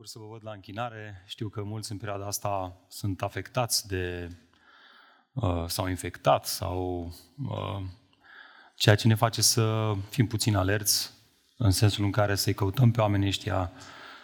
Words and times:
bucur 0.00 0.12
să 0.12 0.26
vă 0.26 0.30
văd 0.30 0.40
la 0.44 0.52
închinare. 0.52 1.22
Știu 1.26 1.48
că 1.48 1.62
mulți 1.62 1.92
în 1.92 1.98
perioada 1.98 2.26
asta 2.26 2.76
sunt 2.88 3.22
afectați 3.22 3.88
de 3.88 4.30
uh, 5.32 5.64
sau 5.66 5.88
infectat 5.88 6.46
sau 6.46 7.06
uh, 7.48 7.82
ceea 8.74 8.94
ce 8.94 9.06
ne 9.06 9.14
face 9.14 9.42
să 9.42 9.92
fim 10.10 10.26
puțin 10.26 10.56
alerți 10.56 11.10
în 11.56 11.70
sensul 11.70 12.04
în 12.04 12.10
care 12.10 12.34
să-i 12.34 12.54
căutăm 12.54 12.90
pe 12.90 13.00
oamenii 13.00 13.28
ăștia 13.28 13.72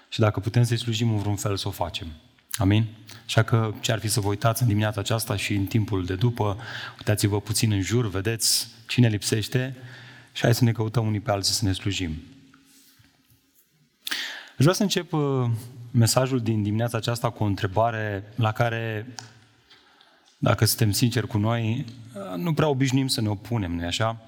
și 0.08 0.20
dacă 0.20 0.40
putem 0.40 0.62
să-i 0.62 0.76
slujim 0.76 1.11
în 1.11 1.18
vreun 1.18 1.36
fel 1.36 1.57
să 1.57 1.68
o 1.68 1.70
facem. 1.70 2.06
Amin? 2.52 2.86
Așa 3.24 3.43
că 3.43 3.72
ce 3.80 3.93
ar 3.93 3.98
fi 3.98 4.08
să 4.08 4.20
vă 4.20 4.29
uitați 4.29 4.62
în 4.62 4.68
dimineața 4.68 5.00
aceasta 5.00 5.36
și 5.36 5.54
în 5.54 5.66
timpul 5.66 6.04
de 6.04 6.14
după, 6.14 6.58
uitați-vă 6.98 7.40
puțin 7.40 7.72
în 7.72 7.80
jur, 7.80 8.08
vedeți 8.08 8.68
cine 8.86 9.08
lipsește 9.08 9.77
și 10.32 10.43
hai 10.43 10.54
să 10.54 10.64
ne 10.64 10.72
căutăm 10.72 11.06
unii 11.06 11.20
pe 11.20 11.30
alții 11.30 11.54
să 11.54 11.64
ne 11.64 11.72
slujim. 11.72 12.36
Aș 14.59 14.62
vrea 14.64 14.75
să 14.75 14.82
încep 14.82 15.12
uh, 15.12 15.50
mesajul 15.91 16.41
din 16.41 16.62
dimineața 16.62 16.96
aceasta 16.96 17.30
cu 17.30 17.42
o 17.42 17.46
întrebare 17.46 18.33
la 18.34 18.52
care, 18.52 19.15
dacă 20.38 20.65
suntem 20.65 20.91
sinceri 20.91 21.27
cu 21.27 21.38
noi, 21.38 21.84
uh, 22.15 22.37
nu 22.37 22.55
prea 22.55 22.69
obișnuim 22.69 23.06
să 23.06 23.20
ne 23.20 23.29
opunem, 23.29 23.74
nu 23.74 23.87
așa? 23.87 24.20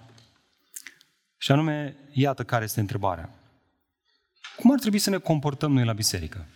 Și 1.37 1.53
anume, 1.53 1.97
iată 2.13 2.45
care 2.45 2.65
este 2.65 2.81
întrebarea. 2.81 3.31
Cum 4.57 4.73
ar 4.73 4.79
trebui 4.79 4.99
să 4.99 5.11
ne 5.11 5.19
comportăm 5.19 5.73
noi 5.73 5.85
la 5.85 5.93
biserică? 5.93 6.47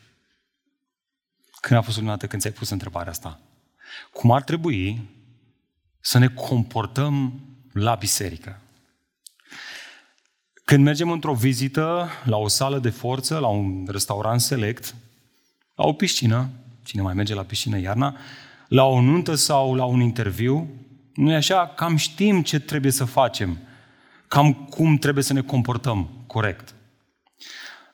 Când 1.61 1.79
a 1.81 1.83
fost 1.83 1.97
ultima 1.97 2.15
dată 2.15 2.27
când 2.27 2.43
ți-ai 2.43 2.55
pus 2.55 2.70
întrebarea 2.70 3.11
asta? 3.11 3.41
Cum 4.12 4.31
ar 4.31 4.43
trebui 4.43 5.09
să 6.01 6.19
ne 6.19 6.29
comportăm 6.29 7.41
la 7.73 7.95
biserică? 7.95 8.61
Când 10.73 10.85
mergem 10.85 11.11
într-o 11.11 11.35
vizită 11.35 12.09
la 12.25 12.37
o 12.37 12.49
sală 12.49 12.79
de 12.79 12.91
forță, 12.91 13.39
la 13.39 13.47
un 13.47 13.87
restaurant 13.91 14.41
select, 14.41 14.95
la 15.75 15.85
o 15.85 15.93
piscină, 15.93 16.51
cine 16.85 17.03
mai 17.03 17.15
merge 17.15 17.35
la 17.35 17.43
piscină 17.43 17.79
iarna, 17.79 18.17
la 18.69 18.84
o 18.84 19.00
nuntă 19.00 19.34
sau 19.34 19.75
la 19.75 19.84
un 19.84 20.00
interviu, 20.00 20.70
nu 21.15 21.31
e 21.31 21.34
așa? 21.34 21.67
Cam 21.77 21.97
știm 21.97 22.43
ce 22.43 22.61
trebuie 22.61 22.93
să 22.93 23.05
facem, 23.05 23.59
cam 24.28 24.55
cum 24.55 24.97
trebuie 24.97 25.25
să 25.25 25.33
ne 25.33 25.41
comportăm 25.41 26.09
corect. 26.27 26.75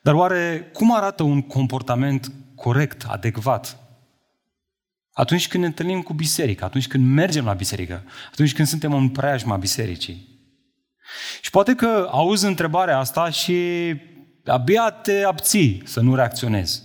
Dar 0.02 0.14
oare 0.14 0.70
cum 0.72 0.94
arată 0.94 1.22
un 1.22 1.42
comportament 1.42 2.32
corect, 2.54 3.04
adecvat? 3.08 3.78
Atunci 5.12 5.48
când 5.48 5.62
ne 5.62 5.68
întâlnim 5.68 6.02
cu 6.02 6.12
biserica, 6.12 6.66
atunci 6.66 6.88
când 6.88 7.04
mergem 7.04 7.44
la 7.44 7.52
biserică, 7.52 8.04
atunci 8.30 8.54
când 8.54 8.68
suntem 8.68 8.92
în 8.92 9.08
preajma 9.08 9.56
bisericii. 9.56 10.37
Și 11.40 11.50
poate 11.50 11.74
că 11.74 12.08
auzi 12.10 12.46
întrebarea 12.46 12.98
asta 12.98 13.30
și 13.30 13.56
abia 14.46 14.90
te 14.90 15.24
abții 15.24 15.82
să 15.84 16.00
nu 16.00 16.14
reacționezi. 16.14 16.82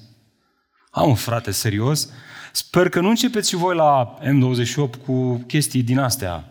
Am 0.92 1.10
un 1.10 1.16
frate 1.16 1.52
serios, 1.52 2.10
sper 2.52 2.90
că 2.90 3.00
nu 3.00 3.10
începeți 3.10 3.50
și 3.50 3.56
voi 3.56 3.76
la 3.76 4.18
M28 4.22 5.06
cu 5.06 5.44
chestii 5.48 5.84
din 5.84 6.00
astea. 6.00 6.48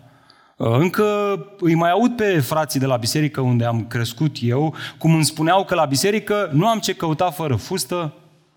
Încă 0.57 1.39
îi 1.59 1.75
mai 1.75 1.91
aud 1.91 2.17
pe 2.17 2.41
frații 2.41 2.81
de 2.81 2.87
la 2.87 2.97
biserică 2.97 3.41
unde 3.41 3.65
am 3.65 3.87
crescut 3.87 4.37
eu, 4.41 4.75
cum 4.99 5.15
îmi 5.15 5.25
spuneau 5.25 5.65
că 5.65 5.75
la 5.75 5.85
biserică 5.85 6.51
nu 6.53 6.69
am 6.69 6.79
ce 6.79 6.95
căuta 6.95 7.31
fără 7.31 7.57
fustă, 7.57 8.15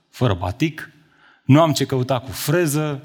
fără 0.09 0.33
batic, 0.33 0.89
nu 1.43 1.61
am 1.61 1.73
ce 1.73 1.85
căuta 1.85 2.19
cu 2.19 2.31
freză, 2.31 3.01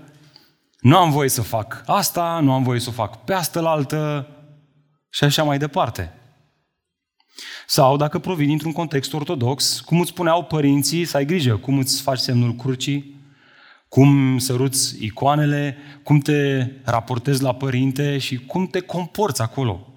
nu 0.80 0.96
am 0.96 1.10
voie 1.10 1.28
să 1.28 1.42
fac 1.42 1.82
asta, 1.86 2.40
nu 2.42 2.52
am 2.52 2.62
voie 2.62 2.80
să 2.80 2.88
o 2.88 2.92
fac 2.92 3.24
pe 3.24 3.32
asta 3.32 3.60
la 3.60 3.70
altă, 3.70 4.28
și 5.10 5.24
așa 5.24 5.42
mai 5.42 5.58
departe. 5.58 6.12
Sau 7.66 7.96
dacă 7.96 8.18
provii 8.18 8.46
dintr-un 8.46 8.72
context 8.72 9.12
ortodox, 9.12 9.80
cum 9.80 10.00
îți 10.00 10.10
spuneau 10.10 10.44
părinții 10.44 11.04
să 11.04 11.16
ai 11.16 11.24
grijă, 11.24 11.56
cum 11.56 11.78
îți 11.78 12.02
faci 12.02 12.18
semnul 12.18 12.54
crucii, 12.54 13.18
cum 13.88 14.38
săruți 14.38 15.04
icoanele, 15.04 15.76
cum 16.02 16.18
te 16.18 16.66
raportezi 16.84 17.42
la 17.42 17.54
părinte 17.54 18.18
și 18.18 18.38
cum 18.38 18.66
te 18.66 18.80
comporți 18.80 19.42
acolo. 19.42 19.90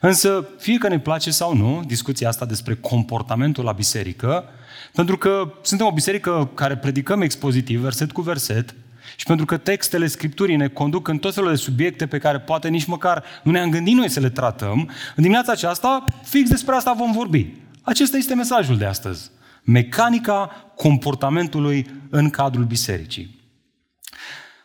Însă, 0.00 0.48
fie 0.58 0.78
că 0.78 0.88
ne 0.88 1.00
place 1.00 1.30
sau 1.30 1.56
nu, 1.56 1.82
discuția 1.86 2.28
asta 2.28 2.44
despre 2.44 2.74
comportamentul 2.74 3.64
la 3.64 3.72
biserică, 3.72 4.44
pentru 4.92 5.18
că 5.18 5.52
suntem 5.62 5.86
o 5.86 5.92
biserică 5.92 6.50
care 6.54 6.76
predicăm 6.76 7.20
expozitiv, 7.20 7.80
verset 7.80 8.12
cu 8.12 8.20
verset, 8.20 8.74
și 9.18 9.26
pentru 9.26 9.46
că 9.46 9.56
textele 9.56 10.06
Scripturii 10.06 10.56
ne 10.56 10.68
conduc 10.68 11.08
în 11.08 11.18
tot 11.18 11.34
felul 11.34 11.50
de 11.50 11.56
subiecte 11.56 12.06
pe 12.06 12.18
care 12.18 12.40
poate 12.40 12.68
nici 12.68 12.84
măcar 12.84 13.24
nu 13.42 13.50
ne-am 13.50 13.70
gândit 13.70 13.94
noi 13.94 14.08
să 14.08 14.20
le 14.20 14.30
tratăm, 14.30 14.78
în 15.16 15.22
dimineața 15.22 15.52
aceasta, 15.52 16.04
fix 16.22 16.48
despre 16.48 16.74
asta 16.74 16.92
vom 16.92 17.12
vorbi. 17.12 17.52
Acesta 17.82 18.16
este 18.16 18.34
mesajul 18.34 18.76
de 18.76 18.84
astăzi. 18.84 19.30
Mecanica 19.64 20.46
comportamentului 20.76 21.86
în 22.10 22.30
cadrul 22.30 22.64
bisericii. 22.64 23.40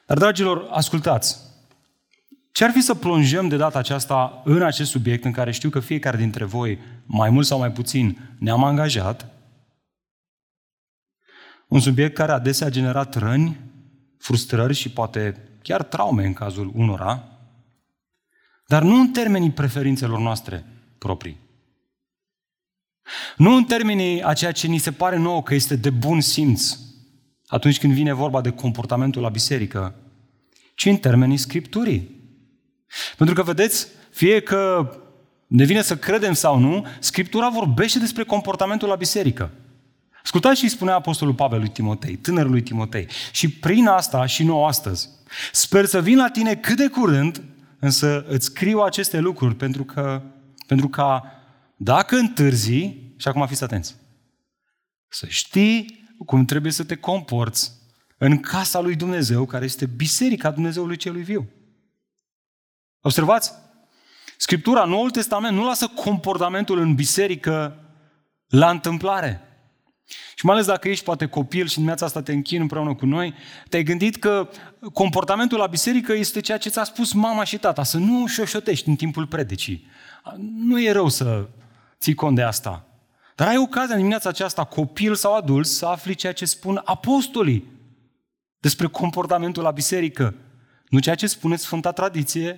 Dar, 0.05 0.17
dragilor, 0.17 0.67
ascultați. 0.71 1.37
Ce 2.51 2.63
ar 2.63 2.71
fi 2.71 2.81
să 2.81 2.95
plonjăm 2.95 3.47
de 3.47 3.55
data 3.55 3.79
aceasta 3.79 4.41
în 4.45 4.61
acest 4.61 4.89
subiect 4.89 5.25
în 5.25 5.31
care 5.31 5.51
știu 5.51 5.69
că 5.69 5.79
fiecare 5.79 6.17
dintre 6.17 6.43
voi, 6.43 6.79
mai 7.05 7.29
mult 7.29 7.45
sau 7.45 7.59
mai 7.59 7.71
puțin, 7.71 8.17
ne-am 8.39 8.63
angajat? 8.63 9.27
Un 11.67 11.79
subiect 11.79 12.15
care 12.15 12.31
adesea 12.31 12.67
a 12.67 12.69
generat 12.69 13.15
răni, 13.15 13.62
frustrări 14.23 14.73
și 14.73 14.89
poate 14.89 15.50
chiar 15.61 15.84
traume 15.84 16.25
în 16.25 16.34
cazul 16.34 16.72
unora, 16.73 17.23
dar 18.67 18.84
nu 18.84 19.00
în 19.00 19.07
termenii 19.07 19.51
preferințelor 19.51 20.19
noastre 20.19 20.66
proprii. 20.97 21.39
Nu 23.38 23.56
în 23.56 23.63
termenii 23.63 24.23
a 24.23 24.33
ceea 24.33 24.51
ce 24.51 24.67
ni 24.67 24.78
se 24.78 24.91
pare 24.91 25.17
nouă 25.17 25.44
că 25.44 25.53
este 25.53 25.75
de 25.75 25.89
bun 25.89 26.22
simț 26.22 26.78
atunci 27.47 27.79
când 27.79 27.94
vine 27.94 28.13
vorba 28.13 28.41
de 28.41 28.50
comportamentul 28.50 29.22
la 29.22 29.29
biserică, 29.29 29.95
ci 30.75 30.85
în 30.85 30.97
termenii 30.97 31.38
Scripturii. 31.38 32.22
Pentru 33.17 33.35
că, 33.35 33.44
vedeți, 33.44 33.88
fie 34.09 34.41
că 34.41 34.91
ne 35.47 35.63
vine 35.63 35.81
să 35.81 35.97
credem 35.97 36.33
sau 36.33 36.59
nu, 36.59 36.85
Scriptura 37.00 37.50
vorbește 37.50 38.00
despre 38.00 38.23
comportamentul 38.23 38.88
la 38.88 38.95
biserică. 38.95 39.51
Ascultați 40.23 40.57
și 40.57 40.63
îi 40.63 40.69
spunea 40.69 40.95
Apostolul 40.95 41.34
Pavel 41.34 41.59
lui 41.59 41.69
Timotei, 41.69 42.16
tânărului 42.16 42.61
Timotei. 42.61 43.07
Și 43.31 43.50
prin 43.50 43.88
asta 43.88 44.25
și 44.25 44.44
nouă 44.44 44.67
astăzi. 44.67 45.09
Sper 45.51 45.85
să 45.85 46.01
vin 46.01 46.17
la 46.17 46.29
tine 46.29 46.56
cât 46.56 46.78
de 46.78 46.88
curând, 46.88 47.44
însă 47.79 48.25
îți 48.28 48.45
scriu 48.45 48.79
aceste 48.79 49.19
lucruri 49.19 49.56
pentru 49.56 49.83
că, 49.83 50.22
pentru 50.67 50.89
ca 50.89 51.23
dacă 51.75 52.16
întârzi, 52.16 52.95
și 53.17 53.28
acum 53.28 53.47
fiți 53.47 53.63
atenți, 53.63 53.95
să 55.07 55.25
știi 55.28 56.07
cum 56.25 56.45
trebuie 56.45 56.72
să 56.72 56.83
te 56.83 56.95
comporți 56.95 57.72
în 58.17 58.39
casa 58.39 58.79
lui 58.79 58.95
Dumnezeu, 58.95 59.45
care 59.45 59.66
este 59.66 59.85
biserica 59.85 60.51
Dumnezeului 60.51 60.97
celui 60.97 61.23
viu. 61.23 61.50
Observați? 63.01 63.51
Scriptura, 64.38 64.83
Noul 64.83 65.12
Testament, 65.12 65.56
nu 65.56 65.66
lasă 65.66 65.88
comportamentul 65.88 66.79
în 66.79 66.95
biserică 66.95 67.79
la 68.47 68.69
întâmplare. 68.69 69.52
Și 70.35 70.45
mai 70.45 70.53
ales 70.53 70.65
dacă 70.67 70.89
ești 70.89 71.03
poate 71.03 71.25
copil 71.25 71.67
și 71.67 71.73
dimineața 71.73 72.05
asta 72.05 72.21
te 72.21 72.31
închin 72.31 72.61
împreună 72.61 72.95
cu 72.95 73.05
noi, 73.05 73.33
te-ai 73.69 73.83
gândit 73.83 74.15
că 74.15 74.49
comportamentul 74.93 75.57
la 75.57 75.67
biserică 75.67 76.13
este 76.13 76.39
ceea 76.39 76.57
ce 76.57 76.69
ți-a 76.69 76.83
spus 76.83 77.13
mama 77.13 77.43
și 77.43 77.57
tata, 77.57 77.83
să 77.83 77.97
nu 77.97 78.27
șoșotești 78.27 78.89
în 78.89 78.95
timpul 78.95 79.27
predicii. 79.27 79.87
Nu 80.55 80.81
e 80.81 80.91
rău 80.91 81.09
să 81.09 81.47
ții 81.99 82.13
cont 82.13 82.35
de 82.35 82.41
asta. 82.41 82.87
Dar 83.35 83.47
ai 83.47 83.57
ocazia 83.57 83.93
în 83.93 83.97
dimineața 83.97 84.29
aceasta, 84.29 84.63
copil 84.63 85.15
sau 85.15 85.35
adult, 85.35 85.67
să 85.67 85.85
afli 85.85 86.15
ceea 86.15 86.33
ce 86.33 86.45
spun 86.45 86.81
apostolii 86.85 87.71
despre 88.59 88.87
comportamentul 88.87 89.63
la 89.63 89.71
biserică. 89.71 90.35
Nu 90.87 90.99
ceea 90.99 91.15
ce 91.15 91.27
spune 91.27 91.55
Sfânta 91.55 91.91
Tradiție, 91.91 92.55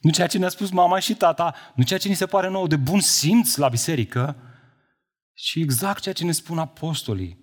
nu 0.00 0.10
ceea 0.10 0.26
ce 0.26 0.38
ne-a 0.38 0.48
spus 0.48 0.70
mama 0.70 0.98
și 0.98 1.14
tata, 1.14 1.54
nu 1.74 1.84
ceea 1.84 1.98
ce 1.98 2.08
ni 2.08 2.14
se 2.14 2.26
pare 2.26 2.48
nou 2.48 2.66
de 2.66 2.76
bun 2.76 3.00
simț 3.00 3.56
la 3.56 3.68
biserică, 3.68 4.36
și 5.34 5.60
exact 5.60 6.00
ceea 6.02 6.14
ce 6.14 6.24
ne 6.24 6.32
spun 6.32 6.58
apostolii. 6.58 7.38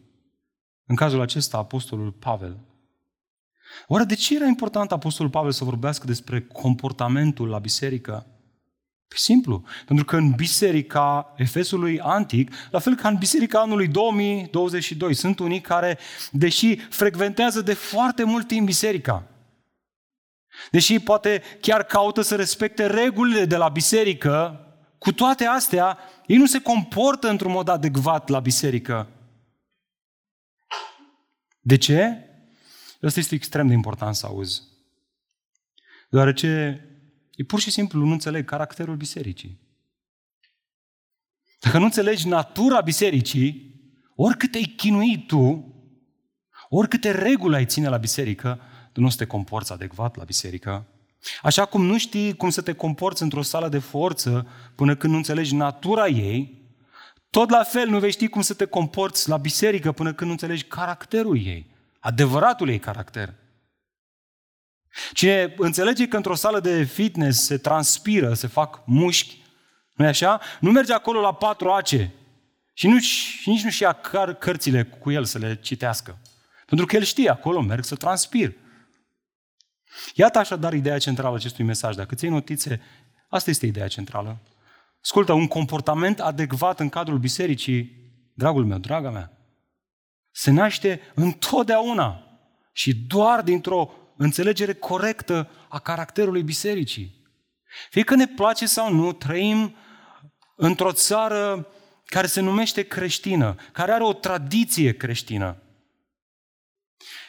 În 0.86 0.96
cazul 0.96 1.22
acesta, 1.22 1.58
apostolul 1.58 2.12
Pavel. 2.12 2.60
Oare 3.88 4.04
de 4.04 4.16
ce 4.16 4.36
era 4.36 4.46
important 4.46 4.92
apostolul 4.92 5.32
Pavel 5.32 5.52
să 5.52 5.64
vorbească 5.64 6.06
despre 6.06 6.42
comportamentul 6.42 7.48
la 7.48 7.60
biserică? 7.60 8.26
Pe 9.08 9.16
simplu, 9.18 9.64
pentru 9.86 10.06
că 10.06 10.16
în 10.18 10.32
biserica 10.32 11.34
Efesului 11.38 12.00
antic, 12.00 12.54
la 12.72 12.80
fel 12.80 12.96
ca 12.96 13.08
în 13.08 13.16
biserica 13.16 13.60
anului 13.60 13.88
2022, 13.88 15.14
sunt 15.14 15.40
unii 15.40 15.62
care, 15.62 15.98
deși 16.32 16.76
frecventează 16.76 17.62
de 17.62 17.74
foarte 17.74 18.24
mult 18.24 18.48
timp 18.48 18.66
biserica, 18.66 19.28
deși 20.72 21.00
poate 21.00 21.42
chiar 21.62 21.84
caută 21.84 22.22
să 22.22 22.36
respecte 22.36 22.86
regulile 22.86 23.46
de 23.46 23.56
la 23.56 23.70
biserică, 23.70 24.66
cu 24.98 25.12
toate 25.12 25.46
astea, 25.46 25.98
ei 26.32 26.38
nu 26.38 26.46
se 26.46 26.62
comportă 26.62 27.30
într-un 27.30 27.52
mod 27.52 27.68
adecvat 27.68 28.30
la 28.30 28.40
biserică. 28.40 29.08
De 31.60 31.78
ce? 31.78 32.26
Asta 33.02 33.20
este 33.20 33.36
extrem 33.36 33.68
de 33.68 33.74
important 33.74 34.16
să 34.16 34.26
auzi. 34.26 34.62
Deoarece 36.10 36.48
ei 37.36 37.46
pur 37.46 37.60
și 37.60 37.72
simplu 37.72 38.06
nu 38.06 38.12
înțeleg 38.12 38.46
caracterul 38.46 38.96
bisericii. 38.96 39.60
Dacă 41.60 41.78
nu 41.78 41.84
înțelegi 41.84 42.28
natura 42.28 42.82
bisericii, 42.82 43.82
oricât 44.16 44.52
te-ai 44.52 44.74
chinui 44.78 45.26
tu, 45.28 45.74
oricâte 46.70 47.12
reguli 47.12 47.56
ai 47.56 47.66
ține 47.66 47.90
la 47.90 47.98
biserică, 47.98 48.62
tu 48.92 49.02
nu 49.02 49.10
să 49.10 49.18
te 49.18 49.26
comporți 49.26 49.72
adecvat 49.72 50.16
la 50.16 50.24
biserică. 50.24 50.88
Așa 51.42 51.66
cum 51.66 51.86
nu 51.86 51.98
știi 51.98 52.36
cum 52.36 52.50
să 52.50 52.62
te 52.62 52.74
comporți 52.74 53.22
într-o 53.22 53.42
sală 53.42 53.70
de 53.70 53.80
forță 53.80 54.48
până 54.76 54.96
când 54.96 55.12
nu 55.12 55.18
înțelegi 55.18 55.56
natura 55.56 56.08
ei, 56.08 56.60
tot 57.30 57.50
la 57.50 57.64
fel 57.64 57.88
nu 57.90 58.00
vei 58.00 58.12
ști 58.12 58.28
cum 58.28 58.42
să 58.42 58.54
te 58.54 58.66
comporți 58.66 59.30
la 59.30 59.38
biserică 59.38 59.92
până 59.92 60.14
când 60.14 60.26
nu 60.26 60.32
înțelegi 60.32 60.64
caracterul 60.64 61.46
ei, 61.46 61.70
adevăratul 62.00 62.70
ei 62.70 62.80
caracter. 62.80 63.34
Cine 65.14 65.54
înțelege 65.58 66.08
că 66.08 66.16
într-o 66.16 66.36
sală 66.36 66.60
de 66.60 66.84
fitness 66.84 67.44
se 67.44 67.58
transpiră, 67.58 68.34
se 68.34 68.48
fac 68.48 68.82
mușchi, 68.86 69.42
nu 69.94 70.06
așa? 70.06 70.42
Nu 70.60 70.72
merge 70.72 70.94
acolo 70.94 71.20
la 71.20 71.34
patru 71.34 71.70
ace 71.70 72.14
și, 72.74 72.88
nu, 72.88 73.00
și 73.00 73.50
nici 73.50 73.64
nu-și 73.64 73.82
ia 73.82 73.94
car, 73.94 74.34
cărțile 74.34 74.84
cu 74.84 75.12
el 75.12 75.26
să 75.26 75.38
le 75.38 75.60
citească. 75.62 76.18
Pentru 76.66 76.86
că 76.86 76.96
el 76.96 77.04
știe, 77.04 77.30
acolo 77.30 77.62
merg 77.62 77.84
să 77.84 77.96
transpir. 77.96 78.54
Iată 80.14 80.40
așadar 80.40 80.74
ideea 80.74 80.98
centrală 80.98 81.36
acestui 81.36 81.64
mesaj. 81.64 81.96
Dacă 81.96 82.16
ții 82.16 82.30
notițe, 82.30 82.82
asta 83.30 83.50
este 83.50 83.66
ideea 83.66 83.88
centrală. 83.88 84.38
Ascultă, 85.04 85.34
un 85.34 85.48
comportament 85.48 86.20
adecvat 86.20 86.80
în 86.80 86.90
cadrul 86.90 87.18
bisericii, 87.18 87.96
dragul 88.34 88.66
meu, 88.66 88.78
draga 88.78 89.10
mea, 89.10 89.32
se 90.32 90.52
naște 90.52 91.02
întotdeauna 91.16 92.24
și 92.74 92.96
doar 92.96 93.42
dintr-o 93.42 93.92
înțelegere 94.18 94.74
corectă 94.74 95.50
a 95.70 95.80
caracterului 95.80 96.44
bisericii. 96.44 97.22
Fie 97.90 98.04
că 98.04 98.16
ne 98.16 98.28
place 98.28 98.66
sau 98.66 98.94
nu, 98.94 99.14
trăim 99.14 99.76
într-o 100.56 100.92
țară 100.92 101.68
care 102.06 102.28
se 102.28 102.42
numește 102.42 102.82
creștină, 102.82 103.56
care 103.72 103.92
are 103.92 104.04
o 104.04 104.14
tradiție 104.14 104.94
creștină. 104.94 105.58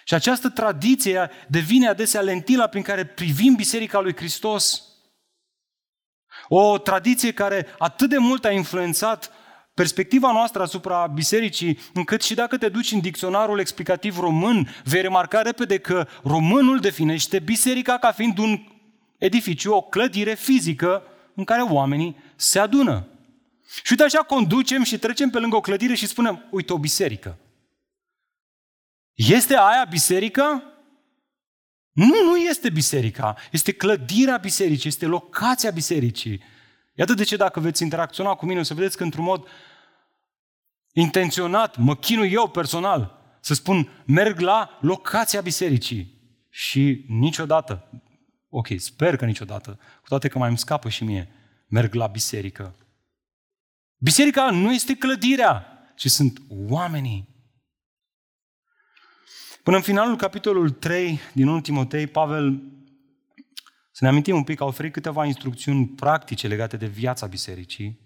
Și 0.05 0.15
această 0.15 0.49
tradiție 0.49 1.31
devine 1.49 1.89
adesea 1.89 2.21
lentila 2.21 2.67
prin 2.67 2.83
care 2.83 3.05
privim 3.05 3.55
Biserica 3.55 4.01
lui 4.01 4.17
Hristos. 4.17 4.83
O 6.49 6.79
tradiție 6.79 7.33
care 7.33 7.67
atât 7.79 8.09
de 8.09 8.19
mult 8.19 8.45
a 8.45 8.51
influențat 8.51 9.33
perspectiva 9.75 10.33
noastră 10.33 10.63
asupra 10.63 11.07
bisericii, 11.07 11.79
încât 11.95 12.23
și 12.23 12.35
dacă 12.35 12.57
te 12.57 12.69
duci 12.69 12.93
în 12.93 13.01
dicționarul 13.01 13.59
explicativ 13.59 14.19
român, 14.19 14.69
vei 14.85 15.01
remarca 15.01 15.43
repede 15.43 15.79
că 15.79 16.07
românul 16.23 16.79
definește 16.79 17.39
biserica 17.39 17.99
ca 17.99 18.13
fiind 18.13 18.39
un 18.39 18.67
edificiu, 19.19 19.73
o 19.73 19.83
clădire 19.83 20.35
fizică 20.35 21.03
în 21.35 21.45
care 21.45 21.63
oamenii 21.63 22.17
se 22.37 22.59
adună. 22.59 23.07
Și 23.83 23.91
uite 23.91 24.03
așa 24.03 24.19
conducem 24.19 24.83
și 24.83 24.99
trecem 24.99 25.31
pe 25.31 25.39
lângă 25.39 25.57
o 25.57 25.61
clădire 25.61 25.95
și 25.95 26.07
spunem, 26.07 26.45
uite 26.51 26.73
o 26.73 26.79
biserică. 26.79 27.39
Este 29.15 29.57
aia 29.57 29.87
biserica? 29.91 30.63
Nu, 31.93 32.23
nu 32.25 32.37
este 32.37 32.71
biserica. 32.71 33.37
Este 33.51 33.73
clădirea 33.73 34.37
bisericii, 34.37 34.89
este 34.89 35.07
locația 35.07 35.71
bisericii. 35.71 36.43
Iată 36.95 37.15
de 37.15 37.25
ce 37.25 37.37
dacă 37.37 37.61
veți 37.61 37.83
interacționa 37.83 38.35
cu 38.35 38.47
mine, 38.47 38.61
o 38.61 38.63
să 38.63 38.75
vedeți 38.75 38.97
că 38.97 39.03
într-un 39.03 39.25
mod 39.25 39.49
intenționat, 40.93 41.77
mă 41.77 41.97
chinui 41.97 42.33
eu 42.33 42.49
personal, 42.49 43.21
să 43.41 43.55
spun, 43.55 44.03
merg 44.07 44.41
la 44.41 44.79
locația 44.81 45.41
bisericii. 45.41 46.21
Și 46.49 47.05
niciodată, 47.09 47.91
ok, 48.49 48.69
sper 48.77 49.17
că 49.17 49.25
niciodată, 49.25 49.79
cu 50.01 50.09
toate 50.09 50.29
că 50.29 50.39
mai 50.39 50.49
îmi 50.49 50.59
scapă 50.59 50.89
și 50.89 51.05
mie, 51.05 51.29
merg 51.69 51.95
la 51.95 52.07
biserică. 52.07 52.77
Biserica 53.97 54.51
nu 54.51 54.73
este 54.73 54.97
clădirea, 54.97 55.67
ci 55.97 56.07
sunt 56.07 56.43
oamenii. 56.49 57.32
Până 59.63 59.77
în 59.77 59.83
finalul 59.83 60.17
capitolul 60.17 60.71
3 60.71 61.21
din 61.33 61.49
1 61.49 61.61
Timotei, 61.61 62.07
Pavel, 62.07 62.63
să 63.91 64.05
ne 64.05 64.09
amintim 64.09 64.37
un 64.37 64.45
pic, 64.45 64.61
a 64.61 64.65
oferit 64.65 64.93
câteva 64.93 65.25
instrucțiuni 65.25 65.87
practice 65.87 66.47
legate 66.47 66.77
de 66.77 66.87
viața 66.87 67.27
bisericii. 67.27 68.01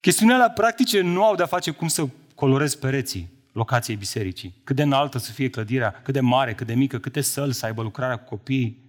Chestiunile 0.00 0.50
practice 0.54 1.00
nu 1.00 1.24
au 1.24 1.34
de-a 1.34 1.46
face 1.46 1.70
cum 1.70 1.88
să 1.88 2.08
colorezi 2.34 2.78
pereții 2.78 3.32
locației 3.52 3.96
bisericii. 3.96 4.60
Cât 4.64 4.76
de 4.76 4.82
înaltă 4.82 5.18
să 5.18 5.32
fie 5.32 5.50
clădirea, 5.50 5.92
cât 5.92 6.14
de 6.14 6.20
mare, 6.20 6.54
cât 6.54 6.66
de 6.66 6.74
mică, 6.74 6.98
câte 6.98 7.20
săli 7.20 7.54
să 7.54 7.66
aibă 7.66 7.82
lucrarea 7.82 8.16
cu 8.16 8.28
copiii. 8.28 8.83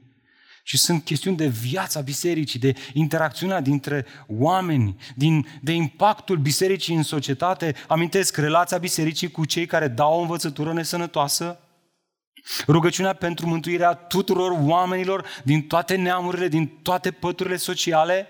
Și 0.68 0.78
sunt 0.78 1.04
chestiuni 1.04 1.38
de 1.38 1.48
viața 1.48 2.02
bisericii, 2.02 2.60
de 2.60 2.74
interacțiunea 2.94 3.62
dintre 3.62 4.06
oameni, 4.28 4.96
din, 5.16 5.48
de 5.62 5.72
impactul 5.72 6.38
bisericii 6.38 6.96
în 6.96 7.04
societate. 7.04 7.76
Amintesc 7.88 8.38
relația 8.38 8.78
bisericii 8.78 9.32
cu 9.32 9.46
cei 9.46 9.66
care 9.66 9.88
dau 9.88 10.18
o 10.18 10.22
învățătură 10.22 10.74
nesănătoasă, 10.74 11.60
rugăciunea 12.68 13.14
pentru 13.14 13.48
mântuirea 13.48 13.94
tuturor 13.94 14.58
oamenilor 14.62 15.26
din 15.44 15.62
toate 15.62 15.96
neamurile, 15.96 16.48
din 16.48 16.68
toate 16.68 17.12
păturile 17.12 17.56
sociale. 17.56 18.28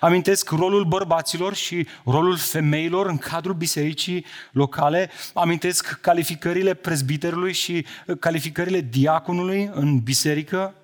Amintesc 0.00 0.50
rolul 0.50 0.84
bărbaților 0.84 1.54
și 1.54 1.86
rolul 2.04 2.36
femeilor 2.36 3.06
în 3.06 3.18
cadrul 3.18 3.54
bisericii 3.54 4.24
locale. 4.52 5.10
Amintesc 5.34 6.00
calificările 6.00 6.74
prezbiterului 6.74 7.52
și 7.52 7.86
calificările 8.18 8.80
diaconului 8.80 9.70
în 9.72 9.98
biserică. 9.98 10.74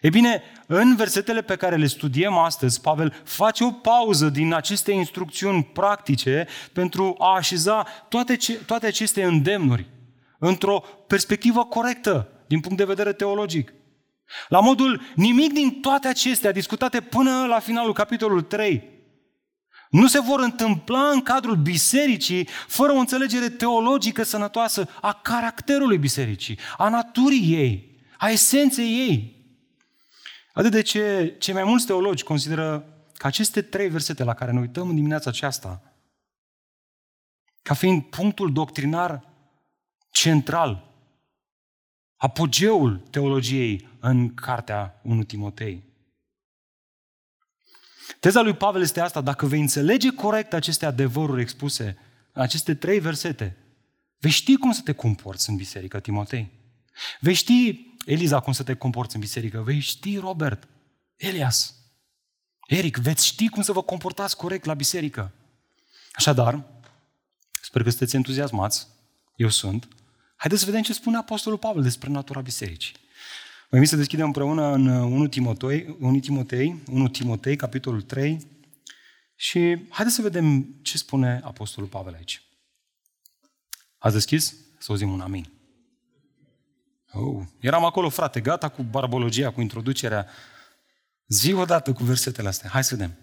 E 0.00 0.08
bine, 0.08 0.42
în 0.66 0.96
versetele 0.96 1.42
pe 1.42 1.56
care 1.56 1.76
le 1.76 1.86
studiem 1.86 2.32
astăzi, 2.32 2.80
Pavel 2.80 3.22
face 3.24 3.64
o 3.64 3.70
pauză 3.70 4.28
din 4.28 4.52
aceste 4.52 4.92
instrucțiuni 4.92 5.64
practice 5.64 6.46
pentru 6.72 7.14
a 7.18 7.34
așeza 7.34 7.86
toate, 8.08 8.36
ce, 8.36 8.52
toate 8.52 8.86
aceste 8.86 9.22
îndemnuri 9.22 9.86
într-o 10.38 10.84
perspectivă 11.06 11.64
corectă 11.64 12.28
din 12.46 12.60
punct 12.60 12.76
de 12.76 12.84
vedere 12.84 13.12
teologic. 13.12 13.72
La 14.48 14.60
modul, 14.60 15.00
nimic 15.14 15.52
din 15.52 15.70
toate 15.80 16.08
acestea 16.08 16.52
discutate 16.52 17.00
până 17.00 17.46
la 17.46 17.58
finalul 17.58 17.92
capitolului 17.92 18.44
3 18.44 18.96
nu 19.90 20.06
se 20.06 20.20
vor 20.20 20.40
întâmpla 20.40 21.08
în 21.10 21.20
cadrul 21.20 21.56
bisericii 21.56 22.48
fără 22.66 22.92
o 22.92 22.98
înțelegere 22.98 23.48
teologică 23.48 24.22
sănătoasă 24.22 24.88
a 25.00 25.12
caracterului 25.22 25.98
bisericii, 25.98 26.58
a 26.76 26.88
naturii 26.88 27.54
ei, 27.54 28.00
a 28.18 28.28
esenței 28.28 29.08
ei. 29.08 29.37
Atât 30.58 30.70
de 30.70 30.82
ce 30.82 31.34
cei 31.38 31.54
mai 31.54 31.64
mulți 31.64 31.86
teologi 31.86 32.22
consideră 32.22 32.84
că 33.16 33.26
aceste 33.26 33.62
trei 33.62 33.88
versete 33.88 34.24
la 34.24 34.34
care 34.34 34.52
ne 34.52 34.60
uităm 34.60 34.88
în 34.88 34.94
dimineața 34.94 35.30
aceasta, 35.30 35.82
ca 37.62 37.74
fiind 37.74 38.02
punctul 38.02 38.52
doctrinar 38.52 39.32
central, 40.10 40.94
apogeul 42.16 42.98
teologiei 43.10 43.88
în 44.00 44.34
cartea 44.34 45.00
1 45.02 45.22
Timotei. 45.22 45.84
Teza 48.20 48.40
lui 48.40 48.54
Pavel 48.54 48.82
este 48.82 49.00
asta, 49.00 49.20
dacă 49.20 49.46
vei 49.46 49.60
înțelege 49.60 50.10
corect 50.10 50.52
aceste 50.52 50.86
adevăruri 50.86 51.40
expuse 51.40 51.98
în 52.32 52.42
aceste 52.42 52.74
trei 52.74 52.98
versete, 52.98 53.56
vei 54.18 54.30
ști 54.30 54.56
cum 54.56 54.72
să 54.72 54.80
te 54.84 54.92
comporți 54.92 55.50
în 55.50 55.56
biserică, 55.56 56.00
Timotei. 56.00 56.57
Vei 57.20 57.34
ști 57.34 57.86
Eliza, 58.04 58.40
cum 58.40 58.52
să 58.52 58.62
te 58.62 58.74
comporți 58.74 59.14
în 59.14 59.20
biserică. 59.20 59.62
Vei 59.62 59.78
ști, 59.78 60.16
Robert, 60.16 60.68
Elias, 61.16 61.74
Eric, 62.68 62.96
veți 62.96 63.26
ști 63.26 63.48
cum 63.48 63.62
să 63.62 63.72
vă 63.72 63.82
comportați 63.82 64.36
corect 64.36 64.64
la 64.64 64.74
biserică. 64.74 65.32
Așadar, 66.12 66.64
sper 67.62 67.82
că 67.82 67.88
sunteți 67.88 68.16
entuziasmați, 68.16 68.86
eu 69.36 69.48
sunt. 69.48 69.88
Haideți 70.36 70.60
să 70.60 70.66
vedem 70.66 70.82
ce 70.82 70.92
spune 70.92 71.16
Apostolul 71.16 71.58
Pavel 71.58 71.82
despre 71.82 72.08
natura 72.08 72.40
bisericii. 72.40 72.94
Vă 73.68 73.84
să 73.84 73.96
deschidem 73.96 74.26
împreună 74.26 74.72
în 74.72 74.86
1 74.86 75.28
Timotei, 75.28 75.96
1 76.00 76.20
Timotei, 76.20 76.82
1 76.90 77.08
Timotei, 77.08 77.56
capitolul 77.56 78.02
3, 78.02 78.46
și 79.34 79.86
haideți 79.88 80.16
să 80.16 80.22
vedem 80.22 80.62
ce 80.82 80.98
spune 80.98 81.40
Apostolul 81.44 81.88
Pavel 81.88 82.14
aici. 82.14 82.42
Ați 83.98 84.14
deschis? 84.14 84.54
Să 84.78 84.86
auzim 84.88 85.12
un 85.12 85.20
amin. 85.20 85.57
Oh, 87.12 87.46
eram 87.60 87.84
acolo, 87.84 88.08
frate, 88.08 88.40
gata 88.40 88.68
cu 88.68 88.82
barbologia, 88.82 89.52
cu 89.52 89.60
introducerea. 89.60 90.28
Zi 91.26 91.52
odată 91.52 91.92
cu 91.92 92.04
versetele 92.04 92.48
astea. 92.48 92.70
Hai 92.70 92.84
să 92.84 92.96
vedem. 92.96 93.16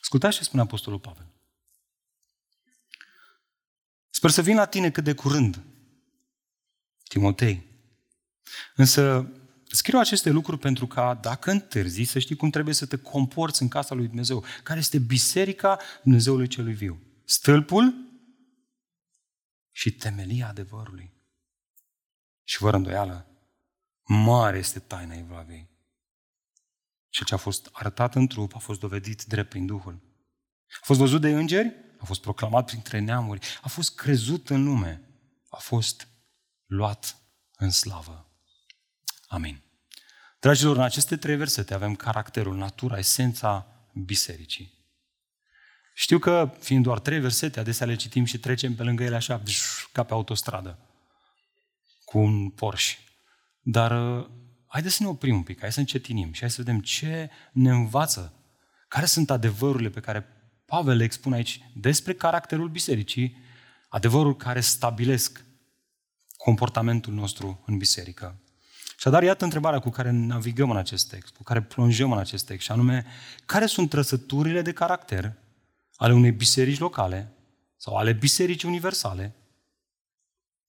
Ascultați 0.00 0.36
ce 0.36 0.44
spune 0.44 0.62
Apostolul 0.62 0.98
Pavel. 0.98 1.26
Sper 4.10 4.30
să 4.30 4.42
vin 4.42 4.56
la 4.56 4.66
tine 4.66 4.90
cât 4.90 5.04
de 5.04 5.14
curând, 5.14 5.62
Timotei. 7.08 7.66
Însă 8.74 9.32
scriu 9.70 9.98
aceste 9.98 10.30
lucruri 10.30 10.58
pentru 10.58 10.86
ca, 10.86 11.14
dacă 11.14 11.50
întârzi, 11.50 12.02
să 12.02 12.18
știi 12.18 12.36
cum 12.36 12.50
trebuie 12.50 12.74
să 12.74 12.86
te 12.86 12.96
comporți 12.96 13.62
în 13.62 13.68
casa 13.68 13.94
lui 13.94 14.06
Dumnezeu, 14.06 14.44
care 14.62 14.78
este 14.78 14.98
biserica 14.98 15.78
Dumnezeului 16.02 16.46
celui 16.46 16.74
viu. 16.74 17.00
Stâlpul 17.24 17.94
și 19.70 19.92
temelia 19.92 20.48
adevărului. 20.48 21.17
Și 22.48 22.56
fără 22.56 22.76
îndoială, 22.76 23.26
mare 24.02 24.58
este 24.58 24.78
taina 24.78 25.14
Evlaviei. 25.14 25.68
Cel 27.08 27.26
ce 27.26 27.34
a 27.34 27.36
fost 27.36 27.68
arătat 27.72 28.14
în 28.14 28.26
trup 28.26 28.54
a 28.54 28.58
fost 28.58 28.80
dovedit 28.80 29.24
drept 29.24 29.48
prin 29.48 29.66
Duhul. 29.66 30.00
A 30.68 30.80
fost 30.82 30.98
văzut 30.98 31.20
de 31.20 31.28
îngeri, 31.28 31.74
a 31.98 32.04
fost 32.04 32.20
proclamat 32.20 32.66
printre 32.66 32.98
neamuri, 32.98 33.46
a 33.62 33.68
fost 33.68 33.94
crezut 33.94 34.50
în 34.50 34.64
lume, 34.64 35.02
a 35.48 35.56
fost 35.56 36.08
luat 36.66 37.16
în 37.56 37.70
slavă. 37.70 38.30
Amin. 39.26 39.62
Dragilor, 40.40 40.76
în 40.76 40.82
aceste 40.82 41.16
trei 41.16 41.36
versete 41.36 41.74
avem 41.74 41.94
caracterul, 41.94 42.56
natura, 42.56 42.98
esența 42.98 43.66
bisericii. 43.94 44.74
Știu 45.94 46.18
că, 46.18 46.56
fiind 46.60 46.82
doar 46.82 46.98
trei 46.98 47.20
versete, 47.20 47.60
adesea 47.60 47.86
le 47.86 47.96
citim 47.96 48.24
și 48.24 48.38
trecem 48.38 48.74
pe 48.74 48.82
lângă 48.82 49.02
ele 49.02 49.16
așa, 49.16 49.42
ca 49.92 50.02
pe 50.02 50.12
autostradă, 50.12 50.78
cu 52.08 52.18
un 52.18 52.48
Porsche. 52.48 52.98
Dar 53.60 54.18
uh, 54.18 54.26
haideți 54.66 54.94
să 54.94 55.02
ne 55.02 55.08
oprim 55.08 55.34
un 55.34 55.42
pic, 55.42 55.60
hai 55.60 55.72
să 55.72 55.78
încetinim 55.78 56.32
și 56.32 56.40
hai 56.40 56.50
să 56.50 56.62
vedem 56.62 56.80
ce 56.80 57.30
ne 57.52 57.70
învață, 57.70 58.32
care 58.88 59.06
sunt 59.06 59.30
adevărurile 59.30 59.88
pe 59.88 60.00
care 60.00 60.26
Pavel 60.64 60.96
le 60.96 61.04
expune 61.04 61.36
aici 61.36 61.60
despre 61.74 62.12
caracterul 62.14 62.68
bisericii, 62.68 63.36
adevărul 63.88 64.36
care 64.36 64.60
stabilesc 64.60 65.44
comportamentul 66.36 67.12
nostru 67.12 67.62
în 67.66 67.76
biserică. 67.76 68.40
Și 68.98 69.08
dar 69.08 69.22
iată 69.22 69.44
întrebarea 69.44 69.78
cu 69.78 69.90
care 69.90 70.10
navigăm 70.10 70.70
în 70.70 70.76
acest 70.76 71.08
text, 71.08 71.34
cu 71.36 71.42
care 71.42 71.62
plonjăm 71.62 72.12
în 72.12 72.18
acest 72.18 72.46
text, 72.46 72.64
și 72.64 72.72
anume, 72.72 73.06
care 73.46 73.66
sunt 73.66 73.90
trăsăturile 73.90 74.62
de 74.62 74.72
caracter 74.72 75.32
ale 75.96 76.12
unei 76.12 76.32
biserici 76.32 76.78
locale 76.78 77.32
sau 77.76 77.96
ale 77.96 78.12
bisericii 78.12 78.68
universale, 78.68 79.34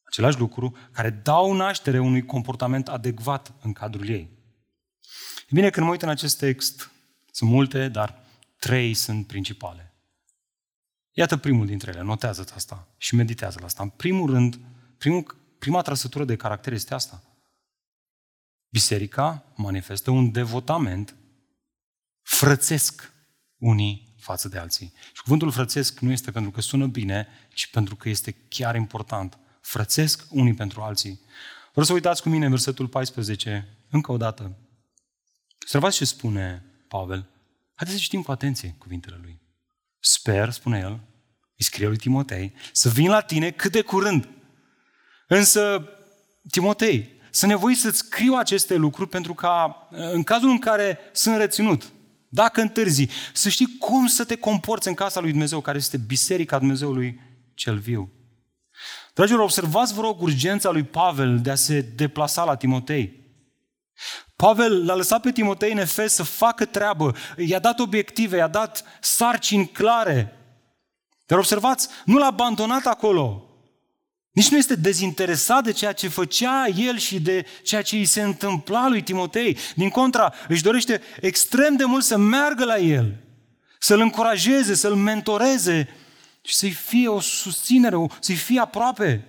același 0.10 0.40
lucru, 0.40 0.76
care 0.92 1.10
dau 1.10 1.54
naștere 1.54 2.00
unui 2.00 2.26
comportament 2.26 2.88
adecvat 2.88 3.54
în 3.62 3.74
cadrul 3.74 4.10
ei. 4.10 4.30
E 5.44 5.54
bine, 5.54 5.70
când 5.70 5.86
mă 5.86 5.92
uit 5.92 6.02
în 6.02 6.10
acest 6.10 6.38
text, 6.38 6.92
sunt 7.32 7.50
multe, 7.50 7.88
dar 7.88 8.24
trei 8.60 8.94
sunt 8.94 9.28
principale. 9.28 9.94
Iată 11.12 11.38
primul 11.38 11.66
dintre 11.66 11.92
ele, 11.92 12.02
notează 12.02 12.46
asta 12.56 12.88
și 12.98 13.16
meditează 13.16 13.58
la 13.60 13.66
asta. 13.66 13.84
În 13.84 13.90
primul 13.90 14.30
rând, 14.30 14.60
primul, 14.98 15.36
prima 15.60 15.82
trăsătură 15.82 16.26
de 16.26 16.36
caracter 16.36 16.74
este 16.74 16.94
asta. 16.94 17.24
Biserica 18.70 19.54
manifestă 19.56 20.12
un 20.12 20.32
devotament 20.32 21.16
frățesc 22.22 23.14
unii 23.58 24.16
față 24.20 24.48
de 24.48 24.58
alții. 24.58 24.94
Și 25.14 25.22
cuvântul 25.22 25.52
frățesc 25.52 26.00
nu 26.00 26.12
este 26.12 26.32
pentru 26.32 26.52
că 26.52 26.62
sună 26.62 26.88
bine, 26.88 27.28
ci 27.54 27.68
pentru 27.68 27.96
că 27.96 28.10
este 28.10 28.32
chiar 28.32 28.76
important. 28.76 29.40
Frățesc 29.70 30.26
unii 30.30 30.54
pentru 30.54 30.82
alții. 30.82 31.22
Vreau 31.70 31.86
să 31.86 31.94
uitați 31.94 32.22
cu 32.22 32.30
mine 32.30 32.46
în 32.46 32.52
versetul 32.52 32.88
14, 32.88 33.78
încă 33.90 34.12
o 34.12 34.18
dată. 34.18 34.58
Observați 35.62 35.96
ce 35.96 36.06
spune 36.06 36.66
Pavel. 36.88 37.30
Haideți 37.74 37.98
să 37.98 38.04
citim 38.04 38.22
cu 38.22 38.32
atenție 38.32 38.76
cuvintele 38.78 39.20
lui. 39.22 39.42
Sper, 40.00 40.50
spune 40.50 40.80
el, 40.80 40.92
îi 41.58 41.64
scrie 41.64 41.88
lui 41.88 41.98
Timotei, 41.98 42.54
să 42.72 42.90
vin 42.90 43.10
la 43.10 43.22
tine 43.22 43.52
cât 43.52 43.72
de 43.72 43.82
curând. 43.82 44.30
Însă, 45.28 45.90
Timotei, 46.50 47.10
să 47.32 47.46
nevoi 47.46 47.76
să-ți 47.76 47.98
scriu 47.98 48.34
aceste 48.34 48.76
lucruri 48.76 49.10
pentru 49.10 49.34
ca, 49.34 49.88
în 49.92 50.24
cazul 50.24 50.50
în 50.50 50.60
care 50.60 51.00
sunt 51.12 51.38
reținut, 51.38 51.92
dacă 52.30 52.62
întârzi, 52.62 53.08
să 53.34 53.50
știi 53.50 53.78
cum 53.78 54.08
să 54.08 54.26
te 54.26 54.36
comporți 54.36 54.88
în 54.88 54.94
casa 54.94 55.20
lui 55.20 55.30
Dumnezeu, 55.30 55.62
care 55.62 55.78
este 55.78 55.98
biserica 55.98 56.60
Dumnezeului 56.60 57.20
cel 57.54 57.78
viu. 57.78 58.14
Dragilor, 59.20 59.44
observați, 59.44 59.94
vă 59.94 60.02
rog, 60.02 60.22
urgența 60.22 60.70
lui 60.70 60.84
Pavel 60.84 61.40
de 61.42 61.50
a 61.50 61.56
se 61.56 61.82
deplasa 61.82 62.44
la 62.44 62.56
Timotei. 62.56 63.20
Pavel 64.36 64.86
l-a 64.86 64.96
lăsat 64.96 65.22
pe 65.22 65.32
Timotei 65.32 65.72
în 65.72 65.78
Efes 65.78 66.14
să 66.14 66.24
facă 66.24 66.66
treabă, 66.66 67.16
i-a 67.38 67.60
dat 67.60 67.80
obiective, 67.80 68.38
i-a 68.38 68.48
dat 68.48 68.84
sarcini 69.02 69.68
clare. 69.68 70.34
Dar 71.26 71.38
observați, 71.38 71.90
nu 72.06 72.18
l-a 72.18 72.26
abandonat 72.26 72.86
acolo. 72.86 73.50
Nici 74.32 74.50
nu 74.50 74.58
este 74.58 74.76
dezinteresat 74.76 75.64
de 75.64 75.72
ceea 75.72 75.94
ce 75.94 76.08
făcea 76.08 76.68
el 76.68 76.98
și 76.98 77.20
de 77.20 77.46
ceea 77.64 77.82
ce 77.82 77.96
îi 77.96 78.06
se 78.06 78.22
întâmpla 78.22 78.88
lui 78.88 79.02
Timotei. 79.02 79.58
Din 79.76 79.90
contra, 79.90 80.34
își 80.48 80.64
dorește 80.64 81.02
extrem 81.22 81.76
de 81.76 81.84
mult 81.86 82.04
să 82.04 82.18
meargă 82.18 82.66
la 82.66 82.78
el, 82.78 83.16
să-l 83.80 84.00
încurajeze, 84.00 84.74
să-l 84.74 84.96
mentoreze 84.96 85.90
și 86.42 86.56
să-i 86.56 86.72
fie 86.72 87.08
o 87.08 87.20
susținere, 87.20 87.96
să-i 88.20 88.36
fie 88.36 88.60
aproape. 88.60 89.26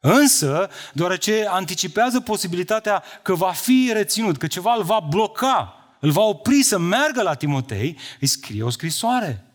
Însă, 0.00 0.70
deoarece 0.92 1.46
anticipează 1.48 2.20
posibilitatea 2.20 3.02
că 3.22 3.34
va 3.34 3.52
fi 3.52 3.90
reținut, 3.92 4.36
că 4.36 4.46
ceva 4.46 4.74
îl 4.76 4.82
va 4.82 5.06
bloca, 5.08 5.74
îl 6.00 6.10
va 6.10 6.22
opri 6.22 6.62
să 6.62 6.78
meargă 6.78 7.22
la 7.22 7.34
Timotei, 7.34 7.98
îi 8.20 8.26
scrie 8.26 8.62
o 8.62 8.70
scrisoare 8.70 9.46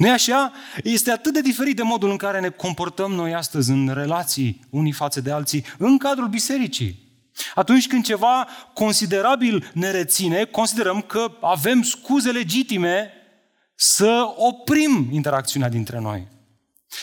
nu 0.00 0.06
e 0.06 0.10
așa? 0.10 0.52
Este 0.82 1.10
atât 1.10 1.32
de 1.32 1.40
diferit 1.40 1.76
de 1.76 1.82
modul 1.82 2.10
în 2.10 2.16
care 2.16 2.40
ne 2.40 2.48
comportăm 2.48 3.12
noi 3.12 3.34
astăzi 3.34 3.70
în 3.70 3.90
relații 3.94 4.60
unii 4.70 4.92
față 4.92 5.20
de 5.20 5.30
alții 5.30 5.64
în 5.78 5.98
cadrul 5.98 6.28
bisericii. 6.28 7.08
Atunci 7.54 7.86
când 7.86 8.04
ceva 8.04 8.48
considerabil 8.74 9.70
ne 9.74 9.90
reține, 9.90 10.44
considerăm 10.44 11.00
că 11.00 11.32
avem 11.40 11.82
scuze 11.82 12.30
legitime 12.30 13.10
să 13.82 14.34
oprim 14.36 15.08
interacțiunea 15.10 15.68
dintre 15.68 15.98
noi. 15.98 16.28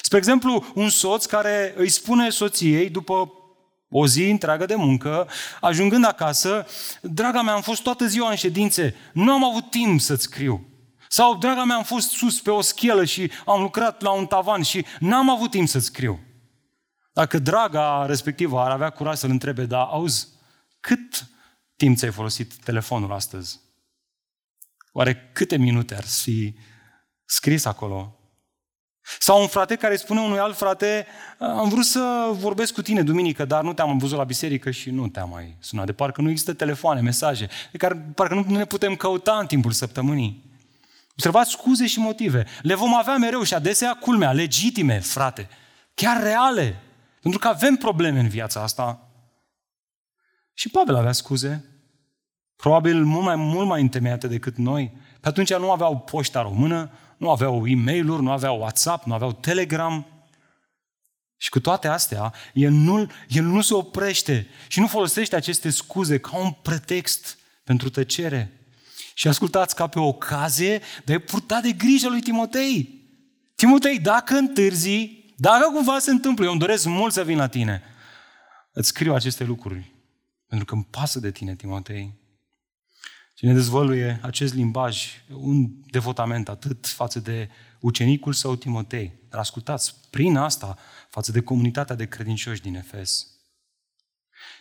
Spre 0.02 0.18
exemplu, 0.18 0.66
un 0.76 0.90
soț 0.90 1.26
care 1.26 1.74
îi 1.78 1.90
spune 1.90 2.30
soției 2.30 2.90
după 2.90 3.32
o 3.90 4.08
zi 4.08 4.30
întreagă 4.30 4.66
de 4.66 4.76
muncă, 4.76 5.30
ajungând 5.62 6.06
acasă, 6.06 6.66
draga 7.02 7.42
mea, 7.42 7.54
am 7.54 7.62
fost 7.62 7.82
toată 7.82 8.06
ziua 8.06 8.30
în 8.30 8.36
ședințe, 8.36 8.96
nu 9.14 9.32
am 9.32 9.44
avut 9.44 9.70
timp 9.70 10.02
să-ți 10.02 10.24
scriu. 10.24 10.68
Sau, 11.10 11.38
draga 11.38 11.64
mea, 11.64 11.76
am 11.76 11.84
fost 11.84 12.10
sus 12.10 12.42
pe 12.42 12.50
o 12.50 12.62
schelă 12.62 13.06
și 13.06 13.32
am 13.46 13.62
lucrat 13.62 14.02
la 14.02 14.12
un 14.12 14.26
tavan 14.26 14.62
și 14.62 14.86
n-am 15.00 15.30
avut 15.30 15.50
timp 15.50 15.68
să 15.68 15.80
scriu. 15.80 16.20
Dacă 17.14 17.40
draga 17.40 18.06
respectivă 18.06 18.60
ar 18.60 18.72
avea 18.72 18.90
curaj 18.90 19.18
să-l 19.18 19.30
întrebe, 19.30 19.66
da, 19.66 19.84
auzi, 19.84 20.28
cât 20.80 21.28
timp 21.76 21.98
ți-ai 21.98 22.12
folosit 22.12 22.54
telefonul 22.56 23.14
astăzi? 23.14 23.66
Oare 24.92 25.30
câte 25.34 25.58
minute 25.58 25.96
ar 25.96 26.04
fi 26.04 26.56
scris 27.26 27.66
acolo? 27.66 28.18
Sau 29.20 29.42
un 29.42 29.48
frate 29.48 29.76
care 29.76 29.96
spune 29.96 30.20
unui 30.20 30.40
alt 30.40 30.56
frate, 30.56 31.08
am 31.40 31.70
vrut 31.70 31.86
să 31.86 32.30
vorbesc 32.32 32.74
cu 32.74 32.82
tine 32.82 33.04
duminică, 33.04 33.46
dar 33.46 33.64
nu 33.64 33.74
te-am 33.74 33.98
văzut 33.98 34.18
la 34.18 34.24
biserică 34.24 34.72
și 34.72 34.90
nu 34.90 35.08
te-am 35.08 35.30
mai 35.30 35.58
sunat. 35.60 35.86
De 35.86 35.94
parcă 35.94 36.22
nu 36.22 36.30
există 36.30 36.54
telefoane, 36.54 37.02
mesaje, 37.02 37.50
de 37.72 37.78
care 37.78 38.12
parcă 38.16 38.34
nu 38.34 38.44
ne 38.48 38.66
putem 38.66 38.96
căuta 38.96 39.38
în 39.38 39.46
timpul 39.46 39.72
săptămânii. 39.72 40.46
Observați 41.12 41.52
scuze 41.52 41.88
și 41.88 42.00
motive. 42.00 42.46
Le 42.62 42.76
vom 42.76 42.96
avea 42.96 43.18
mereu 43.18 43.44
și 43.44 43.54
adesea 43.54 43.94
culmea, 43.94 44.32
legitime, 44.32 45.00
frate. 45.00 45.50
Chiar 45.94 46.22
reale. 46.22 46.82
Pentru 47.22 47.40
că 47.40 47.48
avem 47.48 47.76
probleme 47.76 48.20
în 48.20 48.28
viața 48.28 48.62
asta. 48.62 49.10
Și 50.54 50.70
Pavel 50.70 50.96
avea 50.96 51.12
scuze. 51.12 51.77
Probabil 52.58 53.04
mult 53.06 53.24
mai, 53.24 53.36
mult 53.36 53.68
mai 53.68 53.82
întemeiate 53.82 54.28
decât 54.28 54.58
noi. 54.58 54.92
Pe 55.22 55.28
atunci 55.28 55.54
nu 55.54 55.72
aveau 55.72 56.00
poșta 56.00 56.42
română, 56.42 56.92
nu 57.18 57.30
aveau 57.30 57.68
e 57.68 57.76
mail 57.76 58.04
nu 58.04 58.32
aveau 58.32 58.60
WhatsApp, 58.60 59.06
nu 59.06 59.14
aveau 59.14 59.32
Telegram. 59.32 60.06
Și 61.38 61.50
cu 61.50 61.60
toate 61.60 61.88
astea, 61.88 62.34
el 62.54 62.72
nu, 62.72 63.12
el 63.28 63.44
nu 63.44 63.62
se 63.62 63.74
oprește 63.74 64.48
și 64.68 64.80
nu 64.80 64.88
folosește 64.88 65.36
aceste 65.36 65.70
scuze 65.70 66.20
ca 66.20 66.38
un 66.38 66.52
pretext 66.52 67.38
pentru 67.64 67.90
tăcere. 67.90 68.52
Și 69.14 69.28
ascultați 69.28 69.76
ca 69.76 69.88
pe 69.88 70.00
ocazie 70.00 70.82
de 71.06 71.14
a 71.14 71.20
purta 71.20 71.62
de 71.62 71.72
grijă 71.72 72.10
lui 72.10 72.22
Timotei. 72.22 73.06
Timotei, 73.56 74.00
dacă 74.00 74.36
întârzi, 74.36 75.24
dacă 75.36 75.70
cumva 75.74 76.00
se 76.00 76.12
întâmplă, 76.12 76.46
eu 76.46 76.52
îmi 76.52 76.60
doresc 76.60 76.86
mult 76.86 77.14
să 77.14 77.24
vin 77.24 77.38
la 77.38 77.48
tine, 77.48 77.84
îți 78.72 78.88
scriu 78.88 79.14
aceste 79.14 79.44
lucruri. 79.44 79.92
Pentru 80.48 80.66
că 80.66 80.74
îmi 80.74 80.88
pasă 80.90 81.20
de 81.20 81.32
tine, 81.32 81.56
Timotei. 81.56 82.14
Și 83.38 83.46
ne 83.46 83.54
dezvăluie 83.54 84.20
acest 84.22 84.54
limbaj, 84.54 85.24
un 85.34 85.68
devotament 85.92 86.50
atât 86.50 86.88
față 86.88 87.20
de 87.20 87.50
ucenicul 87.80 88.34
său 88.34 88.56
Timotei. 88.56 89.14
Dar 89.30 89.40
ascultați, 89.40 89.96
prin 90.10 90.38
asta, 90.38 90.78
față 91.10 91.32
de 91.32 91.42
comunitatea 91.42 91.96
de 91.96 92.08
credincioși 92.08 92.62
din 92.62 92.76
Efes. 92.76 93.28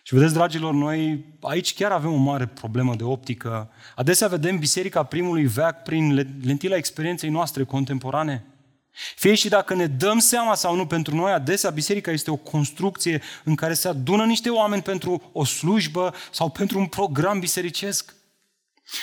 Și 0.02 0.14
vedeți, 0.14 0.32
dragilor, 0.32 0.74
noi 0.74 1.24
aici 1.40 1.74
chiar 1.74 1.90
avem 1.92 2.12
o 2.12 2.16
mare 2.16 2.46
problemă 2.46 2.94
de 2.94 3.04
optică. 3.04 3.70
Adesea 3.94 4.28
vedem 4.28 4.58
biserica 4.58 5.02
primului 5.02 5.46
veac 5.46 5.82
prin 5.82 6.14
lentila 6.42 6.76
experienței 6.76 7.30
noastre 7.30 7.64
contemporane. 7.64 8.44
Fie 9.16 9.34
și 9.34 9.48
dacă 9.48 9.74
ne 9.74 9.86
dăm 9.86 10.18
seama 10.18 10.54
sau 10.54 10.74
nu 10.74 10.86
pentru 10.86 11.14
noi, 11.14 11.32
adesea 11.32 11.70
biserica 11.70 12.10
este 12.10 12.30
o 12.30 12.36
construcție 12.36 13.22
în 13.44 13.54
care 13.54 13.74
se 13.74 13.88
adună 13.88 14.24
niște 14.24 14.50
oameni 14.50 14.82
pentru 14.82 15.30
o 15.32 15.44
slujbă 15.44 16.14
sau 16.32 16.50
pentru 16.50 16.78
un 16.78 16.86
program 16.86 17.38
bisericesc. 17.38 18.15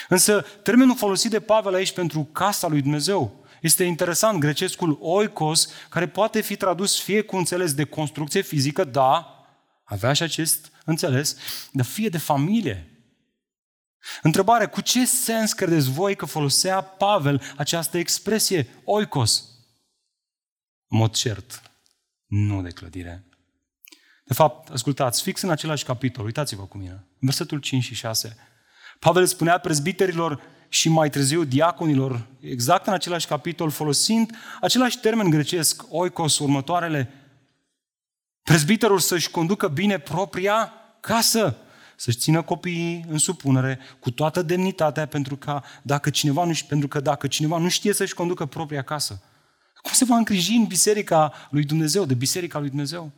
Însă 0.07 0.41
termenul 0.41 0.95
folosit 0.95 1.31
de 1.31 1.39
Pavel 1.39 1.73
aici 1.73 1.93
pentru 1.93 2.23
casa 2.23 2.67
lui 2.67 2.81
Dumnezeu 2.81 3.45
este 3.61 3.83
interesant, 3.83 4.39
grecescul 4.39 4.97
oikos, 5.01 5.69
care 5.89 6.07
poate 6.07 6.41
fi 6.41 6.55
tradus 6.55 7.01
fie 7.01 7.21
cu 7.21 7.35
înțeles 7.35 7.73
de 7.73 7.83
construcție 7.83 8.41
fizică, 8.41 8.83
da, 8.83 9.45
avea 9.83 10.13
și 10.13 10.23
acest 10.23 10.71
înțeles, 10.85 11.37
dar 11.71 11.85
fie 11.85 12.09
de 12.09 12.17
familie. 12.17 12.87
Întrebare, 14.21 14.65
cu 14.65 14.81
ce 14.81 15.05
sens 15.05 15.53
credeți 15.53 15.89
voi 15.89 16.15
că 16.15 16.25
folosea 16.25 16.81
Pavel 16.81 17.41
această 17.57 17.97
expresie, 17.97 18.67
oikos? 18.83 19.43
În 20.87 20.97
mod 20.97 21.13
cert, 21.13 21.61
nu 22.25 22.61
de 22.61 22.69
clădire. 22.69 23.27
De 24.25 24.33
fapt, 24.33 24.69
ascultați, 24.69 25.21
fix 25.21 25.41
în 25.41 25.49
același 25.49 25.83
capitol, 25.83 26.25
uitați-vă 26.25 26.65
cu 26.65 26.77
mine, 26.77 27.07
versetul 27.19 27.59
5 27.59 27.83
și 27.83 27.95
6, 27.95 28.37
Pavel 28.99 29.25
spunea 29.25 29.57
prezbiterilor 29.57 30.41
și 30.69 30.89
mai 30.89 31.09
târziu 31.09 31.43
diaconilor, 31.43 32.27
exact 32.39 32.87
în 32.87 32.93
același 32.93 33.27
capitol, 33.27 33.69
folosind 33.69 34.35
același 34.61 34.99
termen 34.99 35.29
grecesc, 35.29 35.83
oikos, 35.89 36.39
următoarele, 36.39 37.11
prezbiterul 38.43 38.99
să-și 38.99 39.29
conducă 39.29 39.67
bine 39.67 39.99
propria 39.99 40.73
casă, 40.99 41.57
să-și 41.95 42.17
țină 42.17 42.41
copiii 42.41 43.05
în 43.07 43.17
supunere 43.17 43.79
cu 43.99 44.11
toată 44.11 44.41
demnitatea 44.41 45.05
pentru, 45.05 45.35
ca, 45.37 45.63
dacă 45.81 46.09
cineva 46.09 46.45
nu, 46.45 46.53
pentru 46.67 46.87
că 46.87 46.99
dacă 46.99 47.27
cineva 47.27 47.57
nu 47.57 47.69
știe 47.69 47.93
să-și 47.93 48.13
conducă 48.13 48.45
propria 48.45 48.81
casă, 48.81 49.21
cum 49.81 49.91
se 49.91 50.05
va 50.05 50.15
îngriji 50.15 50.55
în 50.55 50.65
biserica 50.65 51.33
lui 51.49 51.63
Dumnezeu, 51.63 52.05
de 52.05 52.13
biserica 52.13 52.59
lui 52.59 52.69
Dumnezeu? 52.69 53.11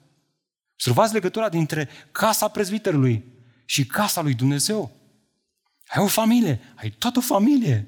Observați 0.73 1.13
legătura 1.13 1.49
dintre 1.49 1.89
casa 2.11 2.47
prezbiterului 2.47 3.25
și 3.65 3.85
casa 3.85 4.21
lui 4.21 4.33
Dumnezeu. 4.33 4.91
Ai 5.87 6.03
o 6.03 6.07
familie, 6.07 6.59
ai 6.75 6.89
toată 6.89 7.17
o 7.17 7.21
familie. 7.21 7.87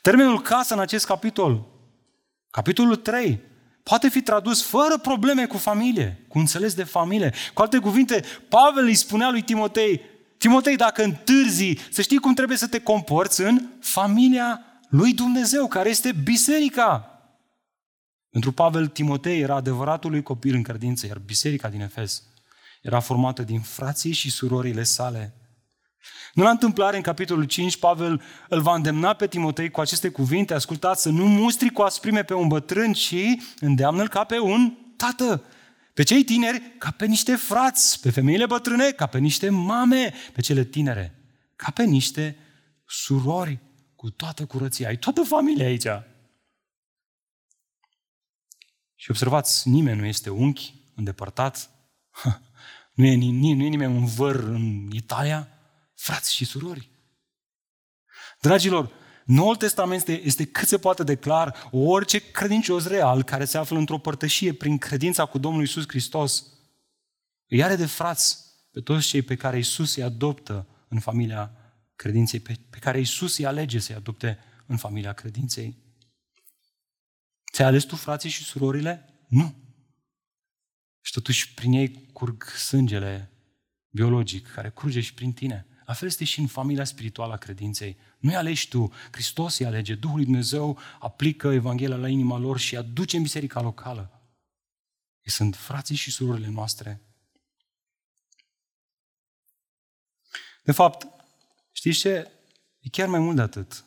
Termenul 0.00 0.40
casă 0.40 0.74
în 0.74 0.80
acest 0.80 1.06
capitol, 1.06 1.66
capitolul 2.50 2.96
3, 2.96 3.40
poate 3.82 4.08
fi 4.08 4.22
tradus 4.22 4.62
fără 4.62 4.98
probleme 4.98 5.46
cu 5.46 5.56
familie, 5.56 6.24
cu 6.28 6.38
înțeles 6.38 6.74
de 6.74 6.84
familie. 6.84 7.32
Cu 7.54 7.62
alte 7.62 7.78
cuvinte, 7.78 8.24
Pavel 8.48 8.84
îi 8.84 8.94
spunea 8.94 9.30
lui 9.30 9.42
Timotei, 9.42 10.00
Timotei, 10.38 10.76
dacă 10.76 11.02
întârzi, 11.02 11.78
să 11.90 12.02
știi 12.02 12.18
cum 12.18 12.34
trebuie 12.34 12.56
să 12.56 12.66
te 12.66 12.80
comporți 12.80 13.40
în 13.40 13.68
familia 13.80 14.64
lui 14.88 15.12
Dumnezeu, 15.12 15.66
care 15.66 15.88
este 15.88 16.12
biserica. 16.12 17.20
Pentru 18.30 18.52
Pavel, 18.52 18.86
Timotei 18.86 19.40
era 19.40 19.54
adevăratul 19.54 20.10
lui 20.10 20.22
copil 20.22 20.54
în 20.54 20.62
credință, 20.62 21.06
iar 21.06 21.18
biserica 21.18 21.68
din 21.68 21.80
Efes 21.80 22.22
era 22.86 23.00
formată 23.00 23.42
din 23.42 23.60
frații 23.60 24.12
și 24.12 24.30
surorile 24.30 24.82
sale. 24.82 25.34
Nu 26.32 26.42
la 26.42 26.50
întâmplare, 26.50 26.96
în 26.96 27.02
capitolul 27.02 27.44
5, 27.44 27.76
Pavel 27.76 28.22
îl 28.48 28.60
va 28.60 28.74
îndemna 28.74 29.12
pe 29.12 29.26
Timotei 29.26 29.70
cu 29.70 29.80
aceste 29.80 30.08
cuvinte, 30.08 30.54
ascultați, 30.54 31.02
să 31.02 31.08
nu 31.08 31.26
mustri 31.26 31.70
cu 31.70 31.82
asprime 31.82 32.22
pe 32.22 32.34
un 32.34 32.48
bătrân, 32.48 32.92
ci 32.92 33.14
îndeamnă-l 33.60 34.08
ca 34.08 34.24
pe 34.24 34.38
un 34.38 34.76
tată. 34.96 35.44
Pe 35.94 36.02
cei 36.02 36.24
tineri 36.24 36.62
ca 36.78 36.90
pe 36.90 37.06
niște 37.06 37.36
frați, 37.36 38.00
pe 38.00 38.10
femeile 38.10 38.46
bătrâne 38.46 38.90
ca 38.90 39.06
pe 39.06 39.18
niște 39.18 39.48
mame, 39.48 40.14
pe 40.32 40.40
cele 40.40 40.64
tinere 40.64 41.16
ca 41.56 41.70
pe 41.70 41.84
niște 41.84 42.36
surori 42.86 43.58
cu 43.94 44.10
toată 44.10 44.46
curăția. 44.46 44.88
Ai 44.88 44.96
toată 44.98 45.22
familia 45.22 45.66
aici. 45.66 45.86
Și 48.94 49.10
observați, 49.10 49.68
nimeni 49.68 49.98
nu 49.98 50.06
este 50.06 50.30
unchi 50.30 50.74
îndepărtat, 50.94 51.70
nu 52.94 53.04
e, 53.04 53.16
nu 53.16 53.46
e 53.46 53.68
nimeni 53.68 53.96
un 53.96 54.06
văr 54.06 54.34
în 54.34 54.90
Italia, 54.92 55.48
frați 55.96 56.34
și 56.34 56.44
surori. 56.44 56.90
Dragilor, 58.40 58.92
Noul 59.24 59.56
Testament 59.56 60.00
este, 60.00 60.22
este 60.22 60.44
cât 60.44 60.68
se 60.68 60.78
poate 60.78 61.02
de 61.04 61.16
clar, 61.16 61.68
orice 61.72 62.30
credincios 62.30 62.86
real 62.86 63.22
care 63.22 63.44
se 63.44 63.58
află 63.58 63.78
într-o 63.78 63.98
părtășie 63.98 64.52
prin 64.52 64.78
credința 64.78 65.24
cu 65.24 65.38
Domnul 65.38 65.62
Isus 65.62 65.84
Hristos, 65.88 66.44
îi 67.48 67.62
are 67.62 67.76
de 67.76 67.86
frați 67.86 68.44
pe 68.70 68.80
toți 68.80 69.06
cei 69.06 69.22
pe 69.22 69.36
care 69.36 69.58
Isus 69.58 69.96
îi 69.96 70.02
adoptă 70.02 70.66
în 70.88 71.00
familia 71.00 71.52
credinței, 71.96 72.40
pe, 72.40 72.56
pe 72.70 72.78
care 72.78 73.00
Isus 73.00 73.38
îi 73.38 73.46
alege 73.46 73.78
să-i 73.78 73.94
adopte 73.94 74.38
în 74.66 74.76
familia 74.76 75.12
credinței. 75.12 75.76
Ți-ai 77.52 77.68
ales 77.68 77.84
tu 77.84 77.96
frații 77.96 78.30
și 78.30 78.44
surorile? 78.44 79.24
Nu. 79.28 79.54
Și 81.00 81.12
totuși 81.12 81.54
prin 81.54 81.72
ei 81.72 82.08
curg 82.12 82.44
sângele 82.44 83.30
biologic 83.90 84.52
care 84.52 84.70
curge 84.70 85.00
și 85.00 85.14
prin 85.14 85.32
tine. 85.32 85.66
La 85.86 85.92
fel 85.92 86.08
este 86.08 86.24
și 86.24 86.40
în 86.40 86.46
familia 86.46 86.84
spirituală 86.84 87.32
a 87.32 87.36
credinței. 87.36 87.96
Nu-i 88.18 88.36
alegi 88.36 88.68
tu, 88.68 88.92
Hristos 89.10 89.58
îi 89.58 89.66
alege, 89.66 89.94
Duhul 89.94 90.16
lui 90.16 90.24
Dumnezeu 90.24 90.78
aplică 90.98 91.48
Evanghelia 91.48 91.96
la 91.96 92.08
inima 92.08 92.38
lor 92.38 92.58
și 92.58 92.76
aduce 92.76 93.16
în 93.16 93.22
biserica 93.22 93.60
locală. 93.60 94.20
Ei 95.22 95.32
sunt 95.32 95.56
frații 95.56 95.96
și 95.96 96.10
surorile 96.10 96.48
noastre. 96.48 97.00
De 100.62 100.72
fapt, 100.72 101.06
știți 101.72 101.98
ce? 101.98 102.30
E 102.80 102.88
chiar 102.88 103.08
mai 103.08 103.20
mult 103.20 103.36
de 103.36 103.42
atât. 103.42 103.84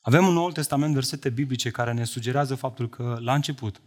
Avem 0.00 0.26
în 0.26 0.32
Noul 0.32 0.52
Testament 0.52 0.94
versete 0.94 1.30
biblice 1.30 1.70
care 1.70 1.92
ne 1.92 2.04
sugerează 2.04 2.54
faptul 2.54 2.88
că, 2.88 3.18
la 3.20 3.34
început, 3.34 3.80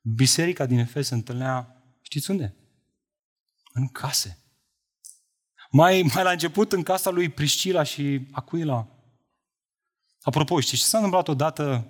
biserica 0.00 0.66
din 0.66 0.78
Efes 0.78 1.06
se 1.06 1.14
întâlnea, 1.14 1.82
știți 2.00 2.30
unde? 2.30 2.54
În 3.72 3.88
case. 3.88 4.41
Mai, 5.74 6.10
mai 6.14 6.22
la 6.22 6.30
început, 6.30 6.72
în 6.72 6.82
casa 6.82 7.10
lui 7.10 7.28
Priscila 7.28 7.82
și 7.82 8.28
Aquila. 8.30 8.86
Apropo, 10.22 10.60
știți 10.60 10.82
ce 10.82 10.88
s-a 10.88 10.96
întâmplat 10.96 11.28
odată 11.28 11.86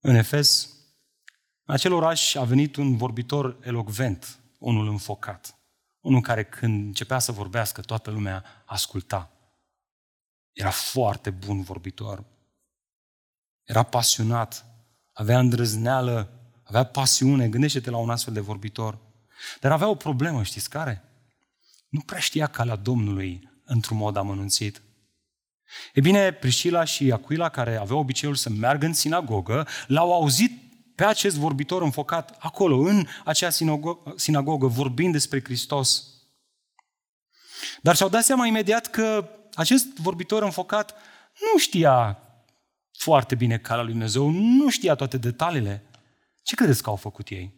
în 0.00 0.14
Efes? 0.14 0.70
În 1.64 1.74
acel 1.74 1.92
oraș 1.92 2.34
a 2.34 2.44
venit 2.44 2.76
un 2.76 2.96
vorbitor 2.96 3.58
elocvent, 3.62 4.38
unul 4.58 4.88
înfocat. 4.88 5.58
Unul 6.00 6.20
care 6.20 6.44
când 6.44 6.86
începea 6.86 7.18
să 7.18 7.32
vorbească, 7.32 7.80
toată 7.80 8.10
lumea 8.10 8.44
asculta. 8.64 9.30
Era 10.52 10.70
foarte 10.70 11.30
bun 11.30 11.62
vorbitor. 11.62 12.24
Era 13.64 13.82
pasionat, 13.82 14.66
avea 15.12 15.38
îndrăzneală, 15.38 16.30
avea 16.62 16.84
pasiune. 16.84 17.48
Gândește-te 17.48 17.90
la 17.90 17.96
un 17.96 18.10
astfel 18.10 18.34
de 18.34 18.40
vorbitor. 18.40 18.98
Dar 19.60 19.72
avea 19.72 19.88
o 19.88 19.94
problemă, 19.94 20.42
știți 20.42 20.70
care? 20.70 21.05
Nu 21.88 22.00
prea 22.00 22.20
știa 22.20 22.46
calea 22.46 22.76
Domnului 22.76 23.50
într-un 23.64 23.96
mod 23.96 24.16
amănunțit. 24.16 24.82
E 25.94 26.00
bine, 26.00 26.32
Priscila 26.32 26.84
și 26.84 27.12
Aquila, 27.12 27.48
care 27.48 27.76
aveau 27.76 27.98
obiceiul 27.98 28.34
să 28.34 28.50
meargă 28.50 28.86
în 28.86 28.92
sinagogă, 28.92 29.66
l-au 29.86 30.12
auzit 30.12 30.66
pe 30.94 31.04
acest 31.04 31.36
vorbitor 31.36 31.82
înfocat 31.82 32.36
acolo, 32.38 32.76
în 32.76 33.06
acea 33.24 33.50
sinagogă, 33.50 34.14
sinagogă 34.16 34.66
vorbind 34.66 35.12
despre 35.12 35.42
Hristos. 35.42 36.04
Dar 37.82 37.96
și-au 37.96 38.08
dat 38.08 38.24
seama 38.24 38.46
imediat 38.46 38.86
că 38.86 39.30
acest 39.54 39.96
vorbitor 39.96 40.42
înfocat 40.42 40.94
nu 41.52 41.58
știa 41.58 42.18
foarte 42.98 43.34
bine 43.34 43.58
calea 43.58 43.82
lui 43.82 43.92
Dumnezeu, 43.92 44.30
nu 44.30 44.70
știa 44.70 44.94
toate 44.94 45.16
detaliile. 45.16 45.82
Ce 46.42 46.54
credeți 46.54 46.82
că 46.82 46.90
au 46.90 46.96
făcut 46.96 47.28
ei? 47.28 47.54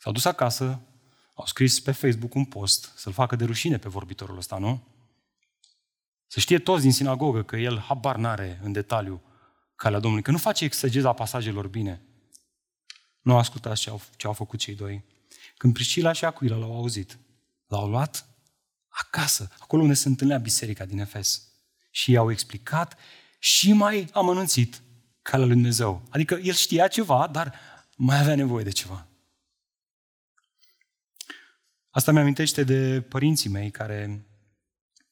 S-au 0.00 0.12
dus 0.12 0.24
acasă, 0.24 0.80
au 1.34 1.46
scris 1.46 1.80
pe 1.80 1.92
Facebook 1.92 2.34
un 2.34 2.44
post 2.44 2.92
să-l 2.96 3.12
facă 3.12 3.36
de 3.36 3.44
rușine 3.44 3.78
pe 3.78 3.88
vorbitorul 3.88 4.36
ăsta, 4.36 4.58
nu? 4.58 4.82
Să 6.26 6.40
știe 6.40 6.58
toți 6.58 6.82
din 6.82 6.92
sinagogă 6.92 7.42
că 7.42 7.56
el 7.56 7.78
habar 7.78 8.16
n-are 8.16 8.60
în 8.62 8.72
detaliu 8.72 9.22
calea 9.74 9.98
Domnului, 9.98 10.24
că 10.24 10.30
nu 10.30 10.38
face 10.38 10.64
exegeza 10.64 11.12
pasajelor 11.12 11.68
bine. 11.68 12.02
Nu 13.20 13.36
ascultați 13.36 13.80
ce 13.80 13.90
au, 13.90 14.00
ce 14.16 14.26
au 14.26 14.32
făcut 14.32 14.58
cei 14.58 14.74
doi. 14.74 15.04
Când 15.56 15.72
Priscila 15.72 16.12
și 16.12 16.24
Aquila 16.24 16.56
l-au 16.56 16.74
auzit, 16.74 17.18
l-au 17.66 17.88
luat 17.88 18.26
acasă, 18.88 19.50
acolo 19.58 19.82
unde 19.82 19.94
se 19.94 20.08
întâlnea 20.08 20.38
biserica 20.38 20.84
din 20.84 20.98
Efes. 20.98 21.52
Și 21.90 22.10
i-au 22.10 22.30
explicat 22.30 22.98
și 23.38 23.72
mai 23.72 24.08
amănunțit 24.12 24.82
calea 25.22 25.46
lui 25.46 25.54
Dumnezeu. 25.54 26.02
Adică 26.08 26.34
el 26.42 26.54
știa 26.54 26.88
ceva, 26.88 27.28
dar 27.32 27.54
mai 27.96 28.20
avea 28.20 28.34
nevoie 28.34 28.64
de 28.64 28.70
ceva. 28.70 29.06
Asta 31.94 32.12
mi-amintește 32.12 32.64
de 32.64 33.00
părinții 33.00 33.50
mei 33.50 33.70
care 33.70 34.26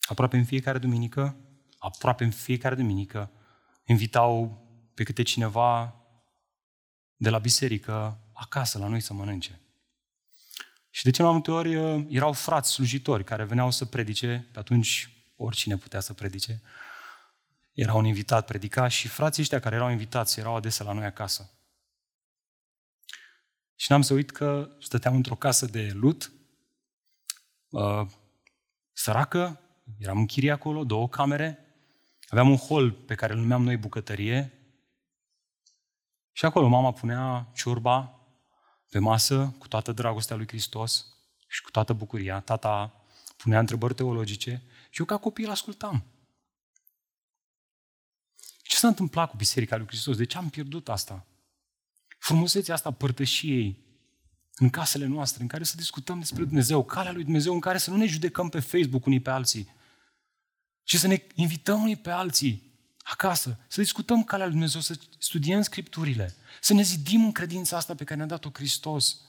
aproape 0.01 0.37
în 0.37 0.45
fiecare 0.45 0.79
duminică, 0.79 1.37
aproape 1.79 2.25
în 2.25 2.31
fiecare 2.31 2.75
duminică, 2.75 3.31
invitau 3.85 4.63
pe 4.95 5.03
câte 5.03 5.23
cineva 5.23 5.95
de 7.17 7.31
la 7.31 7.39
biserică 7.39 8.21
acasă 8.33 8.79
la 8.79 8.87
noi 8.89 9.01
să 9.01 9.13
mănânce. 9.13 9.61
Și 10.91 11.05
de 11.05 11.11
ce 11.11 11.23
mai 11.23 11.33
multe 11.33 11.51
ori 11.51 11.77
uh, 11.77 12.07
erau 12.09 12.33
frați 12.33 12.71
slujitori 12.71 13.25
care 13.25 13.45
veneau 13.45 13.71
să 13.71 13.85
predice, 13.85 14.49
pe 14.53 14.59
atunci 14.59 15.11
oricine 15.37 15.77
putea 15.77 16.01
să 16.01 16.13
predice, 16.13 16.63
era 17.73 17.95
un 17.95 18.05
invitat 18.05 18.47
predica 18.47 18.89
și 18.89 19.09
frații 19.09 19.43
ăștia 19.43 19.61
care 19.61 19.75
erau 19.75 19.91
invitați 19.91 20.39
erau 20.39 20.57
adesea 20.57 20.85
la 20.85 20.93
noi 20.93 21.05
acasă. 21.05 21.51
Și 23.77 23.91
n-am 23.91 24.03
să 24.03 24.15
uit 24.15 24.31
că 24.31 24.77
stăteam 24.81 25.15
într-o 25.15 25.35
casă 25.35 25.67
de 25.67 25.91
lut, 25.95 26.33
uh, 27.71 28.07
săracă, 28.93 29.61
eram 29.99 30.19
în 30.19 30.27
chirie 30.27 30.51
acolo, 30.51 30.85
două 30.85 31.09
camere, 31.09 31.59
aveam 32.29 32.51
un 32.51 32.57
hol 32.57 32.93
pe 32.93 33.15
care 33.15 33.33
îl 33.33 33.39
numeam 33.39 33.63
noi 33.63 33.77
bucătărie 33.77 34.61
și 36.33 36.45
acolo 36.45 36.69
mama 36.69 36.93
punea 36.93 37.51
ciorba 37.55 38.21
pe 38.91 38.99
masă 38.99 39.55
cu 39.59 39.69
toată 39.69 39.93
dragostea 39.93 40.37
lui 40.37 40.49
Hristos 40.49 41.07
și 41.49 41.63
cu 41.63 41.71
toată 41.71 41.93
bucuria. 41.93 42.41
Tata 42.41 43.05
punea 43.37 43.59
întrebări 43.59 43.95
teologice 43.95 44.63
și 44.91 45.01
eu 45.01 45.07
ca 45.07 45.17
copil 45.17 45.51
ascultam. 45.51 46.05
Ce 48.63 48.77
s-a 48.77 48.89
întâmplat 48.89 49.31
cu 49.31 49.37
Biserica 49.37 49.77
lui 49.77 49.87
Hristos? 49.87 50.17
De 50.17 50.25
ce 50.25 50.37
am 50.37 50.49
pierdut 50.49 50.89
asta? 50.89 51.27
Frumusețea 52.19 52.75
asta 52.75 52.91
părtășiei 52.91 53.90
în 54.61 54.71
casele 54.71 55.07
noastre, 55.07 55.43
în 55.43 55.49
care 55.49 55.65
să 55.65 55.77
discutăm 55.77 56.19
despre 56.19 56.45
Dumnezeu, 56.45 56.85
calea 56.85 57.13
lui 57.13 57.25
Dumnezeu, 57.25 57.53
în 57.53 57.61
care 57.61 57.79
să 57.79 57.91
nu 57.91 57.97
ne 57.97 58.07
judecăm 58.07 58.49
pe 58.49 58.61
Facebook 58.61 59.07
unii 59.07 59.21
pe 59.21 59.31
alții, 59.31 59.75
ci 60.83 60.97
să 60.97 61.07
ne 61.07 61.23
invităm 61.35 61.83
unii 61.83 61.97
pe 61.97 62.11
alții 62.11 62.63
acasă, 63.03 63.59
să 63.69 63.81
discutăm 63.81 64.25
calea 64.25 64.45
lui 64.45 64.55
Dumnezeu, 64.55 64.81
să 64.81 64.99
studiem 65.19 65.63
Scripturile, 65.63 66.35
să 66.61 66.75
ne 66.75 66.83
zidim 66.83 67.25
în 67.25 67.33
credința 67.33 67.77
asta 67.77 67.95
pe 67.95 68.05
care 68.05 68.17
ne-a 68.17 68.29
dat-o 68.29 68.51
Hristos. 68.53 69.21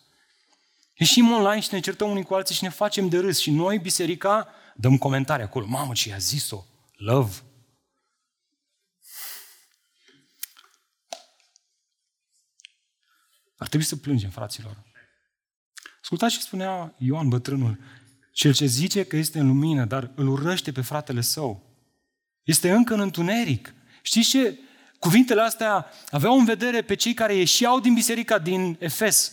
Ieșim 0.93 1.31
online 1.31 1.61
și 1.61 1.73
ne 1.73 1.79
certăm 1.79 2.09
unii 2.09 2.23
cu 2.23 2.33
alții 2.33 2.55
și 2.55 2.63
ne 2.63 2.69
facem 2.69 3.09
de 3.09 3.19
râs. 3.19 3.39
Și 3.39 3.51
noi, 3.51 3.79
biserica, 3.79 4.47
dăm 4.75 4.97
comentarii 4.97 5.45
acolo. 5.45 5.65
Mamă, 5.65 5.93
ce 5.93 6.09
i-a 6.09 6.17
zis-o? 6.17 6.65
Love. 6.95 7.41
Ar 13.57 13.67
trebui 13.67 13.85
să 13.85 13.95
plângem, 13.95 14.29
fraților. 14.29 14.90
Ascultați 16.01 16.33
ce 16.33 16.39
spunea 16.39 16.93
Ioan 16.97 17.27
bătrânul. 17.27 17.77
Cel 18.31 18.53
ce 18.53 18.65
zice 18.65 19.03
că 19.03 19.15
este 19.15 19.39
în 19.39 19.47
lumină, 19.47 19.85
dar 19.85 20.11
îl 20.15 20.27
urăște 20.27 20.71
pe 20.71 20.81
fratele 20.81 21.21
său, 21.21 21.63
este 22.43 22.71
încă 22.71 22.93
în 22.93 22.99
întuneric. 22.99 23.73
Știți 24.01 24.29
ce? 24.29 24.59
Cuvintele 24.99 25.41
astea 25.41 25.85
aveau 26.09 26.37
în 26.37 26.45
vedere 26.45 26.81
pe 26.81 26.95
cei 26.95 27.13
care 27.13 27.35
ieșeau 27.35 27.79
din 27.79 27.93
biserica 27.93 28.39
din 28.39 28.77
Efes, 28.79 29.31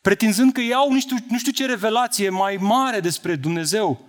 pretinzând 0.00 0.52
că 0.52 0.60
iau 0.60 0.92
nu 0.92 1.00
știu, 1.00 1.16
nu 1.28 1.38
știu 1.38 1.52
ce 1.52 1.66
revelație 1.66 2.28
mai 2.28 2.56
mare 2.56 3.00
despre 3.00 3.36
Dumnezeu. 3.36 4.04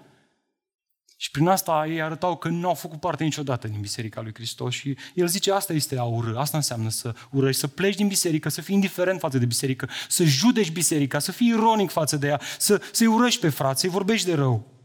Și 1.19 1.31
prin 1.31 1.47
asta 1.47 1.85
ei 1.87 2.01
arătau 2.01 2.37
că 2.37 2.47
nu 2.47 2.67
au 2.67 2.73
făcut 2.73 2.99
parte 2.99 3.23
niciodată 3.23 3.67
din 3.67 3.81
Biserica 3.81 4.21
lui 4.21 4.33
Hristos 4.33 4.73
și 4.73 4.97
el 5.13 5.27
zice 5.27 5.51
asta 5.51 5.73
este 5.73 5.97
a 5.97 6.03
urâ, 6.03 6.37
asta 6.37 6.57
înseamnă 6.57 6.89
să 6.89 7.15
urăști, 7.31 7.59
să 7.59 7.67
pleci 7.67 7.95
din 7.95 8.07
biserică, 8.07 8.49
să 8.49 8.61
fii 8.61 8.75
indiferent 8.75 9.19
față 9.19 9.37
de 9.37 9.45
biserică, 9.45 9.89
să 10.09 10.23
judeci 10.23 10.71
biserica, 10.71 11.19
să 11.19 11.31
fii 11.31 11.47
ironic 11.47 11.89
față 11.89 12.17
de 12.17 12.27
ea, 12.27 12.41
să, 12.59 12.81
să-i 12.91 13.07
urăști 13.07 13.41
pe 13.41 13.49
frate, 13.49 13.79
să-i 13.79 13.89
vorbești 13.89 14.27
de 14.27 14.33
rău. 14.33 14.75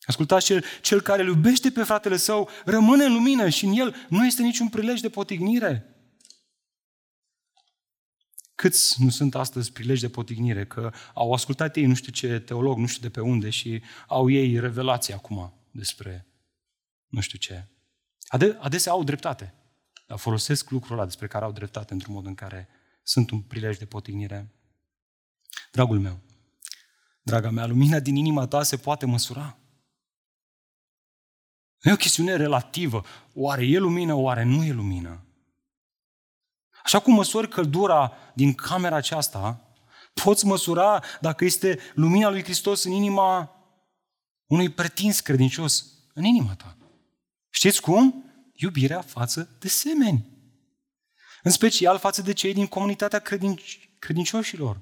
Ascultați, 0.00 0.44
cel, 0.44 0.64
cel 0.80 1.00
care 1.00 1.22
îl 1.22 1.28
iubește 1.28 1.70
pe 1.70 1.82
fratele 1.82 2.16
său 2.16 2.48
rămâne 2.64 3.04
în 3.04 3.12
lumină 3.12 3.48
și 3.48 3.64
în 3.64 3.72
el 3.72 3.94
nu 4.08 4.26
este 4.26 4.42
niciun 4.42 4.68
prilej 4.68 5.00
de 5.00 5.08
potignire. 5.08 5.84
Câți 8.54 9.02
nu 9.02 9.10
sunt 9.10 9.34
astăzi 9.34 9.72
prilej 9.72 10.00
de 10.00 10.08
potignire, 10.08 10.64
că 10.64 10.92
au 11.14 11.32
ascultat 11.32 11.76
ei 11.76 11.86
nu 11.86 11.94
știu 11.94 12.12
ce 12.12 12.38
teolog, 12.38 12.78
nu 12.78 12.86
știu 12.86 13.02
de 13.02 13.08
pe 13.08 13.20
unde 13.20 13.50
și 13.50 13.82
au 14.06 14.30
ei 14.30 14.60
revelații 14.60 15.14
acum 15.14 15.59
despre 15.70 16.30
nu 17.10 17.20
știu 17.20 17.38
ce. 17.38 17.66
Ade- 18.28 18.56
adesea 18.60 18.92
au 18.92 19.04
dreptate, 19.04 19.54
dar 20.06 20.18
folosesc 20.18 20.70
lucrul 20.70 20.96
ăla 20.96 21.04
despre 21.04 21.26
care 21.26 21.44
au 21.44 21.52
dreptate 21.52 21.92
într-un 21.92 22.14
mod 22.14 22.26
în 22.26 22.34
care 22.34 22.68
sunt 23.02 23.30
un 23.30 23.42
prilej 23.42 23.78
de 23.78 23.86
potignire. 23.86 24.54
Dragul 25.72 25.98
meu, 26.00 26.20
draga 27.22 27.50
mea, 27.50 27.66
lumina 27.66 28.00
din 28.00 28.16
inima 28.16 28.46
ta 28.46 28.62
se 28.62 28.76
poate 28.76 29.06
măsura. 29.06 29.58
Nu 31.80 31.90
e 31.90 31.94
o 31.94 31.96
chestiune 31.96 32.36
relativă. 32.36 33.04
Oare 33.34 33.66
e 33.66 33.78
lumină, 33.78 34.14
oare 34.14 34.42
nu 34.42 34.64
e 34.64 34.72
lumină? 34.72 35.24
Așa 36.84 36.98
cum 36.98 37.14
măsori 37.14 37.48
căldura 37.48 38.12
din 38.34 38.54
camera 38.54 38.96
aceasta, 38.96 39.74
poți 40.24 40.46
măsura 40.46 41.04
dacă 41.20 41.44
este 41.44 41.78
lumina 41.94 42.28
lui 42.28 42.42
Hristos 42.42 42.84
în 42.84 42.92
inima 42.92 43.59
unui 44.50 44.68
pretins 44.68 45.20
credincios, 45.20 45.86
în 46.14 46.24
inima 46.24 46.54
ta. 46.54 46.76
Știți 47.50 47.80
cum? 47.80 48.24
Iubirea 48.52 49.00
față 49.00 49.48
de 49.58 49.68
semeni. 49.68 50.28
În 51.42 51.50
special 51.50 51.98
față 51.98 52.22
de 52.22 52.32
cei 52.32 52.52
din 52.52 52.66
comunitatea 52.66 53.22
credinci- 53.22 53.88
credincioșilor. 53.98 54.80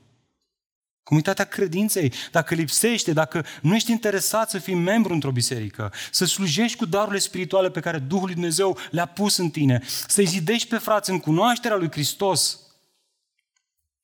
Comunitatea 1.02 1.44
credinței, 1.44 2.12
dacă 2.30 2.54
lipsește, 2.54 3.12
dacă 3.12 3.44
nu 3.62 3.74
ești 3.74 3.90
interesat 3.90 4.50
să 4.50 4.58
fii 4.58 4.74
membru 4.74 5.12
într-o 5.12 5.32
biserică, 5.32 5.92
să 6.10 6.24
slujești 6.24 6.76
cu 6.76 6.86
darurile 6.86 7.18
spirituale 7.18 7.70
pe 7.70 7.80
care 7.80 7.98
Duhul 7.98 8.24
lui 8.24 8.34
Dumnezeu 8.34 8.78
le-a 8.90 9.06
pus 9.06 9.36
în 9.36 9.50
tine, 9.50 9.82
să-i 10.06 10.26
zidești 10.26 10.68
pe 10.68 10.78
frați 10.78 11.10
în 11.10 11.20
cunoașterea 11.20 11.76
lui 11.76 11.90
Hristos, 11.90 12.60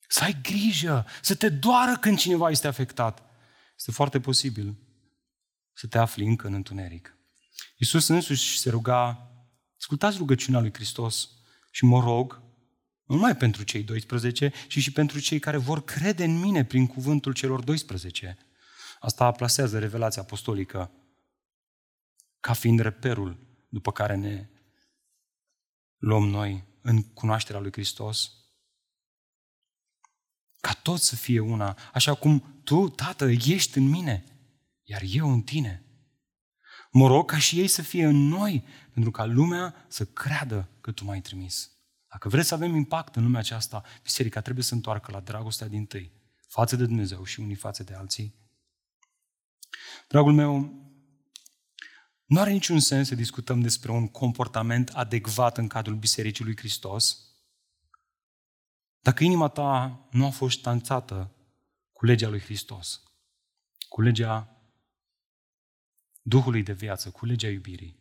să 0.07 0.23
ai 0.23 0.37
grijă, 0.41 1.05
să 1.21 1.35
te 1.35 1.49
doară 1.49 1.97
când 1.97 2.17
cineva 2.17 2.49
este 2.49 2.67
afectat. 2.67 3.23
Este 3.75 3.91
foarte 3.91 4.19
posibil 4.19 4.84
să 5.75 5.87
te 5.87 5.97
afli 5.97 6.25
încă 6.25 6.47
în 6.47 6.53
întuneric. 6.53 7.17
Iisus 7.77 8.07
însuși 8.07 8.59
se 8.59 8.69
ruga, 8.69 9.31
ascultați 9.77 10.17
rugăciunea 10.17 10.59
lui 10.59 10.73
Hristos 10.73 11.29
și 11.71 11.85
mă 11.85 11.99
rog 11.99 12.43
nu 13.05 13.15
numai 13.15 13.35
pentru 13.37 13.63
cei 13.63 13.83
12, 13.83 14.53
ci 14.67 14.79
și 14.79 14.91
pentru 14.91 15.19
cei 15.19 15.39
care 15.39 15.57
vor 15.57 15.83
crede 15.83 16.23
în 16.23 16.39
mine 16.39 16.65
prin 16.65 16.87
cuvântul 16.87 17.33
celor 17.33 17.63
12. 17.63 18.37
Asta 18.99 19.31
plasează 19.31 19.79
revelația 19.79 20.21
apostolică 20.21 20.91
ca 22.39 22.53
fiind 22.53 22.79
reperul 22.79 23.37
după 23.69 23.91
care 23.91 24.15
ne 24.15 24.49
luăm 25.97 26.27
noi 26.27 26.63
în 26.81 27.03
cunoașterea 27.03 27.61
lui 27.61 27.71
Hristos. 27.71 28.31
Ca 30.59 30.73
tot 30.73 30.99
să 30.99 31.15
fie 31.15 31.39
una, 31.39 31.77
așa 31.93 32.13
cum 32.13 32.61
tu, 32.63 32.89
Tată, 32.89 33.29
ești 33.29 33.77
în 33.77 33.89
mine, 33.89 34.23
iar 34.85 35.01
eu 35.05 35.31
în 35.31 35.41
tine. 35.41 35.85
Mă 36.91 37.07
rog 37.07 37.29
ca 37.29 37.37
și 37.37 37.59
ei 37.59 37.67
să 37.67 37.81
fie 37.81 38.05
în 38.05 38.15
noi, 38.15 38.63
pentru 38.93 39.11
ca 39.11 39.25
lumea 39.25 39.85
să 39.87 40.05
creadă 40.05 40.69
că 40.81 40.91
tu 40.91 41.03
m-ai 41.03 41.21
trimis. 41.21 41.71
Dacă 42.11 42.29
vreți 42.29 42.47
să 42.47 42.53
avem 42.53 42.75
impact 42.75 43.15
în 43.15 43.23
lumea 43.23 43.39
aceasta, 43.39 43.83
biserica 44.03 44.41
trebuie 44.41 44.63
să 44.63 44.73
întoarcă 44.73 45.11
la 45.11 45.19
dragostea 45.19 45.67
din 45.67 45.85
tâi, 45.85 46.11
față 46.47 46.75
de 46.75 46.85
Dumnezeu 46.85 47.23
și 47.23 47.39
unii 47.39 47.55
față 47.55 47.83
de 47.83 47.93
alții. 47.93 48.35
Dragul 50.07 50.33
meu, 50.33 50.83
nu 52.25 52.39
are 52.39 52.51
niciun 52.51 52.79
sens 52.79 53.07
să 53.07 53.15
discutăm 53.15 53.61
despre 53.61 53.91
un 53.91 54.07
comportament 54.07 54.89
adecvat 54.89 55.57
în 55.57 55.67
cadrul 55.67 55.95
Bisericii 55.95 56.43
lui 56.43 56.57
Hristos 56.57 57.25
dacă 59.05 59.23
inima 59.23 59.47
ta 59.47 59.99
nu 60.11 60.25
a 60.25 60.29
fost 60.29 60.57
ștanțată 60.57 61.35
cu 61.91 62.05
legea 62.05 62.29
lui 62.29 62.39
Hristos, 62.39 63.03
cu 63.89 64.01
legea 64.01 64.54
Duhului 66.27 66.63
de 66.63 66.73
viață, 66.73 67.09
cu 67.09 67.25
legea 67.25 67.49
iubirii. 67.49 67.99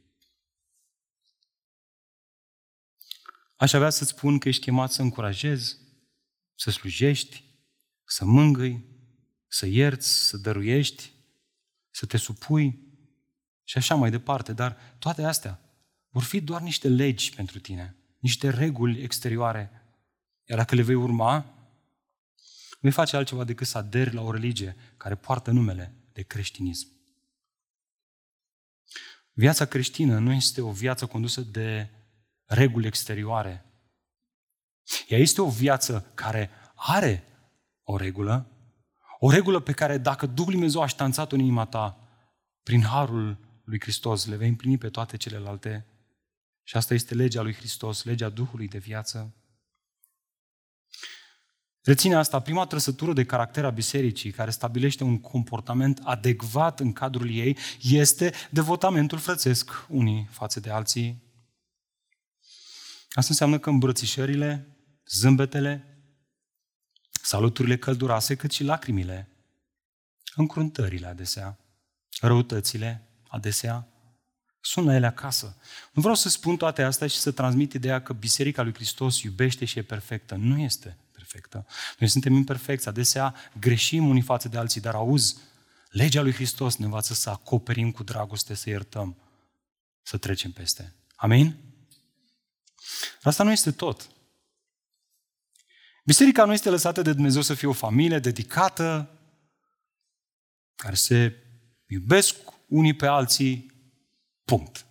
Aș 3.56 3.72
avea 3.72 3.90
să-ți 3.90 4.10
spun 4.10 4.38
că 4.38 4.48
ești 4.48 4.62
chemat 4.62 4.92
să 4.92 5.02
încurajezi, 5.02 5.78
să 6.54 6.70
slujești, 6.70 7.44
să 8.04 8.24
mângâi, 8.24 8.84
să 9.46 9.66
ierți, 9.66 10.26
să 10.28 10.36
dăruiești, 10.36 11.12
să 11.90 12.06
te 12.06 12.16
supui 12.16 12.92
și 13.64 13.78
așa 13.78 13.94
mai 13.94 14.10
departe. 14.10 14.52
Dar 14.52 14.96
toate 14.98 15.22
astea 15.22 15.60
vor 16.08 16.22
fi 16.22 16.40
doar 16.40 16.60
niște 16.60 16.88
legi 16.88 17.34
pentru 17.34 17.58
tine, 17.58 17.96
niște 18.18 18.50
reguli 18.50 19.02
exterioare. 19.02 19.70
Iar 20.44 20.58
dacă 20.58 20.74
le 20.74 20.82
vei 20.82 20.94
urma, 20.94 21.36
nu 22.70 22.78
vei 22.80 22.90
face 22.90 23.16
altceva 23.16 23.44
decât 23.44 23.66
să 23.66 23.78
aderi 23.78 24.14
la 24.14 24.20
o 24.20 24.32
religie 24.32 24.76
care 24.96 25.14
poartă 25.14 25.50
numele 25.50 25.94
de 26.12 26.22
creștinism. 26.22 26.93
Viața 29.36 29.64
creștină 29.64 30.18
nu 30.18 30.32
este 30.32 30.60
o 30.60 30.70
viață 30.70 31.06
condusă 31.06 31.40
de 31.40 31.90
reguli 32.44 32.86
exterioare. 32.86 33.64
Ea 35.08 35.18
este 35.18 35.40
o 35.40 35.48
viață 35.48 36.10
care 36.14 36.50
are 36.74 37.24
o 37.82 37.96
regulă, 37.96 38.48
o 39.18 39.30
regulă 39.30 39.60
pe 39.60 39.72
care 39.72 39.98
dacă 39.98 40.26
Duhul 40.26 40.52
Dumnezeu 40.52 40.80
a 40.80 40.86
ștanțat 40.86 41.32
în 41.32 41.38
inima 41.38 41.66
ta, 41.66 41.98
prin 42.62 42.82
harul 42.82 43.38
lui 43.64 43.80
Hristos, 43.80 44.26
le 44.26 44.36
vei 44.36 44.48
împlini 44.48 44.78
pe 44.78 44.88
toate 44.88 45.16
celelalte. 45.16 45.86
Și 46.62 46.76
asta 46.76 46.94
este 46.94 47.14
legea 47.14 47.42
lui 47.42 47.54
Hristos, 47.54 48.04
legea 48.04 48.28
Duhului 48.28 48.68
de 48.68 48.78
viață. 48.78 49.34
Reține 51.84 52.14
asta, 52.14 52.40
prima 52.40 52.66
trăsătură 52.66 53.12
de 53.12 53.24
caracter 53.24 53.64
a 53.64 53.70
bisericii, 53.70 54.30
care 54.30 54.50
stabilește 54.50 55.04
un 55.04 55.20
comportament 55.20 56.00
adecvat 56.02 56.80
în 56.80 56.92
cadrul 56.92 57.30
ei, 57.30 57.56
este 57.80 58.32
devotamentul 58.50 59.18
frățesc 59.18 59.86
unii 59.88 60.28
față 60.30 60.60
de 60.60 60.70
alții, 60.70 61.24
Asta 63.14 63.30
înseamnă 63.30 63.58
că 63.58 63.70
îmbrățișările, 63.70 64.76
zâmbetele, 65.06 65.98
saluturile 67.22 67.76
călduroase, 67.76 68.34
cât 68.34 68.50
și 68.50 68.62
lacrimile, 68.62 69.28
încruntările 70.34 71.06
adesea, 71.06 71.58
răutățile 72.20 73.08
adesea, 73.28 73.88
sună 74.60 74.94
ele 74.94 75.06
acasă. 75.06 75.56
Nu 75.92 76.00
vreau 76.00 76.14
să 76.14 76.28
spun 76.28 76.56
toate 76.56 76.82
astea 76.82 77.06
și 77.06 77.16
să 77.16 77.30
transmit 77.30 77.72
ideea 77.72 78.02
că 78.02 78.12
Biserica 78.12 78.62
lui 78.62 78.74
Hristos 78.74 79.22
iubește 79.22 79.64
și 79.64 79.78
e 79.78 79.82
perfectă. 79.82 80.34
Nu 80.34 80.58
este 80.58 80.98
perfectă. 81.34 81.66
Noi 81.98 82.08
suntem 82.08 82.34
imperfecți, 82.34 82.88
adesea 82.88 83.34
greșim 83.60 84.08
unii 84.08 84.22
față 84.22 84.48
de 84.48 84.58
alții, 84.58 84.80
dar 84.80 84.94
auzi, 84.94 85.36
Legea 85.90 86.22
lui 86.22 86.32
Hristos 86.32 86.76
ne 86.76 86.84
învață 86.84 87.14
să 87.14 87.30
acoperim 87.30 87.90
cu 87.90 88.02
dragoste, 88.02 88.54
să 88.54 88.68
iertăm, 88.68 89.16
să 90.02 90.16
trecem 90.16 90.50
peste. 90.50 90.94
Amin? 91.16 91.46
Dar 93.22 93.32
asta 93.32 93.42
nu 93.42 93.50
este 93.50 93.70
tot. 93.70 94.08
Biserica 96.04 96.44
nu 96.44 96.52
este 96.52 96.70
lăsată 96.70 97.02
de 97.02 97.12
Dumnezeu 97.12 97.42
să 97.42 97.54
fie 97.54 97.68
o 97.68 97.72
familie 97.72 98.18
dedicată, 98.18 99.18
care 100.74 100.94
se 100.94 101.36
iubesc 101.86 102.36
unii 102.66 102.94
pe 102.94 103.06
alții, 103.06 103.72
punct. 104.44 104.86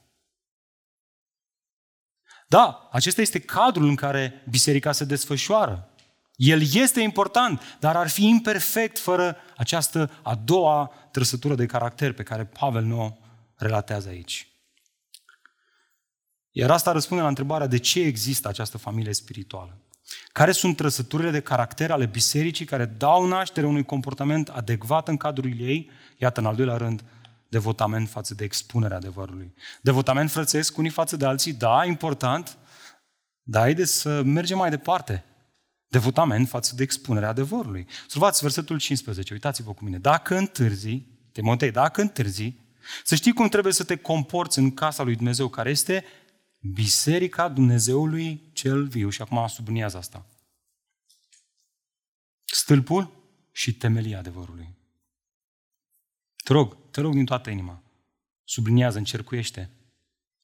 Da, 2.47 2.89
acesta 2.91 3.21
este 3.21 3.39
cadrul 3.39 3.87
în 3.87 3.95
care 3.95 4.43
biserica 4.49 4.91
se 4.91 5.05
desfășoară. 5.05 5.92
El 6.35 6.61
este 6.73 7.01
important, 7.01 7.77
dar 7.79 7.95
ar 7.95 8.09
fi 8.09 8.27
imperfect 8.27 8.99
fără 8.99 9.37
această 9.57 10.11
a 10.23 10.35
doua 10.35 10.91
trăsătură 11.11 11.55
de 11.55 11.65
caracter 11.65 12.13
pe 12.13 12.23
care 12.23 12.45
Pavel 12.45 12.83
nu 12.83 13.01
o 13.01 13.11
relatează 13.55 14.09
aici. 14.09 14.47
Iar 16.51 16.71
asta 16.71 16.91
răspunde 16.91 17.21
la 17.21 17.29
întrebarea 17.29 17.67
de 17.67 17.77
ce 17.77 18.01
există 18.01 18.47
această 18.47 18.77
familie 18.77 19.13
spirituală. 19.13 19.77
Care 20.31 20.51
sunt 20.51 20.75
trăsăturile 20.75 21.31
de 21.31 21.39
caracter 21.39 21.91
ale 21.91 22.05
bisericii 22.05 22.65
care 22.65 22.85
dau 22.85 23.25
naștere 23.25 23.65
unui 23.65 23.83
comportament 23.83 24.49
adecvat 24.49 25.07
în 25.07 25.17
cadrul 25.17 25.59
ei? 25.59 25.89
Iată, 26.17 26.39
în 26.39 26.45
al 26.45 26.55
doilea 26.55 26.77
rând, 26.77 27.03
devotament 27.47 28.09
față 28.09 28.33
de 28.33 28.43
expunerea 28.43 28.97
adevărului. 28.97 29.53
Devotament 29.81 30.31
frățesc 30.31 30.77
unii 30.77 30.89
față 30.89 31.15
de 31.15 31.25
alții, 31.25 31.53
da, 31.53 31.85
important, 31.85 32.57
dar 33.41 33.61
haideți 33.61 33.99
să 33.99 34.21
mergem 34.21 34.57
mai 34.57 34.69
departe. 34.69 35.23
Devotament 35.93 36.47
față 36.47 36.75
de 36.75 36.83
expunerea 36.83 37.29
adevărului. 37.29 37.87
Survați 38.07 38.41
versetul 38.41 38.79
15, 38.79 39.33
uitați-vă 39.33 39.73
cu 39.73 39.83
mine. 39.83 39.97
Dacă 39.97 40.37
întârzi, 40.37 41.01
Timotei, 41.31 41.71
dacă 41.71 42.01
întârzi, 42.01 42.53
să 43.03 43.15
știi 43.15 43.33
cum 43.33 43.47
trebuie 43.47 43.73
să 43.73 43.83
te 43.83 43.95
comporți 43.95 44.59
în 44.59 44.73
casa 44.73 45.03
lui 45.03 45.15
Dumnezeu, 45.15 45.47
care 45.49 45.69
este 45.69 46.05
Biserica 46.59 47.49
Dumnezeului 47.49 48.41
cel 48.53 48.87
viu. 48.87 49.09
Și 49.09 49.21
acum 49.21 49.47
subliniază 49.47 49.97
asta. 49.97 50.25
Stâlpul 52.43 53.13
și 53.51 53.73
temelia 53.73 54.17
adevărului. 54.17 54.69
Te 56.43 56.53
rog, 56.53 56.77
te 56.91 57.01
rog 57.01 57.13
din 57.13 57.25
toată 57.25 57.49
inima. 57.49 57.81
Subliniază, 58.43 58.97
încercuiește. 58.97 59.69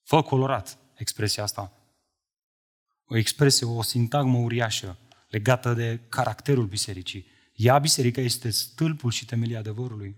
Fă 0.03 0.21
colorat 0.21 0.77
expresia 0.95 1.43
asta. 1.43 1.73
O 3.05 3.17
expresie, 3.17 3.67
o 3.67 3.81
sintagmă 3.81 4.37
uriașă 4.37 4.97
legată 5.29 5.73
de 5.73 5.99
caracterul 6.09 6.65
bisericii. 6.65 7.25
Ea, 7.55 7.77
biserica, 7.77 8.21
este 8.21 8.49
stâlpul 8.49 9.11
și 9.11 9.25
temelia 9.25 9.59
adevărului. 9.59 10.15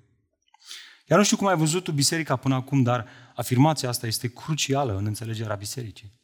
Iar 1.07 1.19
nu 1.19 1.25
știu 1.25 1.37
cum 1.37 1.47
ai 1.47 1.55
văzut 1.55 1.83
tu 1.83 1.91
biserica 1.91 2.35
până 2.35 2.55
acum, 2.55 2.83
dar 2.83 3.07
afirmația 3.35 3.89
asta 3.89 4.07
este 4.07 4.27
crucială 4.27 4.97
în 4.97 5.05
înțelegerea 5.05 5.55
bisericii. 5.55 6.19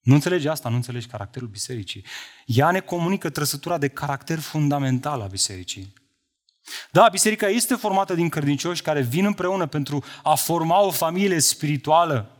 Nu 0.00 0.14
înțelegi 0.14 0.48
asta, 0.48 0.68
nu 0.68 0.74
înțelegi 0.74 1.06
caracterul 1.06 1.48
bisericii. 1.48 2.04
Ea 2.46 2.70
ne 2.70 2.80
comunică 2.80 3.30
trăsătura 3.30 3.78
de 3.78 3.88
caracter 3.88 4.38
fundamental 4.38 5.20
a 5.20 5.26
bisericii. 5.26 5.92
Da, 6.90 7.08
biserica 7.08 7.46
este 7.46 7.74
formată 7.74 8.14
din 8.14 8.28
credincioși 8.28 8.82
care 8.82 9.02
vin 9.02 9.24
împreună 9.24 9.66
pentru 9.66 10.04
a 10.22 10.34
forma 10.34 10.80
o 10.80 10.90
familie 10.90 11.38
spirituală 11.38 12.35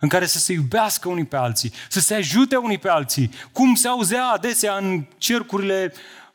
în 0.00 0.08
care 0.08 0.26
să 0.26 0.38
se 0.38 0.52
iubească 0.52 1.08
unii 1.08 1.24
pe 1.24 1.36
alții, 1.36 1.72
să 1.88 2.00
se 2.00 2.14
ajute 2.14 2.56
unii 2.56 2.78
pe 2.78 2.88
alții, 2.88 3.30
cum 3.52 3.74
se 3.74 3.88
auzea 3.88 4.26
adesea 4.26 4.76
în 4.76 5.04
cercurile 5.18 5.92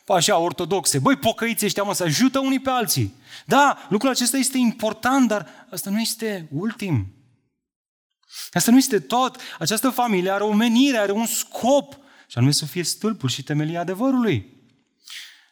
așa, 0.08 0.38
ortodoxe. 0.38 1.00
Băi, 1.00 1.16
pocăiți 1.16 1.66
ăștia, 1.66 1.84
mă, 1.84 1.94
să 1.94 2.04
ajută 2.04 2.40
unii 2.40 2.60
pe 2.60 2.70
alții. 2.70 3.14
Da, 3.46 3.86
lucrul 3.90 4.10
acesta 4.10 4.38
este 4.38 4.58
important, 4.58 5.28
dar 5.28 5.48
asta 5.72 5.90
nu 5.90 6.00
este 6.00 6.48
ultim. 6.52 7.14
Asta 8.52 8.72
nu 8.72 8.78
este 8.78 9.00
tot. 9.00 9.42
Această 9.60 9.90
familie 9.90 10.32
are 10.32 10.44
o 10.44 10.54
menire, 10.54 10.98
are 10.98 11.12
un 11.12 11.26
scop, 11.26 11.94
și 12.28 12.38
anume 12.38 12.52
să 12.52 12.66
fie 12.66 12.84
stâlpul 12.84 13.30
și 13.30 13.44
temelia 13.44 13.80
adevărului. 13.80 14.54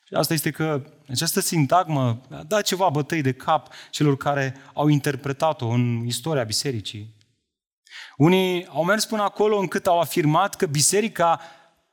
Și 0.07 0.13
asta 0.13 0.33
este 0.33 0.51
că 0.51 0.85
această 1.09 1.39
sintagmă 1.39 2.21
a 2.29 2.43
dat 2.47 2.63
ceva 2.63 2.89
bătăi 2.89 3.21
de 3.21 3.33
cap 3.33 3.73
celor 3.89 4.17
care 4.17 4.55
au 4.73 4.87
interpretat-o 4.87 5.67
în 5.67 6.05
istoria 6.05 6.43
bisericii. 6.43 7.15
Unii 8.23 8.67
au 8.67 8.83
mers 8.83 9.05
până 9.05 9.21
acolo 9.21 9.57
încât 9.57 9.87
au 9.87 9.99
afirmat 9.99 10.55
că 10.55 10.65
biserica 10.65 11.41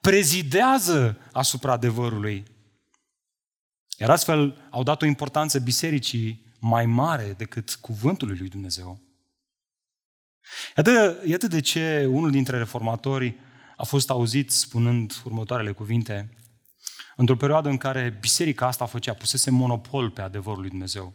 prezidează 0.01 1.19
asupra 1.33 1.73
adevărului. 1.73 2.45
Iar 3.99 4.11
astfel 4.11 4.69
au 4.71 4.83
dat 4.83 5.03
o 5.03 5.07
importanță 5.07 5.59
bisericii 5.59 6.53
mai 6.61 6.87
mare 6.87 7.35
decât 7.37 7.75
cuvântul 7.75 8.29
lui 8.38 8.49
Dumnezeu. 8.49 9.01
Iată, 10.77 11.19
iată 11.27 11.47
de 11.47 11.61
ce 11.61 12.07
unul 12.11 12.31
dintre 12.31 12.59
reformatori 12.59 13.37
a 13.77 13.85
fost 13.85 14.11
auzit 14.11 14.51
spunând 14.51 15.12
următoarele 15.25 15.73
cuvinte. 15.73 16.37
Într-o 17.16 17.37
perioadă 17.37 17.69
în 17.69 17.77
care 17.77 18.16
biserica 18.21 18.66
asta 18.66 18.87
făcea, 18.87 19.14
pusese 19.14 19.51
monopol 19.51 20.11
pe 20.11 20.21
adevărul 20.21 20.61
lui 20.61 20.71
Dumnezeu. 20.71 21.14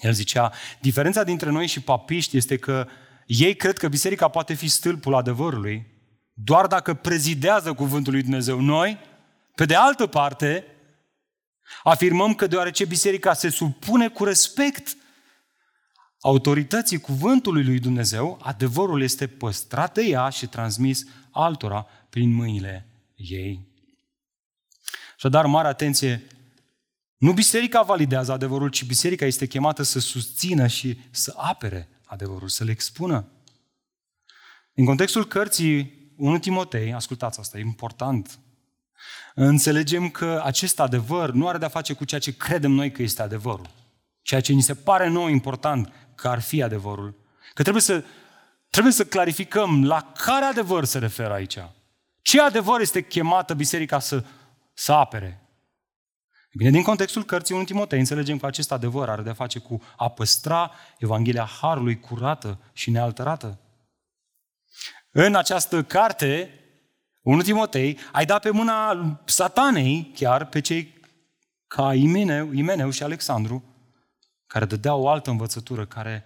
El 0.00 0.12
zicea, 0.12 0.52
diferența 0.80 1.24
dintre 1.24 1.50
noi 1.50 1.66
și 1.66 1.80
papiști 1.80 2.36
este 2.36 2.56
că 2.56 2.88
ei 3.26 3.56
cred 3.56 3.78
că 3.78 3.88
biserica 3.88 4.28
poate 4.28 4.54
fi 4.54 4.68
stâlpul 4.68 5.14
adevărului 5.14 5.86
doar 6.32 6.66
dacă 6.66 6.94
prezidează 6.94 7.72
cuvântul 7.72 8.12
lui 8.12 8.22
Dumnezeu. 8.22 8.60
Noi, 8.60 8.98
pe 9.54 9.64
de 9.64 9.74
altă 9.74 10.06
parte, 10.06 10.64
afirmăm 11.82 12.34
că 12.34 12.46
deoarece 12.46 12.84
biserica 12.84 13.32
se 13.32 13.48
supune 13.48 14.08
cu 14.08 14.24
respect 14.24 14.96
autorității 16.20 16.98
cuvântului 16.98 17.64
lui 17.64 17.78
Dumnezeu, 17.78 18.38
adevărul 18.42 19.02
este 19.02 19.26
păstrat 19.26 19.94
de 19.94 20.02
ea 20.02 20.28
și 20.28 20.46
transmis 20.46 21.04
altora 21.30 21.86
prin 22.10 22.34
mâinile 22.34 22.88
ei. 23.14 23.68
dar 25.30 25.46
mare 25.46 25.68
atenție, 25.68 26.26
nu 27.16 27.32
biserica 27.32 27.82
validează 27.82 28.32
adevărul, 28.32 28.68
ci 28.68 28.84
biserica 28.84 29.26
este 29.26 29.46
chemată 29.46 29.82
să 29.82 29.98
susțină 29.98 30.66
și 30.66 30.98
să 31.10 31.34
apere 31.36 31.95
adevărul, 32.06 32.48
să 32.48 32.64
le 32.64 32.70
expună. 32.70 33.28
În 34.74 34.84
contextul 34.84 35.26
cărții 35.26 35.94
1 36.16 36.38
Timotei, 36.38 36.92
ascultați 36.92 37.40
asta, 37.40 37.58
e 37.58 37.60
important, 37.60 38.38
înțelegem 39.34 40.08
că 40.08 40.40
acest 40.44 40.80
adevăr 40.80 41.30
nu 41.30 41.48
are 41.48 41.58
de-a 41.58 41.68
face 41.68 41.92
cu 41.92 42.04
ceea 42.04 42.20
ce 42.20 42.36
credem 42.36 42.70
noi 42.70 42.92
că 42.92 43.02
este 43.02 43.22
adevărul. 43.22 43.68
Ceea 44.22 44.40
ce 44.40 44.52
ni 44.52 44.62
se 44.62 44.74
pare 44.74 45.08
nou 45.08 45.28
important 45.28 45.92
că 46.14 46.28
ar 46.28 46.40
fi 46.40 46.62
adevărul. 46.62 47.14
Că 47.54 47.62
trebuie 47.62 47.82
să, 47.82 48.04
trebuie 48.70 48.92
să 48.92 49.04
clarificăm 49.04 49.84
la 49.84 50.12
care 50.24 50.44
adevăr 50.44 50.84
se 50.84 50.98
referă 50.98 51.32
aici. 51.32 51.58
Ce 52.22 52.40
adevăr 52.40 52.80
este 52.80 53.02
chemată 53.02 53.54
biserica 53.54 53.98
să, 53.98 54.24
să 54.74 54.92
apere? 54.92 55.45
Bine, 56.56 56.70
din 56.70 56.82
contextul 56.82 57.24
cărții 57.24 57.54
1 57.54 57.64
Timotei 57.64 57.98
înțelegem 57.98 58.38
că 58.38 58.46
acest 58.46 58.72
adevăr 58.72 59.08
are 59.08 59.22
de-a 59.22 59.32
face 59.32 59.58
cu 59.58 59.82
a 59.96 60.08
păstra 60.08 60.72
Evanghelia 60.98 61.44
Harului 61.44 62.00
curată 62.00 62.58
și 62.72 62.90
nealterată. 62.90 63.60
În 65.10 65.34
această 65.34 65.82
carte, 65.84 66.50
1 67.20 67.42
Timotei, 67.42 67.98
ai 68.12 68.24
dat 68.24 68.42
pe 68.42 68.50
mâna 68.50 69.22
satanei 69.24 70.12
chiar 70.14 70.46
pe 70.46 70.60
cei 70.60 71.00
ca 71.66 71.94
Imeneu, 71.94 72.52
Imeneu 72.52 72.90
și 72.90 73.02
Alexandru, 73.02 73.64
care 74.46 74.64
dădeau 74.64 75.02
o 75.02 75.08
altă 75.08 75.30
învățătură, 75.30 75.86
care 75.86 76.24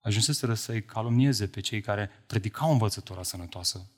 ajunseseră 0.00 0.54
să-i 0.54 0.84
calomnieze 0.84 1.46
pe 1.46 1.60
cei 1.60 1.80
care 1.80 2.10
predicau 2.26 2.72
învățătura 2.72 3.22
sănătoasă. 3.22 3.90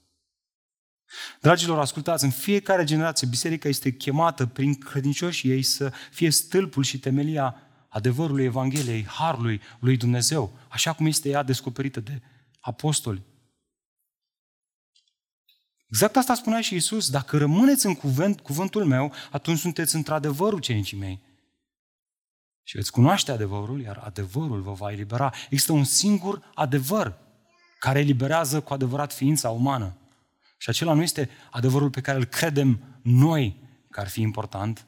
Dragilor, 1.41 1.79
ascultați, 1.79 2.25
în 2.25 2.31
fiecare 2.31 2.85
generație 2.85 3.27
biserica 3.31 3.69
este 3.69 3.93
chemată 3.93 4.47
prin 4.47 4.75
credincioșii 4.75 5.51
ei 5.51 5.63
să 5.63 5.93
fie 6.11 6.31
stâlpul 6.31 6.83
și 6.83 6.99
temelia 6.99 7.57
adevărului 7.89 8.45
Evangheliei, 8.45 9.07
Harului 9.07 9.61
lui 9.79 9.97
Dumnezeu, 9.97 10.59
așa 10.69 10.93
cum 10.93 11.07
este 11.07 11.29
ea 11.29 11.43
descoperită 11.43 12.01
de 12.01 12.23
apostoli. 12.61 13.23
Exact 15.89 16.17
asta 16.17 16.35
spunea 16.35 16.61
și 16.61 16.75
Isus. 16.75 17.11
Dacă 17.11 17.39
rămâneți 17.39 17.87
în 17.87 17.95
cuvânt, 17.95 18.41
cuvântul 18.41 18.85
meu, 18.85 19.13
atunci 19.31 19.59
sunteți 19.59 19.95
într-adevăr 19.95 20.53
ucenicii 20.53 20.97
mei. 20.97 21.23
Și 22.63 22.77
veți 22.77 22.93
cunoaște 22.93 23.33
adevărul, 23.33 23.81
iar 23.81 23.97
adevărul 23.97 24.61
vă 24.61 24.73
va 24.73 24.93
elibera. 24.93 25.33
Există 25.45 25.73
un 25.73 25.85
singur 25.85 26.51
adevăr 26.55 27.19
care 27.79 27.99
eliberează 27.99 28.61
cu 28.61 28.73
adevărat 28.73 29.13
ființa 29.13 29.51
umană. 29.51 29.97
Și 30.65 30.71
acela 30.71 30.93
nu 30.93 31.03
este 31.03 31.31
adevărul 31.51 31.91
pe 31.91 32.01
care 32.01 32.19
îl 32.19 32.25
credem 32.25 33.01
noi 33.03 33.63
că 33.91 34.01
ar 34.01 34.09
fi 34.09 34.21
important, 34.21 34.87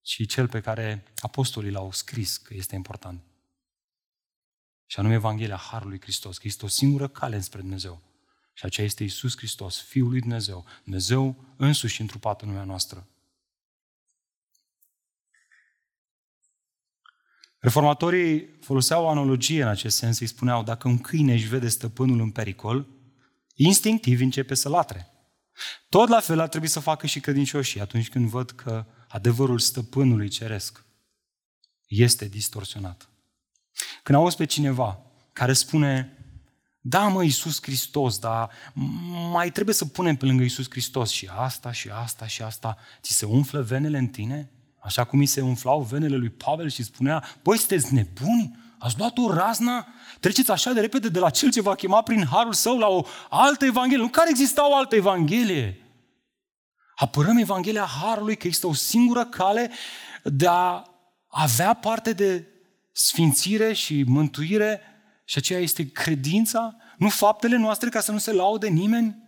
ci 0.00 0.26
cel 0.26 0.48
pe 0.48 0.60
care 0.60 1.04
apostolii 1.16 1.70
l-au 1.70 1.92
scris 1.92 2.36
că 2.36 2.54
este 2.54 2.74
important. 2.74 3.22
Și 4.86 4.98
anume 4.98 5.14
Evanghelia 5.14 5.56
Harului 5.56 6.00
Hristos, 6.00 6.38
că 6.38 6.46
este 6.46 6.64
o 6.64 6.68
singură 6.68 7.08
cale 7.08 7.36
înspre 7.36 7.60
Dumnezeu. 7.60 8.02
Și 8.52 8.64
aceea 8.64 8.86
este 8.86 9.04
Isus 9.04 9.36
Hristos, 9.36 9.80
Fiul 9.80 10.08
lui 10.08 10.20
Dumnezeu, 10.20 10.66
Dumnezeu 10.82 11.44
însuși 11.56 12.00
întrupat 12.00 12.42
în 12.42 12.48
lumea 12.48 12.64
noastră. 12.64 13.06
Reformatorii 17.58 18.58
foloseau 18.60 19.04
o 19.04 19.08
analogie 19.08 19.62
în 19.62 19.68
acest 19.68 19.96
sens, 19.96 20.18
îi 20.18 20.26
spuneau, 20.26 20.62
dacă 20.62 20.88
un 20.88 20.98
câine 20.98 21.32
își 21.32 21.48
vede 21.48 21.68
stăpânul 21.68 22.20
în 22.20 22.30
pericol, 22.30 22.86
instinctiv 23.54 24.20
începe 24.20 24.54
să 24.54 24.68
latre. 24.68 25.06
Tot 25.88 26.08
la 26.08 26.20
fel 26.20 26.40
ar 26.40 26.48
trebui 26.48 26.68
să 26.68 26.80
facă 26.80 27.06
și 27.06 27.20
credincioșii 27.20 27.80
atunci 27.80 28.08
când 28.08 28.28
văd 28.28 28.50
că 28.50 28.86
adevărul 29.08 29.58
stăpânului 29.58 30.28
ceresc 30.28 30.84
este 31.86 32.28
distorsionat. 32.28 33.08
Când 34.02 34.18
auzi 34.18 34.36
pe 34.36 34.44
cineva 34.44 35.00
care 35.32 35.52
spune, 35.52 36.16
da 36.80 37.08
mă, 37.08 37.22
Iisus 37.22 37.62
Hristos, 37.62 38.18
dar 38.18 38.50
mai 39.32 39.50
trebuie 39.50 39.74
să 39.74 39.84
punem 39.84 40.16
pe 40.16 40.24
lângă 40.24 40.42
Iisus 40.42 40.70
Hristos 40.70 41.10
și 41.10 41.28
asta, 41.32 41.72
și 41.72 41.88
asta, 41.88 42.26
și 42.26 42.42
asta, 42.42 42.78
ți 43.02 43.12
se 43.12 43.26
umflă 43.26 43.62
venele 43.62 43.98
în 43.98 44.06
tine? 44.06 44.50
Așa 44.80 45.04
cum 45.04 45.18
mi 45.18 45.26
se 45.26 45.40
umflau 45.40 45.82
venele 45.82 46.16
lui 46.16 46.30
Pavel 46.30 46.68
și 46.68 46.82
spunea, 46.82 47.24
băi, 47.42 47.58
sunteți 47.58 47.94
nebuni? 47.94 48.61
Ați 48.82 48.98
luat 48.98 49.18
o 49.18 49.32
razna? 49.32 49.86
Treceți 50.20 50.50
așa 50.50 50.72
de 50.72 50.80
repede 50.80 51.08
de 51.08 51.18
la 51.18 51.30
cel 51.30 51.50
ce 51.50 51.60
va 51.60 51.74
chema 51.74 52.02
prin 52.02 52.26
harul 52.26 52.52
său 52.52 52.78
la 52.78 52.86
o 52.86 53.06
altă 53.28 53.64
evanghelie. 53.64 54.02
Nu 54.02 54.08
care 54.08 54.30
exista 54.30 54.68
o 54.68 54.76
altă 54.76 54.94
evanghelie. 54.94 55.86
Apărăm 56.96 57.36
Evanghelia 57.36 57.84
Harului 57.84 58.36
că 58.36 58.46
există 58.46 58.66
o 58.66 58.74
singură 58.74 59.24
cale 59.24 59.70
de 60.22 60.46
a 60.48 60.84
avea 61.28 61.74
parte 61.74 62.12
de 62.12 62.46
sfințire 62.92 63.72
și 63.72 64.02
mântuire 64.02 64.80
și 65.24 65.38
aceea 65.38 65.60
este 65.60 65.90
credința, 65.90 66.76
nu 66.98 67.08
faptele 67.08 67.56
noastre 67.56 67.88
ca 67.88 68.00
să 68.00 68.12
nu 68.12 68.18
se 68.18 68.32
laude 68.32 68.68
nimeni. 68.68 69.22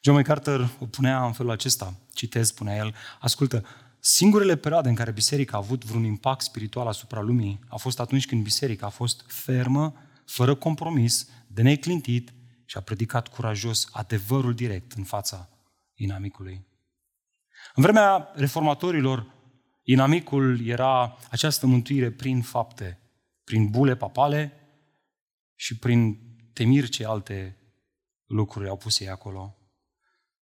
John 0.00 0.16
MacArthur 0.16 0.68
o 0.80 0.86
punea 0.86 1.24
în 1.24 1.32
felul 1.32 1.52
acesta, 1.52 1.94
citez, 2.14 2.46
spunea 2.46 2.76
el, 2.76 2.94
ascultă, 3.20 3.66
singurele 4.04 4.56
perioade 4.56 4.88
în 4.88 4.94
care 4.94 5.10
biserica 5.10 5.56
a 5.56 5.60
avut 5.60 5.84
vreun 5.84 6.04
impact 6.04 6.40
spiritual 6.40 6.86
asupra 6.86 7.20
lumii 7.20 7.60
a 7.68 7.76
fost 7.76 8.00
atunci 8.00 8.26
când 8.26 8.42
biserica 8.42 8.86
a 8.86 8.88
fost 8.88 9.24
fermă, 9.26 9.94
fără 10.26 10.54
compromis, 10.54 11.28
de 11.46 11.62
neclintit 11.62 12.32
și 12.64 12.76
a 12.76 12.80
predicat 12.80 13.28
curajos 13.28 13.88
adevărul 13.92 14.54
direct 14.54 14.92
în 14.92 15.04
fața 15.04 15.48
inamicului. 15.94 16.66
În 17.74 17.82
vremea 17.82 18.30
reformatorilor, 18.34 19.34
inamicul 19.82 20.66
era 20.66 21.18
această 21.30 21.66
mântuire 21.66 22.10
prin 22.10 22.42
fapte, 22.42 22.98
prin 23.44 23.70
bule 23.70 23.96
papale 23.96 24.52
și 25.54 25.78
prin 25.78 26.18
temiri 26.52 26.88
ce 26.88 27.06
alte 27.06 27.56
lucruri 28.26 28.68
au 28.68 28.76
pus 28.76 29.00
ei 29.00 29.08
acolo. 29.08 29.56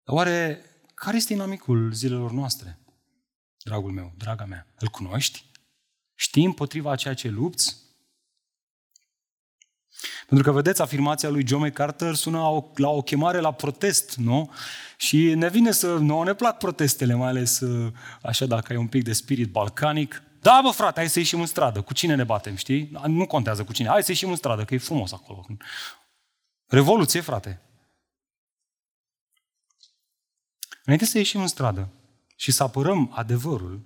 Dar 0.04 0.16
oare 0.16 0.64
care 0.94 1.16
este 1.16 1.32
inamicul 1.32 1.92
zilelor 1.92 2.30
noastre? 2.32 2.79
Dragul 3.62 3.90
meu, 3.90 4.12
draga 4.16 4.44
mea, 4.44 4.66
îl 4.78 4.88
cunoști? 4.88 5.44
Știi 6.14 6.44
împotriva 6.44 6.96
ceea 6.96 7.14
ce 7.14 7.28
lupți? 7.28 7.76
Pentru 10.26 10.50
că, 10.50 10.52
vedeți, 10.52 10.82
afirmația 10.82 11.28
lui 11.28 11.46
John 11.46 11.62
MacArthur 11.62 12.14
sună 12.14 12.38
la 12.38 12.48
o, 12.48 12.70
la 12.74 12.88
o 12.88 13.02
chemare 13.02 13.38
la 13.38 13.52
protest, 13.52 14.16
nu? 14.16 14.52
Și 14.96 15.34
ne 15.34 15.48
vine 15.48 15.70
să... 15.70 15.94
Nu 15.94 16.22
ne 16.22 16.34
plac 16.34 16.58
protestele, 16.58 17.14
mai 17.14 17.28
ales 17.28 17.60
uh, 17.60 17.92
așa 18.22 18.46
dacă 18.46 18.72
ai 18.72 18.78
un 18.78 18.86
pic 18.86 19.04
de 19.04 19.12
spirit 19.12 19.50
balcanic. 19.50 20.22
Da, 20.40 20.60
bă, 20.62 20.70
frate, 20.70 21.00
hai 21.00 21.08
să 21.08 21.18
ieșim 21.18 21.40
în 21.40 21.46
stradă. 21.46 21.82
Cu 21.82 21.92
cine 21.92 22.14
ne 22.14 22.24
batem, 22.24 22.54
știi? 22.54 22.90
Nu 23.06 23.26
contează 23.26 23.64
cu 23.64 23.72
cine. 23.72 23.88
Hai 23.88 24.02
să 24.02 24.10
ieșim 24.10 24.30
în 24.30 24.36
stradă, 24.36 24.64
că 24.64 24.74
e 24.74 24.78
frumos 24.78 25.12
acolo. 25.12 25.46
Revoluție, 26.66 27.20
frate. 27.20 27.60
Înainte 30.84 31.04
să 31.04 31.18
ieșim 31.18 31.40
în 31.40 31.46
stradă 31.46 31.88
și 32.40 32.50
să 32.52 32.62
apărăm 32.62 33.10
adevărul, 33.12 33.82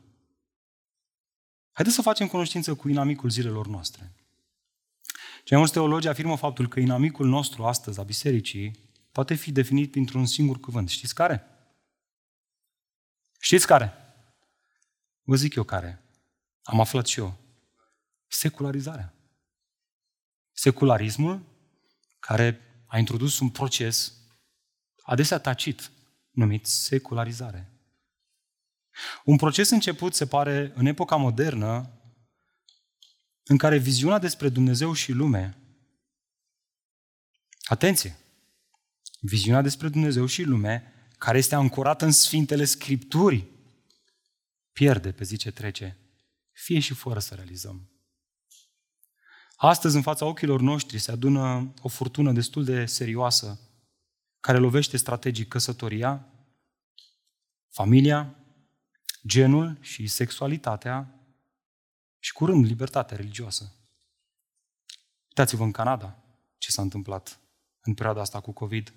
haideți 1.72 1.96
să 1.96 2.02
facem 2.02 2.26
cunoștință 2.26 2.74
cu 2.74 2.88
inamicul 2.88 3.30
zilelor 3.30 3.66
noastre. 3.66 4.14
Cei 5.44 5.56
mulți 5.56 5.72
teologi 5.72 6.08
afirmă 6.08 6.36
faptul 6.36 6.68
că 6.68 6.80
inamicul 6.80 7.26
nostru 7.26 7.64
astăzi 7.64 8.00
a 8.00 8.02
bisericii 8.02 8.78
poate 9.12 9.34
fi 9.34 9.52
definit 9.52 9.90
printr-un 9.90 10.26
singur 10.26 10.60
cuvânt. 10.60 10.88
Știți 10.88 11.14
care? 11.14 11.44
Știți 13.40 13.66
care? 13.66 13.92
Vă 15.22 15.36
zic 15.36 15.54
eu 15.54 15.64
care. 15.64 16.02
Am 16.62 16.80
aflat 16.80 17.06
și 17.06 17.18
eu. 17.18 17.36
Secularizarea. 18.26 19.14
Secularismul 20.52 21.42
care 22.18 22.60
a 22.86 22.98
introdus 22.98 23.38
un 23.38 23.50
proces 23.50 24.12
adesea 25.02 25.38
tacit, 25.38 25.90
numit 26.30 26.66
secularizare. 26.66 27.73
Un 29.24 29.37
proces 29.37 29.70
început, 29.70 30.14
se 30.14 30.26
pare, 30.26 30.72
în 30.74 30.87
epoca 30.87 31.16
modernă, 31.16 31.98
în 33.44 33.57
care 33.57 33.78
viziunea 33.78 34.18
despre 34.18 34.48
Dumnezeu 34.48 34.92
și 34.92 35.12
lume, 35.12 35.59
atenție, 37.64 38.16
viziunea 39.20 39.62
despre 39.62 39.88
Dumnezeu 39.88 40.26
și 40.26 40.42
lume, 40.42 40.92
care 41.18 41.38
este 41.38 41.54
ancorată 41.54 42.04
în 42.04 42.12
Sfintele 42.12 42.64
Scripturii, 42.64 43.48
pierde 44.72 45.12
pe 45.12 45.24
zi 45.24 45.37
ce 45.37 45.50
trece, 45.50 45.98
fie 46.52 46.80
și 46.80 46.94
fără 46.94 47.18
să 47.18 47.35
realizăm. 47.35 47.88
Astăzi, 49.57 49.96
în 49.96 50.02
fața 50.02 50.24
ochilor 50.24 50.61
noștri, 50.61 50.98
se 50.98 51.11
adună 51.11 51.74
o 51.83 51.88
furtună 51.88 52.33
destul 52.33 52.64
de 52.64 52.87
serioasă, 52.87 53.61
care 54.40 54.59
lovește 54.59 54.96
strategic 54.96 55.48
căsătoria, 55.48 56.28
familia, 57.70 58.43
genul 59.26 59.78
și 59.80 60.06
sexualitatea, 60.06 61.14
și 62.18 62.32
curând 62.32 62.64
libertatea 62.64 63.16
religioasă. 63.16 63.72
Uitați-vă 65.28 65.64
în 65.64 65.70
Canada 65.70 66.18
ce 66.58 66.70
s-a 66.70 66.82
întâmplat 66.82 67.40
în 67.80 67.94
perioada 67.94 68.20
asta 68.20 68.40
cu 68.40 68.52
COVID. 68.52 68.94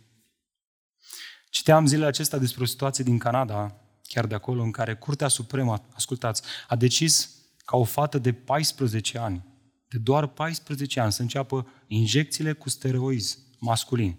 Citeam 1.50 1.86
zilele 1.86 2.08
acestea 2.08 2.38
despre 2.38 2.64
o 2.64 2.66
situație 2.66 3.04
din 3.04 3.18
Canada, 3.18 3.82
chiar 4.02 4.26
de 4.26 4.36
acolo, 4.36 4.62
în 4.62 4.72
care 4.72 4.96
Curtea 4.96 5.28
Supremă, 5.28 5.86
ascultați, 5.94 6.42
a 6.68 6.76
decis 6.76 7.36
ca 7.66 7.78
o 7.78 7.84
fată 7.84 8.18
de 8.18 8.34
14 8.34 9.18
ani, 9.18 9.46
de 9.88 9.98
doar 9.98 10.28
14 10.28 11.00
ani, 11.00 11.12
să 11.12 11.22
înceapă 11.22 11.68
injecțiile 11.88 12.54
cu 12.54 12.70
steroizi 12.70 13.40
masculin. 13.60 14.18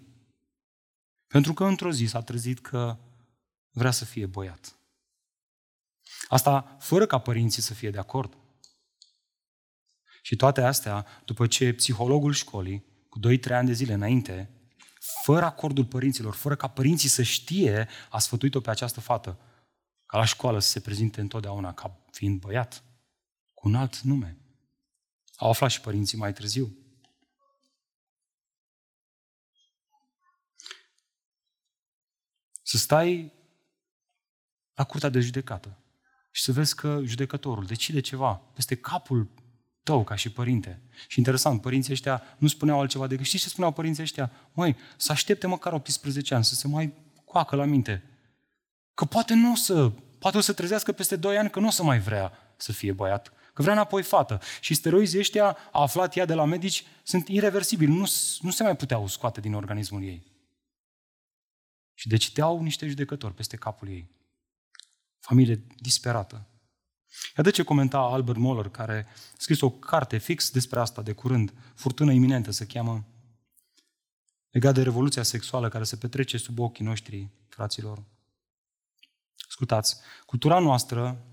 Pentru 1.27 1.53
că 1.53 1.63
într-o 1.63 1.91
zi 1.91 2.05
s-a 2.05 2.21
trezit 2.21 2.59
că 2.59 2.97
vrea 3.71 3.91
să 3.91 4.05
fie 4.05 4.25
băiat. 4.25 4.78
Asta 6.27 6.77
fără 6.79 7.05
ca 7.05 7.17
părinții 7.19 7.61
să 7.61 7.73
fie 7.73 7.89
de 7.89 7.97
acord. 7.97 8.37
Și 10.21 10.35
toate 10.35 10.61
astea, 10.61 11.05
după 11.25 11.47
ce 11.47 11.73
psihologul 11.73 12.33
școlii, 12.33 12.85
cu 13.09 13.19
2-3 13.19 13.51
ani 13.51 13.67
de 13.67 13.73
zile 13.73 13.93
înainte, 13.93 14.49
fără 15.23 15.45
acordul 15.45 15.85
părinților, 15.85 16.33
fără 16.33 16.55
ca 16.55 16.67
părinții 16.67 17.09
să 17.09 17.23
știe, 17.23 17.87
a 18.09 18.19
sfătuit-o 18.19 18.59
pe 18.59 18.69
această 18.69 18.99
fată 18.99 19.39
ca 20.05 20.17
la 20.17 20.25
școală 20.25 20.59
să 20.59 20.69
se 20.69 20.79
prezinte 20.79 21.21
întotdeauna 21.21 21.73
ca 21.73 22.05
fiind 22.11 22.39
băiat, 22.39 22.83
cu 23.53 23.67
un 23.67 23.75
alt 23.75 23.99
nume. 23.99 24.37
Au 25.35 25.49
aflat 25.49 25.69
și 25.69 25.81
părinții 25.81 26.17
mai 26.17 26.33
târziu. 26.33 26.77
Să 32.63 32.77
stai 32.77 33.33
la 34.73 34.83
curtea 34.83 35.09
de 35.09 35.19
judecată 35.19 35.78
și 36.39 36.45
să 36.45 36.51
vezi 36.51 36.75
că 36.75 37.01
judecătorul 37.03 37.65
decide 37.65 37.99
ceva 37.99 38.41
peste 38.53 38.75
capul 38.75 39.29
tău 39.83 40.03
ca 40.03 40.15
și 40.15 40.31
părinte. 40.31 40.81
Și 41.07 41.17
interesant, 41.17 41.61
părinții 41.61 41.93
ăștia 41.93 42.23
nu 42.37 42.47
spuneau 42.47 42.79
altceva 42.79 43.07
decât, 43.07 43.25
știi 43.25 43.39
ce 43.39 43.47
spuneau 43.47 43.71
părinții 43.73 44.03
ăștia? 44.03 44.31
Măi, 44.53 44.75
să 44.97 45.11
aștepte 45.11 45.47
măcar 45.47 45.73
18 45.73 46.35
ani, 46.35 46.43
să 46.43 46.55
se 46.55 46.67
mai 46.67 46.93
coacă 47.25 47.55
la 47.55 47.65
minte. 47.65 48.03
Că 48.93 49.05
poate 49.05 49.33
nu 49.33 49.51
o 49.51 49.55
să, 49.55 49.89
poate 50.19 50.37
o 50.37 50.41
să 50.41 50.53
trezească 50.53 50.91
peste 50.91 51.15
2 51.15 51.37
ani 51.37 51.49
că 51.49 51.59
nu 51.59 51.67
o 51.67 51.71
să 51.71 51.83
mai 51.83 51.99
vrea 51.99 52.31
să 52.57 52.71
fie 52.71 52.91
băiat, 52.91 53.33
că 53.53 53.61
vrea 53.61 53.73
înapoi 53.73 54.03
fată. 54.03 54.41
Și 54.61 54.73
steroizii 54.73 55.19
ăștia, 55.19 55.57
a 55.71 55.81
aflat 55.81 56.15
ea 56.15 56.25
de 56.25 56.33
la 56.33 56.45
medici, 56.45 56.85
sunt 57.03 57.27
irreversibili, 57.27 57.91
nu, 57.91 58.05
nu 58.39 58.51
se 58.51 58.63
mai 58.63 58.75
puteau 58.75 59.07
scoate 59.07 59.39
din 59.39 59.53
organismul 59.53 60.03
ei. 60.03 60.23
Și 61.93 62.07
deciteau 62.07 62.61
niște 62.61 62.87
judecători 62.87 63.33
peste 63.33 63.57
capul 63.57 63.87
ei. 63.87 64.17
Familie 65.29 65.65
disperată. 65.77 66.47
Iată 67.37 67.49
ce 67.49 67.63
comenta 67.63 67.97
Albert 67.97 68.37
Moller, 68.37 68.69
care 68.69 69.07
a 69.09 69.13
scris 69.37 69.61
o 69.61 69.69
carte 69.69 70.17
fix 70.17 70.51
despre 70.51 70.79
asta 70.79 71.01
de 71.01 71.11
curând, 71.11 71.53
Furtună 71.75 72.11
iminentă 72.11 72.51
se 72.51 72.65
cheamă, 72.65 73.07
legat 74.49 74.73
de 74.73 74.81
revoluția 74.81 75.23
sexuală 75.23 75.69
care 75.69 75.83
se 75.83 75.95
petrece 75.95 76.37
sub 76.37 76.59
ochii 76.59 76.85
noștri, 76.85 77.29
fraților. 77.49 78.03
Ascultați, 79.47 79.97
cultura 80.25 80.59
noastră 80.59 81.25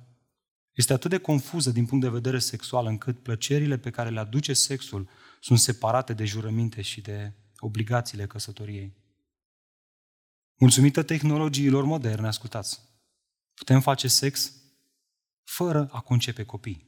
este 0.72 0.92
atât 0.92 1.11
de 1.11 1.18
confuză 1.18 1.70
din 1.70 1.86
punct 1.86 2.05
de 2.05 2.11
vedere 2.11 2.38
sexual 2.38 2.86
încât 2.86 3.22
plăcerile 3.22 3.78
pe 3.78 3.90
care 3.90 4.11
le 4.11 4.20
aduce 4.20 4.53
sexul 4.53 5.09
sunt 5.40 5.59
separate 5.59 6.12
de 6.12 6.24
jurăminte 6.24 6.82
și 6.82 7.01
de 7.01 7.32
obligațiile 7.59 8.26
căsătoriei. 8.26 8.97
Mulțumită 10.55 11.03
tehnologiilor 11.03 11.84
moderne, 11.84 12.26
ascultați, 12.26 12.86
putem 13.57 13.80
face 13.80 14.09
sex 14.09 14.52
fără 15.44 15.88
a 15.92 16.00
concepe 16.00 16.44
copii. 16.44 16.86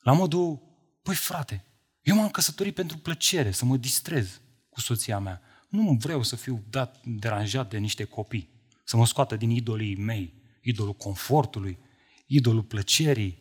La 0.00 0.12
modul, 0.12 0.62
păi 1.02 1.14
frate, 1.14 1.64
eu 2.02 2.16
m-am 2.16 2.30
căsătorit 2.30 2.74
pentru 2.74 2.98
plăcere, 2.98 3.50
să 3.50 3.64
mă 3.64 3.76
distrez 3.76 4.40
cu 4.68 4.80
soția 4.80 5.18
mea. 5.18 5.40
Nu 5.68 5.96
vreau 6.00 6.22
să 6.22 6.36
fiu 6.36 6.64
dat, 6.70 7.04
deranjat 7.04 7.70
de 7.70 7.78
niște 7.78 8.04
copii, 8.04 8.48
să 8.84 8.96
mă 8.96 9.06
scoată 9.06 9.36
din 9.36 9.50
idolii 9.50 9.96
mei, 9.96 10.42
idolul 10.60 10.94
confortului, 10.94 11.78
idolul 12.26 12.62
plăcerii, 12.62 13.38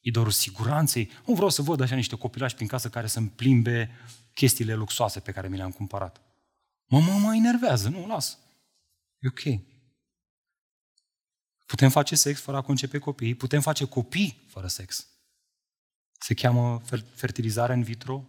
idolul 0.00 0.30
siguranței. 0.30 1.10
Nu 1.26 1.34
vreau 1.34 1.48
să 1.48 1.62
văd 1.62 1.80
așa 1.80 1.94
niște 1.94 2.16
copilași 2.16 2.54
prin 2.54 2.66
casă 2.66 2.88
care 2.88 3.06
să-mi 3.06 3.28
plimbe 3.28 3.90
chestiile 4.34 4.74
luxoase 4.74 5.20
pe 5.20 5.32
care 5.32 5.48
mi 5.48 5.56
le-am 5.56 5.70
cumpărat. 5.70 6.20
Mă, 6.86 7.00
mă, 7.00 7.12
mă 7.12 7.34
enervează, 7.34 7.88
nu, 7.88 8.06
las. 8.06 8.38
E 9.18 9.28
ok. 9.28 9.60
Putem 11.70 11.90
face 11.90 12.14
sex 12.14 12.40
fără 12.40 12.56
a 12.56 12.62
concepe 12.62 12.98
copii, 12.98 13.34
putem 13.34 13.60
face 13.60 13.84
copii 13.84 14.44
fără 14.48 14.66
sex. 14.66 15.08
Se 16.18 16.34
cheamă 16.34 16.82
fertilizare 17.14 17.72
în 17.72 17.82
vitro. 17.82 18.24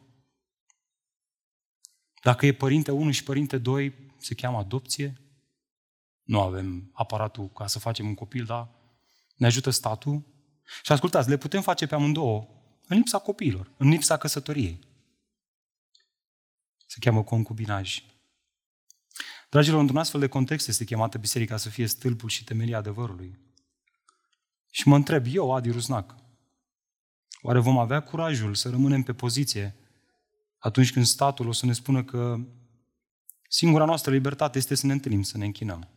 Dacă 2.24 2.46
e 2.46 2.54
părinte 2.54 2.92
1 2.92 3.12
și 3.12 3.24
părinte 3.24 3.58
2, 3.58 3.94
se 4.18 4.36
cheamă 4.36 4.58
adopție. 4.58 5.22
Nu 6.24 6.42
avem 6.42 6.89
aparatul 6.94 7.50
ca 7.50 7.68
să 7.68 7.80
facem 7.80 8.08
un 8.08 8.16
copil, 8.16 8.46
dar 8.46 8.70
ne 9.36 9.46
ajută 9.46 9.70
statul. 9.70 10.24
Și 10.84 10.92
ascultați, 10.92 11.30
le 11.30 11.38
putem 11.38 11.62
face 11.62 11.88
pe 11.88 11.96
amândouă 11.96 12.48
în 12.88 12.98
lipsa 12.98 13.20
copiilor, 13.20 13.72
în 13.78 13.89
lipsa 13.89 14.18
căsătoriei. 14.18 14.80
Se 16.88 16.98
cheamă 17.00 17.24
concubinaj. 17.24 18.04
Dragilor, 19.52 19.80
într-un 19.80 19.99
astfel 19.99 20.20
de 20.20 20.28
context 20.28 20.68
este 20.68 20.84
chemată 20.84 21.18
biserica 21.18 21.58
să 21.58 21.70
fie 21.70 21.88
stâlpul 21.88 22.30
și 22.30 22.43
temelia 22.43 22.78
adevărului. 22.78 23.39
Și 24.70 24.88
mă 24.88 24.95
întreb, 24.95 25.26
eu, 25.30 25.56
Adi 25.56 25.72
Rusnac, 25.72 26.16
oare 27.41 27.60
vom 27.60 27.78
avea 27.78 27.99
curajul 27.99 28.56
să 28.56 28.70
rămânem 28.70 29.04
pe 29.04 29.14
poziție 29.14 29.76
atunci 30.58 30.91
când 30.93 31.06
statul 31.06 31.47
o 31.47 31.52
să 31.52 31.66
ne 31.66 31.74
spună 31.74 32.04
că 32.04 32.39
singura 33.47 33.86
noastră 33.86 34.12
libertate 34.12 34.58
este 34.58 34.76
să 34.76 34.86
ne 34.86 34.93
întâlnim, 34.93 35.22
să 35.22 35.38
ne 35.38 35.45
închinăm. 35.45 35.89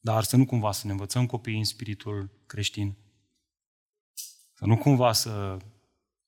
Dar 0.00 0.22
să 0.22 0.36
nu 0.36 0.46
cumva 0.46 0.72
să 0.72 0.86
ne 0.86 0.92
învățăm 0.92 1.26
copiii 1.26 1.58
în 1.58 1.64
spiritul 1.64 2.30
creștin. 2.46 2.96
Să 4.54 4.66
nu 4.66 4.76
cumva 4.76 5.12
să 5.12 5.56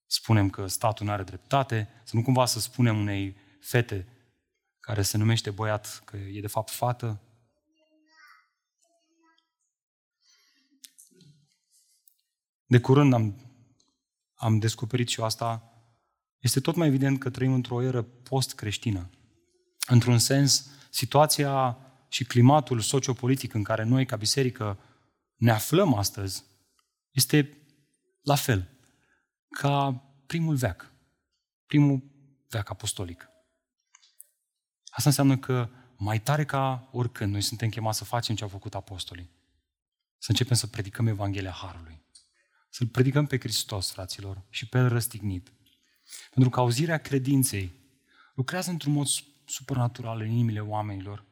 spunem 0.06 0.50
că 0.50 0.66
statul 0.66 1.06
nu 1.06 1.12
are 1.12 1.22
dreptate, 1.22 1.88
să 2.04 2.16
nu 2.16 2.22
cumva 2.22 2.44
să 2.44 2.60
spunem 2.60 2.98
unei 2.98 3.36
fete 3.60 4.19
care 4.90 5.02
se 5.02 5.16
numește 5.16 5.50
băiat 5.50 6.02
că 6.04 6.16
e 6.16 6.40
de 6.40 6.46
fapt 6.46 6.70
fată. 6.70 7.20
De 12.66 12.80
curând 12.80 13.12
am, 13.12 13.34
am 14.34 14.58
descoperit 14.58 15.08
și 15.08 15.20
eu 15.20 15.24
asta. 15.24 15.72
Este 16.38 16.60
tot 16.60 16.76
mai 16.76 16.86
evident 16.86 17.18
că 17.18 17.30
trăim 17.30 17.52
într-o 17.52 17.82
eră 17.82 18.02
post-creștină. 18.02 19.10
Într-un 19.86 20.18
sens, 20.18 20.70
situația 20.90 21.78
și 22.08 22.24
climatul 22.24 22.80
sociopolitic 22.80 23.54
în 23.54 23.62
care 23.62 23.82
noi, 23.82 24.06
ca 24.06 24.16
biserică, 24.16 24.78
ne 25.36 25.50
aflăm 25.50 25.94
astăzi, 25.94 26.44
este 27.10 27.66
la 28.22 28.34
fel 28.34 28.68
ca 29.48 29.92
primul 30.26 30.54
veac, 30.54 30.92
primul 31.66 32.02
veac 32.48 32.70
apostolic. 32.70 33.29
Asta 34.90 35.08
înseamnă 35.08 35.38
că 35.38 35.68
mai 35.96 36.20
tare 36.20 36.44
ca 36.44 36.88
oricând 36.92 37.32
noi 37.32 37.40
suntem 37.40 37.68
chemați 37.68 37.98
să 37.98 38.04
facem 38.04 38.34
ce 38.34 38.42
au 38.42 38.48
făcut 38.48 38.74
apostolii. 38.74 39.30
Să 40.18 40.30
începem 40.30 40.56
să 40.56 40.66
predicăm 40.66 41.06
Evanghelia 41.06 41.50
Harului. 41.50 42.02
Să-L 42.70 42.86
predicăm 42.86 43.26
pe 43.26 43.38
Hristos, 43.38 43.90
fraților, 43.90 44.42
și 44.48 44.68
pe 44.68 44.78
El 44.78 44.88
răstignit. 44.88 45.52
Pentru 46.30 46.50
că 46.50 46.60
auzirea 46.60 46.98
credinței 46.98 47.72
lucrează 48.34 48.70
într-un 48.70 48.92
mod 48.92 49.06
supernatural 49.44 50.20
în 50.20 50.30
inimile 50.30 50.60
oamenilor 50.60 51.24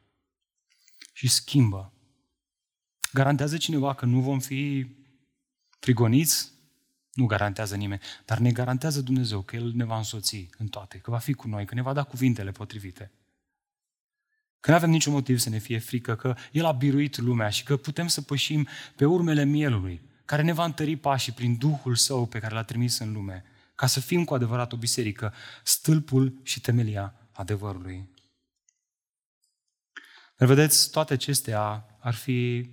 și 1.13 1.27
schimbă. 1.27 1.93
Garantează 3.11 3.57
cineva 3.57 3.93
că 3.93 4.05
nu 4.05 4.21
vom 4.21 4.39
fi 4.39 4.87
prigoniți? 5.79 6.51
Nu 7.13 7.25
garantează 7.25 7.75
nimeni, 7.75 8.01
dar 8.25 8.37
ne 8.37 8.51
garantează 8.51 9.01
Dumnezeu 9.01 9.41
că 9.41 9.55
El 9.55 9.71
ne 9.73 9.83
va 9.83 9.97
însoți 9.97 10.49
în 10.57 10.67
toate, 10.67 10.97
că 10.97 11.11
va 11.11 11.17
fi 11.17 11.33
cu 11.33 11.47
noi, 11.47 11.65
că 11.65 11.75
ne 11.75 11.81
va 11.81 11.93
da 11.93 12.03
cuvintele 12.03 12.51
potrivite. 12.51 13.11
Că 14.59 14.71
nu 14.71 14.77
avem 14.77 14.89
niciun 14.89 15.13
motiv 15.13 15.37
să 15.37 15.49
ne 15.49 15.57
fie 15.57 15.79
frică, 15.79 16.15
că 16.15 16.35
El 16.51 16.65
a 16.65 16.71
biruit 16.71 17.17
lumea 17.17 17.49
și 17.49 17.63
că 17.63 17.77
putem 17.77 18.07
să 18.07 18.21
pășim 18.21 18.67
pe 18.95 19.05
urmele 19.05 19.43
mielului, 19.43 20.01
care 20.25 20.41
ne 20.41 20.53
va 20.53 20.65
întări 20.65 20.95
pașii 20.95 21.31
prin 21.31 21.57
Duhul 21.57 21.95
Său 21.95 22.25
pe 22.25 22.39
care 22.39 22.53
l-a 22.53 22.63
trimis 22.63 22.99
în 22.99 23.13
lume, 23.13 23.43
ca 23.75 23.87
să 23.87 23.99
fim 23.99 24.23
cu 24.23 24.33
adevărat 24.33 24.73
o 24.73 24.77
biserică, 24.77 25.33
stâlpul 25.63 26.39
și 26.43 26.61
temelia 26.61 27.13
adevărului. 27.31 28.09
Dar 30.37 30.47
vedeți, 30.47 30.91
toate 30.91 31.13
acestea 31.13 31.85
ar 31.99 32.13
fi 32.13 32.69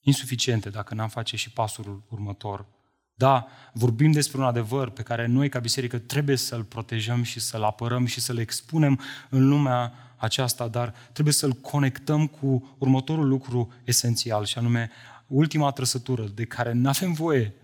insuficiente 0.00 0.70
dacă 0.70 0.94
n-am 0.94 1.08
face 1.08 1.36
și 1.36 1.50
pasul 1.50 2.04
următor. 2.08 2.66
Da, 3.14 3.46
vorbim 3.72 4.12
despre 4.12 4.38
un 4.38 4.44
adevăr 4.44 4.90
pe 4.90 5.02
care 5.02 5.26
noi 5.26 5.48
ca 5.48 5.58
biserică 5.58 5.98
trebuie 5.98 6.36
să-l 6.36 6.64
protejăm 6.64 7.22
și 7.22 7.40
să-l 7.40 7.62
apărăm 7.62 8.06
și 8.06 8.20
să-l 8.20 8.38
expunem 8.38 9.00
în 9.30 9.48
lumea 9.48 9.92
aceasta, 10.18 10.68
dar 10.68 10.94
trebuie 11.12 11.34
să-l 11.34 11.52
conectăm 11.52 12.26
cu 12.26 12.76
următorul 12.78 13.28
lucru 13.28 13.72
esențial 13.84 14.44
și 14.44 14.58
anume 14.58 14.90
ultima 15.26 15.70
trăsătură 15.70 16.26
de 16.26 16.44
care 16.44 16.72
nu 16.72 16.88
avem 16.88 17.12
voie 17.12 17.54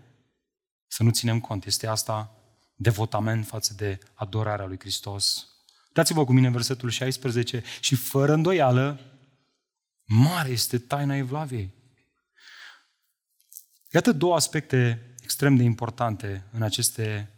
să 0.87 1.03
nu 1.03 1.09
ținem 1.09 1.39
cont. 1.39 1.65
Este 1.65 1.87
asta 1.87 2.35
devotament 2.75 3.45
față 3.45 3.73
de 3.77 3.99
adorarea 4.13 4.65
lui 4.65 4.79
Hristos. 4.79 5.47
Dați-vă 5.93 6.25
cu 6.25 6.33
mine 6.33 6.49
versetul 6.49 6.89
16 6.89 7.63
și 7.79 7.95
fără 7.95 8.33
îndoială, 8.33 8.99
mare 10.05 10.49
este 10.49 10.77
taina 10.77 11.15
Evlaviei. 11.15 11.73
Iată 13.91 14.11
două 14.11 14.35
aspecte 14.35 15.13
extrem 15.23 15.55
de 15.55 15.63
importante 15.63 16.43
în 16.51 16.61
aceste 16.61 17.29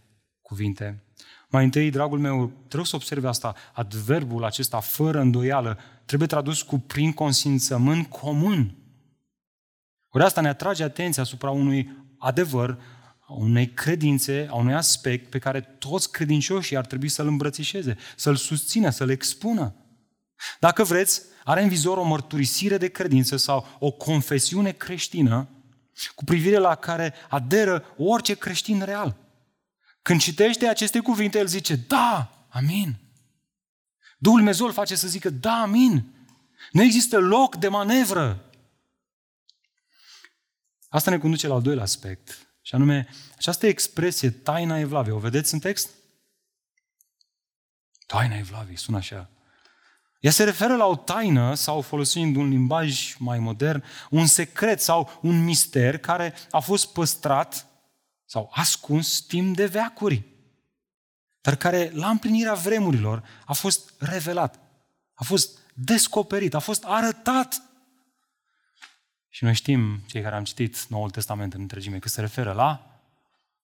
cuvinte. 0.42 1.04
Mai 1.48 1.64
întâi, 1.64 1.90
dragul 1.90 2.20
meu, 2.20 2.52
trebuie 2.68 2.86
să 2.86 2.96
observi 2.96 3.26
asta. 3.26 3.56
Adverbul 3.74 4.44
acesta, 4.44 4.80
fără 4.80 5.20
îndoială, 5.20 5.80
trebuie 6.06 6.28
tradus 6.28 6.62
cu 6.62 6.80
prin 6.80 7.14
consimțământ 7.14 8.08
comun. 8.08 8.76
Ori 10.10 10.24
asta 10.24 10.42
ne 10.42 10.48
atrage 10.48 10.84
atenția 10.84 11.24
asupra 11.24 11.50
unui 11.50 12.06
adevăr, 12.18 12.78
a 13.20 13.34
unei 13.34 13.70
credințe, 13.70 14.48
a 14.50 14.56
unui 14.56 14.74
aspect 14.74 15.30
pe 15.30 15.40
care 15.40 15.62
toți 15.62 16.12
credincioșii 16.12 16.78
ar 16.78 16.86
trebui 16.86 17.10
să-l 17.10 17.28
îmbrățișeze, 17.28 17.98
să-l 18.16 18.36
susțină, 18.36 18.90
să-l 18.90 19.10
expună. 19.10 19.76
Dacă 20.60 20.84
vreți, 20.84 21.22
are 21.44 21.62
în 21.62 21.68
vizor 21.68 21.98
o 21.98 22.04
mărturisire 22.04 22.78
de 22.78 22.88
credință 22.88 23.38
sau 23.38 23.66
o 23.80 23.92
confesiune 23.92 24.72
creștină 24.72 25.50
cu 26.16 26.24
privire 26.24 26.58
la 26.58 26.76
care 26.76 27.14
aderă 27.30 27.84
orice 27.98 28.36
creștin 28.36 28.82
real. 28.82 29.27
Când 30.08 30.22
citește 30.22 30.68
aceste 30.68 31.00
cuvinte, 31.00 31.38
el 31.38 31.48
zice, 31.48 31.76
da, 31.76 32.32
amin. 32.50 32.96
Duhul 34.18 34.38
Dumnezeu 34.38 34.66
îl 34.66 34.72
face 34.72 34.96
să 34.96 35.08
zică, 35.08 35.30
da, 35.30 35.54
amin. 35.54 36.16
Nu 36.72 36.82
există 36.82 37.18
loc 37.18 37.56
de 37.56 37.68
manevră. 37.68 38.52
Asta 40.90 41.12
ne 41.12 41.18
conduce 41.18 41.48
la 41.48 41.54
al 41.54 41.62
doilea 41.62 41.84
aspect, 41.84 42.48
și 42.62 42.76
anume 42.76 43.08
această 43.36 43.68
expresie, 43.68 44.30
taina 44.30 44.78
Evlavie. 44.78 45.12
O 45.12 45.20
vedeți 45.20 45.54
în 45.54 45.60
text? 45.60 45.90
Taina 48.06 48.36
Evlavie, 48.36 48.78
sună 48.78 48.98
așa. 48.98 49.30
Ea 50.20 50.32
se 50.32 50.44
referă 50.44 50.76
la 50.76 50.86
o 50.86 50.96
taină, 50.96 51.54
sau 51.54 51.82
folosind 51.82 52.36
un 52.36 52.50
limbaj 52.50 53.16
mai 53.18 53.40
modern, 53.40 53.84
un 54.10 54.26
secret 54.26 54.82
sau 54.82 55.20
un 55.22 55.44
mister 55.44 55.98
care 55.98 56.34
a 56.52 56.60
fost 56.60 56.94
păstrat 56.94 57.68
sau 58.28 58.52
ascuns 58.54 59.20
timp 59.20 59.56
de 59.56 59.66
veacuri, 59.66 60.24
dar 61.42 61.56
care 61.56 61.92
la 61.94 62.10
împlinirea 62.10 62.54
vremurilor 62.54 63.24
a 63.46 63.54
fost 63.54 63.94
revelat, 64.00 64.60
a 65.14 65.24
fost 65.24 65.60
descoperit, 65.74 66.54
a 66.54 66.60
fost 66.60 66.84
arătat. 66.84 67.62
Și 69.30 69.44
noi 69.44 69.54
știm, 69.54 70.04
cei 70.08 70.22
care 70.22 70.36
am 70.36 70.44
citit 70.44 70.86
Noul 70.86 71.10
Testament 71.10 71.54
în 71.54 71.62
întregime, 71.62 72.00
că 72.00 72.10
se 72.10 72.22
referă 72.22 72.54
la 72.54 73.02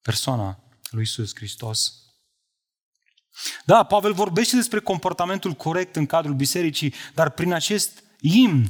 persoana 0.02 0.64
lui 0.90 1.04
Isus 1.04 1.36
Hristos. 1.36 1.94
Da, 3.66 3.84
Pavel 3.84 4.14
vorbește 4.14 4.56
despre 4.56 4.80
comportamentul 4.80 5.54
corect 5.54 5.96
în 5.96 6.06
cadrul 6.06 6.36
bisericii, 6.36 6.94
dar 7.14 7.30
prin 7.30 7.54
acest 7.54 8.04
imn 8.20 8.68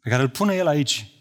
pe 0.00 0.08
care 0.10 0.22
îl 0.22 0.28
pune 0.28 0.54
el 0.54 0.66
aici, 0.66 1.19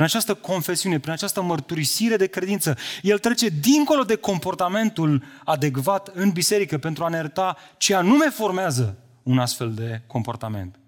prin 0.00 0.12
această 0.12 0.34
confesiune, 0.34 0.98
prin 0.98 1.12
această 1.12 1.42
mărturisire 1.42 2.16
de 2.16 2.26
credință, 2.26 2.76
el 3.02 3.18
trece 3.18 3.48
dincolo 3.48 4.02
de 4.02 4.16
comportamentul 4.16 5.24
adecvat 5.44 6.08
în 6.08 6.30
biserică 6.30 6.78
pentru 6.78 7.04
a 7.04 7.08
ne 7.08 7.16
arăta 7.16 7.56
ce 7.76 7.94
anume 7.94 8.28
formează 8.28 8.98
un 9.22 9.38
astfel 9.38 9.74
de 9.74 10.02
comportament. 10.06 10.78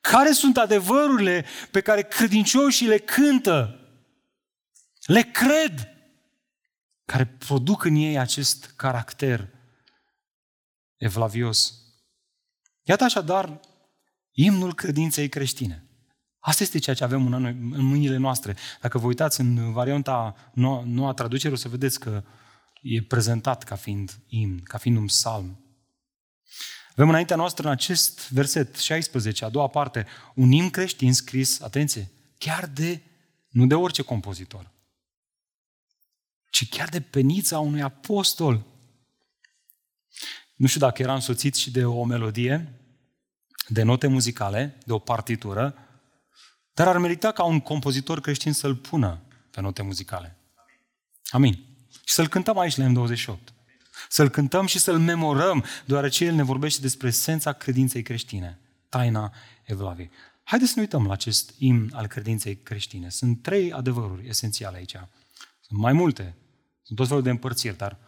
Care 0.00 0.32
sunt 0.32 0.56
adevărurile 0.56 1.44
pe 1.70 1.80
care 1.80 2.02
credincioșii 2.02 2.86
le 2.86 2.98
cântă 2.98 3.80
Le 5.04 5.22
cred! 5.22 5.88
Care 7.04 7.26
produc 7.26 7.84
în 7.84 7.94
ei 7.94 8.18
acest 8.18 8.72
caracter 8.76 9.48
evlavios. 10.96 11.74
Iată 12.82 13.04
așadar 13.04 13.60
imnul 14.32 14.74
credinței 14.74 15.28
creștine. 15.28 15.89
Asta 16.40 16.62
este 16.62 16.78
ceea 16.78 16.96
ce 16.96 17.04
avem 17.04 17.26
în, 17.26 17.44
în 17.44 17.84
mâinile 17.84 18.16
noastre. 18.16 18.56
Dacă 18.80 18.98
vă 18.98 19.06
uitați 19.06 19.40
în 19.40 19.72
varianta 19.72 20.34
noua, 20.54 20.82
noua 20.86 21.12
traducere, 21.12 21.52
o 21.52 21.56
să 21.56 21.68
vedeți 21.68 22.00
că 22.00 22.24
e 22.82 23.02
prezentat 23.02 23.62
ca 23.62 23.74
fiind 23.74 24.18
imn, 24.26 24.62
ca 24.62 24.78
fiind 24.78 24.96
un 24.96 25.06
psalm. 25.06 25.64
Avem 26.90 27.08
înaintea 27.08 27.36
noastră 27.36 27.66
în 27.66 27.72
acest 27.72 28.30
verset 28.32 28.76
16, 28.76 29.44
a 29.44 29.48
doua 29.48 29.68
parte, 29.68 30.06
un 30.34 30.50
imn 30.50 30.70
creștin 30.70 31.14
scris, 31.14 31.60
atenție, 31.60 32.10
chiar 32.38 32.66
de, 32.66 33.02
nu 33.48 33.66
de 33.66 33.74
orice 33.74 34.02
compozitor, 34.02 34.70
ci 36.50 36.68
chiar 36.68 36.88
de 36.88 37.00
penița 37.00 37.58
unui 37.58 37.82
apostol. 37.82 38.66
Nu 40.54 40.66
știu 40.66 40.80
dacă 40.80 41.02
era 41.02 41.14
însoțit 41.14 41.54
și 41.54 41.70
de 41.70 41.84
o 41.84 42.04
melodie, 42.04 42.80
de 43.68 43.82
note 43.82 44.06
muzicale, 44.06 44.78
de 44.86 44.92
o 44.92 44.98
partitură, 44.98 45.89
dar 46.80 46.88
ar 46.88 46.98
merita 46.98 47.32
ca 47.32 47.44
un 47.44 47.60
compozitor 47.60 48.20
creștin 48.20 48.52
să-l 48.52 48.74
pună 48.74 49.20
pe 49.50 49.60
note 49.60 49.82
muzicale. 49.82 50.36
Amin. 51.30 51.64
Și 52.04 52.14
să-l 52.14 52.28
cântăm 52.28 52.58
aici 52.58 52.76
la 52.76 52.86
M28. 52.86 53.38
Să-l 54.08 54.28
cântăm 54.28 54.66
și 54.66 54.78
să-l 54.78 54.98
memorăm, 54.98 55.64
deoarece 55.86 56.24
el 56.24 56.34
ne 56.34 56.42
vorbește 56.42 56.80
despre 56.80 57.08
esența 57.08 57.52
credinței 57.52 58.02
creștine, 58.02 58.58
taina 58.88 59.32
Evlaviei. 59.64 60.10
Haideți 60.42 60.70
să 60.70 60.76
ne 60.76 60.82
uităm 60.84 61.06
la 61.06 61.12
acest 61.12 61.54
imn 61.58 61.90
al 61.94 62.06
credinței 62.06 62.56
creștine. 62.56 63.08
Sunt 63.08 63.42
trei 63.42 63.72
adevăruri 63.72 64.28
esențiale 64.28 64.76
aici. 64.76 64.96
Sunt 65.60 65.80
mai 65.80 65.92
multe, 65.92 66.34
sunt 66.82 66.98
tot 66.98 67.08
felul 67.08 67.22
de 67.22 67.30
împărțiri, 67.30 67.76
dar 67.76 67.98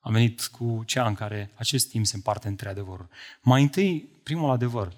am 0.00 0.12
venit 0.12 0.46
cu 0.46 0.82
cea 0.86 1.06
în 1.06 1.14
care 1.14 1.50
acest 1.54 1.88
timp 1.88 2.06
se 2.06 2.16
împarte 2.16 2.48
în 2.48 2.56
trei 2.56 2.70
adevăruri. 2.70 3.08
Mai 3.40 3.62
întâi, 3.62 4.08
primul 4.22 4.50
adevăr, 4.50 4.92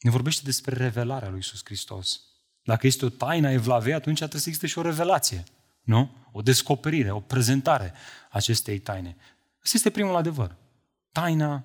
ne 0.00 0.10
vorbește 0.10 0.42
despre 0.44 0.74
revelarea 0.74 1.28
lui 1.28 1.36
Iisus 1.36 1.60
Hristos. 1.64 2.20
Dacă 2.62 2.86
este 2.86 3.04
o 3.04 3.08
taină 3.08 3.46
a 3.46 3.52
Evlavei, 3.52 3.94
atunci 3.94 4.18
trebuie 4.18 4.40
să 4.40 4.48
existe 4.48 4.66
și 4.66 4.78
o 4.78 4.82
revelație. 4.82 5.44
Nu? 5.82 6.16
O 6.32 6.42
descoperire, 6.42 7.10
o 7.10 7.20
prezentare 7.20 7.92
acestei 8.30 8.78
taine. 8.78 9.16
Asta 9.62 9.76
este 9.76 9.90
primul 9.90 10.16
adevăr. 10.16 10.56
Taina 11.12 11.64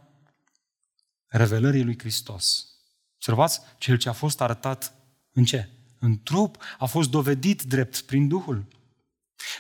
revelării 1.28 1.84
lui 1.84 2.00
Hristos. 2.00 2.68
Observați? 3.16 3.62
Cel 3.78 3.98
ce 3.98 4.10
a 4.10 4.14
fost 4.14 4.42
arătat 4.42 4.94
în 5.32 5.46
ce? 5.46 5.70
În 6.00 6.20
trup, 6.24 6.58
a 6.78 6.86
fost 6.86 7.10
dovedit 7.10 7.62
drept 7.62 8.02
prin 8.02 8.28
Duhul. 8.28 8.68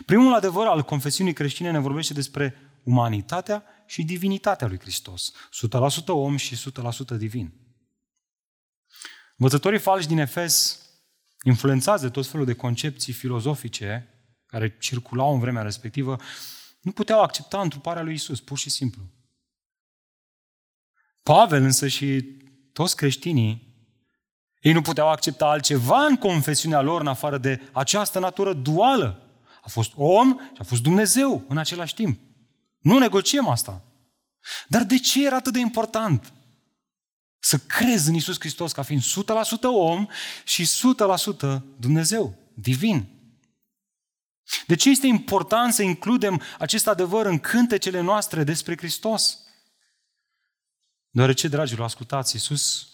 Primul 0.05 0.33
adevăr 0.33 0.67
al 0.67 0.83
confesiunii 0.83 1.33
creștine 1.33 1.71
ne 1.71 1.79
vorbește 1.79 2.13
despre 2.13 2.55
umanitatea 2.83 3.63
și 3.85 4.03
divinitatea 4.03 4.67
lui 4.67 4.79
Hristos. 4.79 5.31
100% 6.03 6.05
om 6.05 6.35
și 6.35 6.55
100% 6.55 7.17
divin. 7.17 7.53
Învățătorii 9.37 9.79
falși 9.79 10.07
din 10.07 10.17
Efes, 10.17 10.79
influențați 11.43 12.01
de 12.01 12.09
tot 12.09 12.27
felul 12.27 12.45
de 12.45 12.53
concepții 12.53 13.13
filozofice 13.13 14.09
care 14.45 14.77
circulau 14.77 15.33
în 15.33 15.39
vremea 15.39 15.61
respectivă, 15.61 16.17
nu 16.81 16.91
puteau 16.91 17.21
accepta 17.21 17.61
întruparea 17.61 18.01
lui 18.01 18.13
Isus, 18.13 18.39
pur 18.39 18.57
și 18.57 18.69
simplu. 18.69 19.01
Pavel 21.23 21.63
însă 21.63 21.87
și 21.87 22.21
toți 22.73 22.95
creștinii, 22.95 23.65
ei 24.59 24.73
nu 24.73 24.81
puteau 24.81 25.09
accepta 25.09 25.45
altceva 25.45 26.05
în 26.05 26.15
confesiunea 26.15 26.81
lor 26.81 27.01
în 27.01 27.07
afară 27.07 27.37
de 27.37 27.69
această 27.71 28.19
natură 28.19 28.53
duală. 28.53 29.19
A 29.61 29.69
fost 29.69 29.91
om 29.95 30.37
și 30.39 30.59
a 30.59 30.63
fost 30.63 30.81
Dumnezeu 30.81 31.45
în 31.47 31.57
același 31.57 31.93
timp. 31.93 32.19
Nu 32.79 32.97
negociem 32.97 33.47
asta. 33.47 33.83
Dar 34.67 34.83
de 34.83 34.99
ce 34.99 35.25
era 35.25 35.35
atât 35.35 35.53
de 35.53 35.59
important 35.59 36.33
să 37.45 37.57
crezi 37.57 38.09
în 38.09 38.15
Isus 38.15 38.39
Hristos 38.39 38.71
ca 38.71 38.81
fiind 38.81 39.01
100% 39.01 39.05
om 39.61 40.07
și 40.43 40.67
100% 40.67 41.61
Dumnezeu, 41.77 42.37
divin? 42.53 43.07
De 44.67 44.75
ce 44.75 44.89
este 44.89 45.07
important 45.07 45.73
să 45.73 45.81
includem 45.83 46.41
acest 46.59 46.87
adevăr 46.87 47.25
în 47.25 47.39
cântecele 47.39 47.99
noastre 47.99 48.43
despre 48.43 48.77
Hristos? 48.77 49.39
Deoarece, 51.09 51.47
dragilor, 51.47 51.85
ascultați, 51.85 52.35
Iisus, 52.35 52.87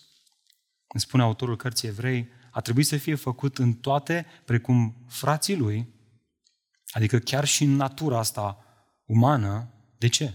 îmi 0.88 1.02
spune 1.02 1.24
autorul 1.24 1.56
cărții 1.56 1.88
evrei, 1.88 2.30
a 2.52 2.62
trebuit 2.62 2.88
să 2.88 2.98
fie 2.98 3.16
făcut 3.16 3.58
în 3.58 3.74
toate, 3.74 4.26
precum 4.46 5.06
frații 5.08 5.56
lui, 5.56 5.94
adică 6.90 7.20
chiar 7.20 7.46
și 7.46 7.64
în 7.64 7.76
natura 7.76 8.20
asta 8.20 8.66
umană. 9.06 9.74
De 9.98 10.08
ce? 10.08 10.34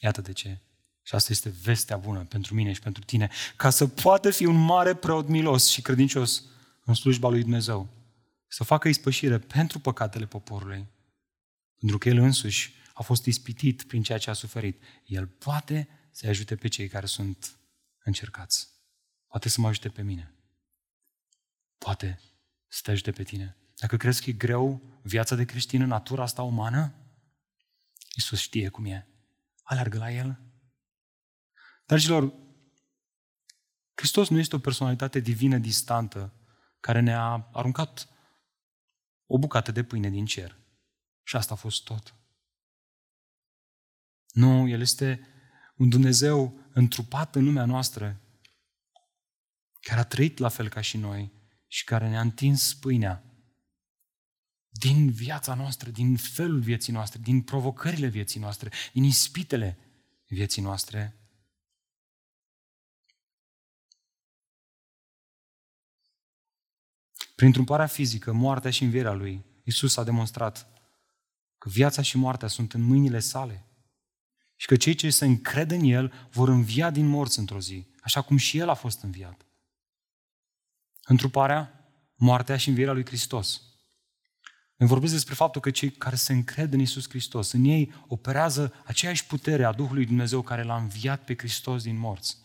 Iată 0.00 0.20
de 0.20 0.32
ce. 0.32 0.63
Și 1.06 1.14
asta 1.14 1.32
este 1.32 1.54
vestea 1.62 1.96
bună 1.96 2.24
pentru 2.24 2.54
mine 2.54 2.72
și 2.72 2.80
pentru 2.80 3.02
tine, 3.02 3.30
ca 3.56 3.70
să 3.70 3.86
poată 3.86 4.30
fi 4.30 4.44
un 4.44 4.56
mare 4.56 4.94
preot 4.94 5.28
milos 5.28 5.68
și 5.68 5.82
credincios 5.82 6.44
în 6.84 6.94
slujba 6.94 7.28
lui 7.28 7.40
Dumnezeu 7.40 7.88
să 8.46 8.64
facă 8.64 8.88
ispășire 8.88 9.38
pentru 9.38 9.78
păcatele 9.78 10.26
poporului. 10.26 10.86
Pentru 11.78 11.98
că 11.98 12.08
El 12.08 12.18
însuși 12.18 12.74
a 12.94 13.02
fost 13.02 13.26
ispitit 13.26 13.82
prin 13.82 14.02
ceea 14.02 14.18
ce 14.18 14.30
a 14.30 14.32
suferit. 14.32 14.82
El 15.04 15.26
poate 15.26 15.88
să 16.10 16.28
ajute 16.28 16.56
pe 16.56 16.68
cei 16.68 16.88
care 16.88 17.06
sunt 17.06 17.58
încercați. 18.04 18.68
Poate 19.26 19.48
să 19.48 19.60
mă 19.60 19.68
ajute 19.68 19.88
pe 19.88 20.02
mine. 20.02 20.34
Poate 21.78 22.20
să 22.68 22.80
te 22.82 22.90
ajute 22.90 23.12
pe 23.12 23.22
tine. 23.22 23.56
Dacă 23.76 23.96
crezi 23.96 24.22
că 24.22 24.30
e 24.30 24.32
greu 24.32 24.82
viața 25.02 25.34
de 25.34 25.44
creștin 25.44 25.80
în 25.80 25.88
natura 25.88 26.22
asta 26.22 26.42
umană, 26.42 26.94
Iisus 28.14 28.40
știe 28.40 28.68
cum 28.68 28.84
e. 28.84 29.06
Alergă 29.62 29.98
la 29.98 30.12
El. 30.12 30.40
Dragilor, 31.84 32.32
Hristos 33.94 34.28
nu 34.28 34.38
este 34.38 34.56
o 34.56 34.58
personalitate 34.58 35.18
divină 35.18 35.58
distantă 35.58 36.32
care 36.80 37.00
ne-a 37.00 37.48
aruncat 37.52 38.08
o 39.26 39.38
bucată 39.38 39.72
de 39.72 39.84
pâine 39.84 40.10
din 40.10 40.26
cer. 40.26 40.58
Și 41.22 41.36
asta 41.36 41.54
a 41.54 41.56
fost 41.56 41.84
tot. 41.84 42.14
Nu, 44.32 44.68
El 44.68 44.80
este 44.80 45.28
un 45.76 45.88
Dumnezeu 45.88 46.60
întrupat 46.72 47.34
în 47.34 47.44
lumea 47.44 47.64
noastră, 47.64 48.20
care 49.80 50.00
a 50.00 50.04
trăit 50.04 50.38
la 50.38 50.48
fel 50.48 50.68
ca 50.68 50.80
și 50.80 50.96
noi 50.96 51.32
și 51.66 51.84
care 51.84 52.08
ne-a 52.08 52.20
întins 52.20 52.74
pâinea 52.74 53.24
din 54.68 55.10
viața 55.10 55.54
noastră, 55.54 55.90
din 55.90 56.16
felul 56.16 56.60
vieții 56.60 56.92
noastre, 56.92 57.20
din 57.22 57.42
provocările 57.42 58.06
vieții 58.06 58.40
noastre, 58.40 58.70
din 58.92 59.02
ispitele 59.02 59.78
vieții 60.26 60.62
noastre. 60.62 61.23
Prin 67.34 67.52
truparea 67.52 67.86
fizică, 67.86 68.32
moartea 68.32 68.70
și 68.70 68.82
învierea 68.82 69.12
Lui, 69.12 69.44
Isus 69.64 69.96
a 69.96 70.04
demonstrat 70.04 70.68
că 71.58 71.68
viața 71.68 72.02
și 72.02 72.16
moartea 72.16 72.48
sunt 72.48 72.72
în 72.72 72.82
mâinile 72.82 73.18
sale 73.18 73.66
și 74.56 74.66
că 74.66 74.76
cei 74.76 74.94
ce 74.94 75.10
se 75.10 75.24
încred 75.24 75.70
în 75.70 75.80
El 75.80 76.28
vor 76.30 76.48
învia 76.48 76.90
din 76.90 77.06
morți 77.06 77.38
într-o 77.38 77.60
zi, 77.60 77.86
așa 78.00 78.20
cum 78.20 78.36
și 78.36 78.58
El 78.58 78.68
a 78.68 78.74
fost 78.74 79.02
înviat. 79.02 79.46
Întruparea, 81.02 81.88
moartea 82.14 82.56
și 82.56 82.68
învierea 82.68 82.92
lui 82.92 83.06
Hristos. 83.06 83.62
Îmi 84.76 84.88
vorbesc 84.88 85.12
despre 85.12 85.34
faptul 85.34 85.60
că 85.60 85.70
cei 85.70 85.90
care 85.90 86.16
se 86.16 86.32
încred 86.32 86.72
în 86.72 86.80
Isus 86.80 87.08
Hristos, 87.08 87.52
în 87.52 87.64
ei 87.64 87.92
operează 88.06 88.72
aceeași 88.84 89.26
putere 89.26 89.64
a 89.64 89.72
Duhului 89.72 90.06
Dumnezeu 90.06 90.42
care 90.42 90.62
l-a 90.62 90.76
înviat 90.76 91.24
pe 91.24 91.34
Hristos 91.36 91.82
din 91.82 91.98
morți. 91.98 92.43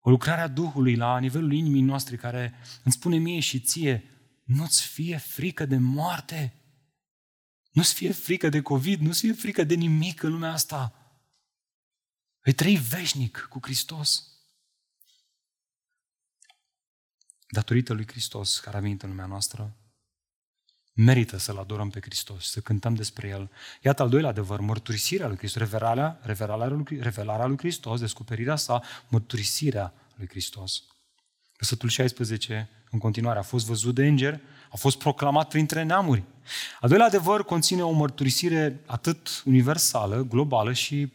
O 0.00 0.10
lucrare 0.10 0.40
a 0.40 0.48
Duhului 0.48 0.94
la 0.96 1.18
nivelul 1.18 1.52
inimii 1.52 1.80
noastre 1.80 2.16
care 2.16 2.54
îmi 2.84 2.92
spune 2.92 3.16
mie 3.16 3.40
și 3.40 3.60
ție, 3.60 4.04
nu-ți 4.44 4.86
fie 4.86 5.16
frică 5.16 5.66
de 5.66 5.76
moarte, 5.76 6.54
nu-ți 7.70 7.94
fie 7.94 8.12
frică 8.12 8.48
de 8.48 8.62
COVID, 8.62 9.00
nu-ți 9.00 9.20
fie 9.20 9.32
frică 9.32 9.64
de 9.64 9.74
nimic 9.74 10.22
în 10.22 10.32
lumea 10.32 10.52
asta. 10.52 10.94
Vei 12.42 12.52
trăi 12.52 12.76
veșnic 12.76 13.46
cu 13.50 13.58
Hristos. 13.62 14.24
Datorită 17.48 17.92
lui 17.92 18.06
Hristos 18.06 18.58
care 18.58 18.76
a 18.76 18.80
venit 18.80 19.02
în 19.02 19.08
lumea 19.08 19.26
noastră, 19.26 19.79
merită 21.04 21.38
să-L 21.38 21.58
adorăm 21.58 21.90
pe 21.90 22.00
Hristos, 22.00 22.50
să 22.50 22.60
cântăm 22.60 22.94
despre 22.94 23.28
El. 23.28 23.50
Iată 23.82 24.02
al 24.02 24.08
doilea 24.08 24.30
adevăr, 24.30 24.60
mărturisirea 24.60 25.26
lui 25.26 25.36
Hristos, 25.36 25.62
revelarea, 25.62 26.18
revelarea, 26.22 26.66
lui, 26.66 26.84
revelarea 27.00 27.46
lui 27.46 27.58
Hristos, 27.58 28.00
descoperirea 28.00 28.56
sa, 28.56 28.82
mărturisirea 29.08 29.92
lui 30.14 30.28
Hristos. 30.28 30.82
Versetul 31.56 31.88
16, 31.88 32.68
în 32.90 32.98
continuare, 32.98 33.38
a 33.38 33.42
fost 33.42 33.66
văzut 33.66 33.94
de 33.94 34.06
înger, 34.06 34.40
a 34.70 34.76
fost 34.76 34.98
proclamat 34.98 35.48
printre 35.48 35.82
neamuri. 35.82 36.22
Al 36.80 36.88
doilea 36.88 37.06
adevăr 37.06 37.44
conține 37.44 37.82
o 37.82 37.90
mărturisire 37.90 38.80
atât 38.86 39.42
universală, 39.44 40.22
globală 40.22 40.72
și 40.72 41.12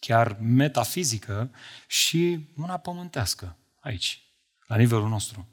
chiar 0.00 0.38
metafizică 0.40 1.50
și 1.86 2.48
una 2.56 2.76
pământească, 2.76 3.56
aici, 3.80 4.22
la 4.66 4.76
nivelul 4.76 5.08
nostru. 5.08 5.48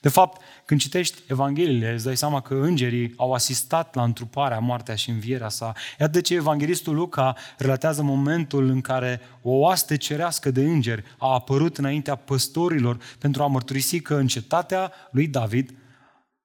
De 0.00 0.08
fapt, 0.08 0.40
când 0.64 0.80
citești 0.80 1.22
Evangheliile, 1.26 1.92
îți 1.92 2.04
dai 2.04 2.16
seama 2.16 2.40
că 2.40 2.54
îngerii 2.54 3.12
au 3.16 3.32
asistat 3.32 3.94
la 3.94 4.02
întruparea, 4.02 4.58
moartea 4.58 4.94
și 4.94 5.10
învierea 5.10 5.48
sa. 5.48 5.72
Iată 6.00 6.12
de 6.12 6.20
ce 6.20 6.34
Evanghelistul 6.34 6.94
Luca 6.94 7.36
relatează 7.58 8.02
momentul 8.02 8.68
în 8.68 8.80
care 8.80 9.20
o 9.42 9.50
oaste 9.50 9.96
cerească 9.96 10.50
de 10.50 10.62
îngeri 10.62 11.04
a 11.18 11.32
apărut 11.32 11.78
înaintea 11.78 12.14
păstorilor 12.14 12.98
pentru 13.18 13.42
a 13.42 13.46
mărturisi 13.46 14.00
că 14.00 14.14
în 14.14 14.26
cetatea 14.26 14.92
lui 15.10 15.26
David 15.26 15.74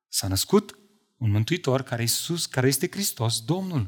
s-a 0.07 0.27
născut 0.27 0.75
un 1.17 1.31
mântuitor 1.31 1.81
care, 1.81 2.01
Iisus, 2.01 2.45
care 2.45 2.67
este 2.67 2.87
Hristos, 2.91 3.41
Domnul. 3.41 3.87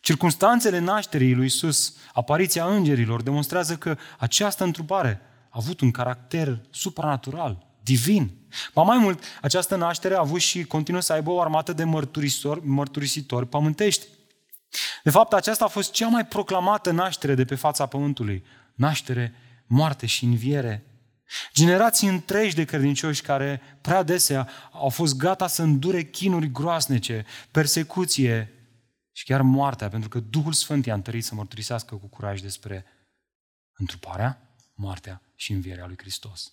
Circunstanțele 0.00 0.78
nașterii 0.78 1.34
lui 1.34 1.42
Iisus, 1.42 1.96
apariția 2.12 2.64
îngerilor, 2.64 3.22
demonstrează 3.22 3.76
că 3.76 3.96
această 4.18 4.64
întrupare 4.64 5.20
a 5.44 5.48
avut 5.50 5.80
un 5.80 5.90
caracter 5.90 6.60
supranatural, 6.70 7.69
divin. 7.82 8.30
Ba 8.74 8.82
mai 8.82 8.98
mult, 8.98 9.24
această 9.42 9.76
naștere 9.76 10.14
a 10.14 10.18
avut 10.18 10.40
și 10.40 10.64
continuă 10.64 11.00
să 11.00 11.12
aibă 11.12 11.30
o 11.30 11.40
armată 11.40 11.72
de 11.72 11.84
mărturisitori, 11.84 12.66
mărturisitori 12.66 13.48
pământești. 13.48 14.06
De 15.02 15.10
fapt, 15.10 15.32
aceasta 15.32 15.64
a 15.64 15.68
fost 15.68 15.92
cea 15.92 16.08
mai 16.08 16.26
proclamată 16.26 16.90
naștere 16.90 17.34
de 17.34 17.44
pe 17.44 17.54
fața 17.54 17.86
pământului. 17.86 18.44
Naștere, 18.74 19.34
moarte 19.66 20.06
și 20.06 20.24
înviere. 20.24 20.84
Generații 21.54 22.08
întregi 22.08 22.54
de 22.54 22.64
credincioși 22.64 23.22
care 23.22 23.60
prea 23.80 23.98
adesea 23.98 24.48
au 24.72 24.88
fost 24.88 25.16
gata 25.16 25.46
să 25.46 25.62
îndure 25.62 26.04
chinuri 26.04 26.50
groasnice, 26.50 27.26
persecuție 27.50 28.52
și 29.12 29.24
chiar 29.24 29.42
moartea, 29.42 29.88
pentru 29.88 30.08
că 30.08 30.20
Duhul 30.20 30.52
Sfânt 30.52 30.86
i-a 30.86 30.94
întărit 30.94 31.24
să 31.24 31.34
mărturisească 31.34 31.94
cu 31.94 32.06
curaj 32.06 32.40
despre 32.40 32.84
întruparea, 33.76 34.54
moartea 34.74 35.22
și 35.34 35.52
învierea 35.52 35.86
lui 35.86 35.96
Hristos. 35.98 36.52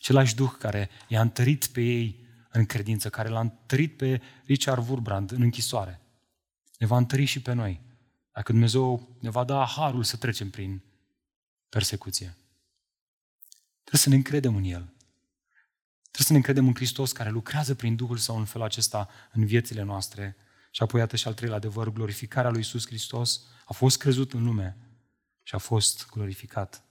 Același 0.00 0.34
Duh 0.34 0.50
care 0.58 0.90
i-a 1.08 1.20
întărit 1.20 1.66
pe 1.66 1.80
ei 1.80 2.26
în 2.50 2.66
credință, 2.66 3.10
care 3.10 3.28
l-a 3.28 3.40
întărit 3.40 3.96
pe 3.96 4.20
Richard 4.44 4.88
Wurbrand 4.88 5.30
în 5.30 5.42
închisoare, 5.42 6.00
ne 6.78 6.86
va 6.86 6.96
întări 6.96 7.24
și 7.24 7.42
pe 7.42 7.52
noi. 7.52 7.80
Dacă 8.32 8.52
Dumnezeu 8.52 9.16
ne 9.20 9.30
va 9.30 9.44
da 9.44 9.64
harul 9.64 10.02
să 10.02 10.16
trecem 10.16 10.50
prin 10.50 10.82
persecuție. 11.68 12.36
Trebuie 13.80 14.00
să 14.00 14.08
ne 14.08 14.14
încredem 14.14 14.56
în 14.56 14.64
El. 14.64 14.92
Trebuie 16.00 16.26
să 16.26 16.32
ne 16.32 16.38
încredem 16.38 16.66
în 16.66 16.74
Hristos 16.74 17.12
care 17.12 17.30
lucrează 17.30 17.74
prin 17.74 17.96
Duhul 17.96 18.16
Său 18.16 18.38
în 18.38 18.44
felul 18.44 18.66
acesta 18.66 19.08
în 19.32 19.46
viețile 19.46 19.82
noastre. 19.82 20.36
Și 20.70 20.82
apoi, 20.82 21.00
iată 21.00 21.16
și 21.16 21.26
al 21.26 21.34
treilea 21.34 21.56
adevăr, 21.56 21.92
glorificarea 21.92 22.50
lui 22.50 22.58
Iisus 22.58 22.86
Hristos 22.86 23.40
a 23.64 23.72
fost 23.72 23.98
crezut 23.98 24.32
în 24.32 24.44
lume 24.44 24.76
și 25.42 25.54
a 25.54 25.58
fost 25.58 26.06
glorificat 26.10 26.84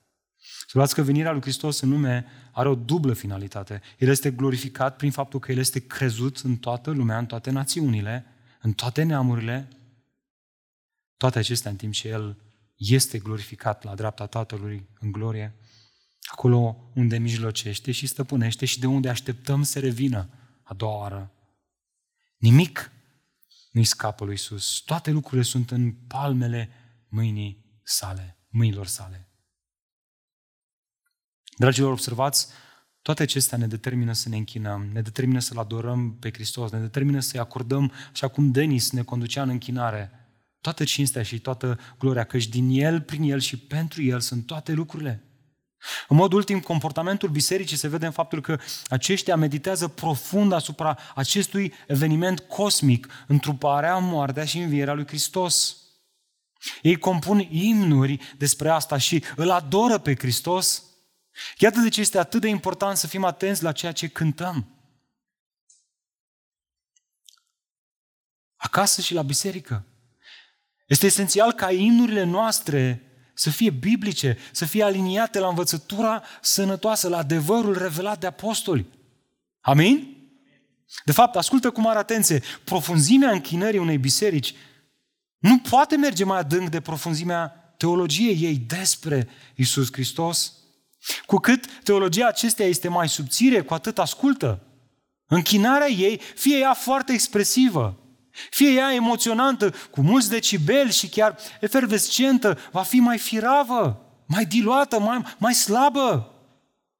să 0.67 0.71
luați 0.73 0.93
că 0.93 1.01
venirea 1.01 1.31
lui 1.31 1.41
Hristos 1.41 1.79
în 1.79 1.89
lume 1.89 2.25
are 2.51 2.69
o 2.69 2.75
dublă 2.75 3.13
finalitate. 3.13 3.81
El 3.97 4.09
este 4.09 4.31
glorificat 4.31 4.95
prin 4.95 5.11
faptul 5.11 5.39
că 5.39 5.51
El 5.51 5.57
este 5.57 5.79
crezut 5.79 6.37
în 6.37 6.57
toată 6.57 6.91
lumea, 6.91 7.17
în 7.17 7.25
toate 7.25 7.51
națiunile, 7.51 8.25
în 8.61 8.73
toate 8.73 9.03
neamurile, 9.03 9.67
toate 11.17 11.39
acestea 11.39 11.71
în 11.71 11.77
timp 11.77 11.93
ce 11.93 12.07
El 12.07 12.41
este 12.75 13.19
glorificat 13.19 13.83
la 13.83 13.95
dreapta 13.95 14.25
Tatălui 14.25 14.89
în 14.99 15.11
glorie, 15.11 15.55
acolo 16.31 16.91
unde 16.95 17.17
mijlocește 17.17 17.91
și 17.91 18.07
stăpânește 18.07 18.65
și 18.65 18.79
de 18.79 18.85
unde 18.85 19.09
așteptăm 19.09 19.63
să 19.63 19.79
revină 19.79 20.29
a 20.63 20.73
doua 20.73 20.97
oară. 20.97 21.31
Nimic 22.37 22.91
nu-i 23.71 23.83
scapă 23.83 24.23
lui 24.23 24.33
Iisus. 24.33 24.81
Toate 24.85 25.11
lucrurile 25.11 25.43
sunt 25.43 25.71
în 25.71 25.91
palmele 25.91 26.69
mâinii 27.07 27.81
sale, 27.83 28.37
mâinilor 28.49 28.87
sale. 28.87 29.28
Dragilor, 31.59 31.91
observați, 31.91 32.47
toate 33.01 33.21
acestea 33.21 33.57
ne 33.57 33.67
determină 33.67 34.13
să 34.13 34.29
ne 34.29 34.35
închinăm, 34.37 34.89
ne 34.93 35.01
determină 35.01 35.39
să-L 35.39 35.57
adorăm 35.57 36.15
pe 36.19 36.29
Hristos, 36.33 36.71
ne 36.71 36.79
determină 36.79 37.19
să-i 37.19 37.39
acordăm, 37.39 37.91
așa 38.11 38.27
cum 38.27 38.51
Denis 38.51 38.91
ne 38.91 39.01
conducea 39.01 39.41
în 39.41 39.49
închinare, 39.49 40.11
toată 40.61 40.83
cinstea 40.83 41.23
și 41.23 41.39
toată 41.39 41.79
gloria, 41.97 42.23
căci 42.23 42.47
din 42.47 42.69
El, 42.69 43.01
prin 43.01 43.23
El 43.23 43.39
și 43.39 43.57
pentru 43.57 44.03
El 44.03 44.19
sunt 44.19 44.45
toate 44.45 44.71
lucrurile. 44.71 45.23
În 46.07 46.17
mod 46.17 46.33
ultim, 46.33 46.59
comportamentul 46.59 47.29
bisericii 47.29 47.77
se 47.77 47.87
vede 47.87 48.05
în 48.05 48.11
faptul 48.11 48.41
că 48.41 48.59
aceștia 48.87 49.35
meditează 49.35 49.87
profund 49.87 50.51
asupra 50.51 50.97
acestui 51.15 51.73
eveniment 51.87 52.39
cosmic, 52.39 53.07
întruparea, 53.27 53.97
moartea 53.97 54.45
și 54.45 54.59
învierea 54.59 54.93
lui 54.93 55.07
Hristos. 55.07 55.77
Ei 56.81 56.95
compun 56.95 57.47
imnuri 57.49 58.19
despre 58.37 58.69
asta 58.69 58.97
și 58.97 59.23
îl 59.35 59.49
adoră 59.49 59.97
pe 59.97 60.15
Hristos 60.15 60.83
Iată 61.57 61.79
de 61.79 61.89
ce 61.89 61.99
este 61.99 62.17
atât 62.17 62.41
de 62.41 62.47
important 62.47 62.97
să 62.97 63.07
fim 63.07 63.23
atenți 63.23 63.63
la 63.63 63.71
ceea 63.71 63.91
ce 63.91 64.07
cântăm. 64.07 64.67
Acasă 68.55 69.01
și 69.01 69.13
la 69.13 69.21
biserică. 69.21 69.85
Este 70.87 71.05
esențial 71.05 71.53
ca 71.53 71.71
imnurile 71.71 72.23
noastre 72.23 73.03
să 73.33 73.49
fie 73.49 73.69
biblice, 73.69 74.37
să 74.51 74.65
fie 74.65 74.83
aliniate 74.83 75.39
la 75.39 75.47
învățătura 75.47 76.23
sănătoasă, 76.41 77.07
la 77.07 77.17
adevărul 77.17 77.77
revelat 77.77 78.19
de 78.19 78.27
apostoli. 78.27 78.85
Amin? 79.59 80.17
De 81.05 81.11
fapt, 81.11 81.35
ascultă 81.35 81.71
cu 81.71 81.81
mare 81.81 81.97
atenție, 81.97 82.43
profunzimea 82.63 83.31
închinării 83.31 83.79
unei 83.79 83.97
biserici 83.97 84.55
nu 85.37 85.59
poate 85.59 85.95
merge 85.95 86.23
mai 86.23 86.37
adânc 86.37 86.69
de 86.69 86.81
profunzimea 86.81 87.47
teologiei 87.77 88.37
ei 88.41 88.57
despre 88.57 89.29
Isus 89.55 89.87
Hristos. 89.91 90.53
Cu 91.25 91.35
cât 91.35 91.81
teologia 91.83 92.27
acesteia 92.27 92.69
este 92.69 92.87
mai 92.87 93.09
subțire, 93.09 93.61
cu 93.61 93.73
atât 93.73 93.99
ascultă. 93.99 94.63
Închinarea 95.27 95.89
ei, 95.89 96.21
fie 96.35 96.57
ea 96.57 96.73
foarte 96.73 97.13
expresivă, 97.13 97.99
fie 98.49 98.69
ea 98.69 98.93
emoționantă, 98.93 99.73
cu 99.91 100.01
mulți 100.01 100.29
decibeli 100.29 100.91
și 100.91 101.09
chiar 101.09 101.37
efervescentă, 101.59 102.57
va 102.71 102.81
fi 102.81 102.99
mai 102.99 103.17
firavă, 103.17 104.05
mai 104.25 104.45
diluată, 104.45 104.99
mai, 104.99 105.35
mai 105.37 105.53
slabă. 105.53 106.33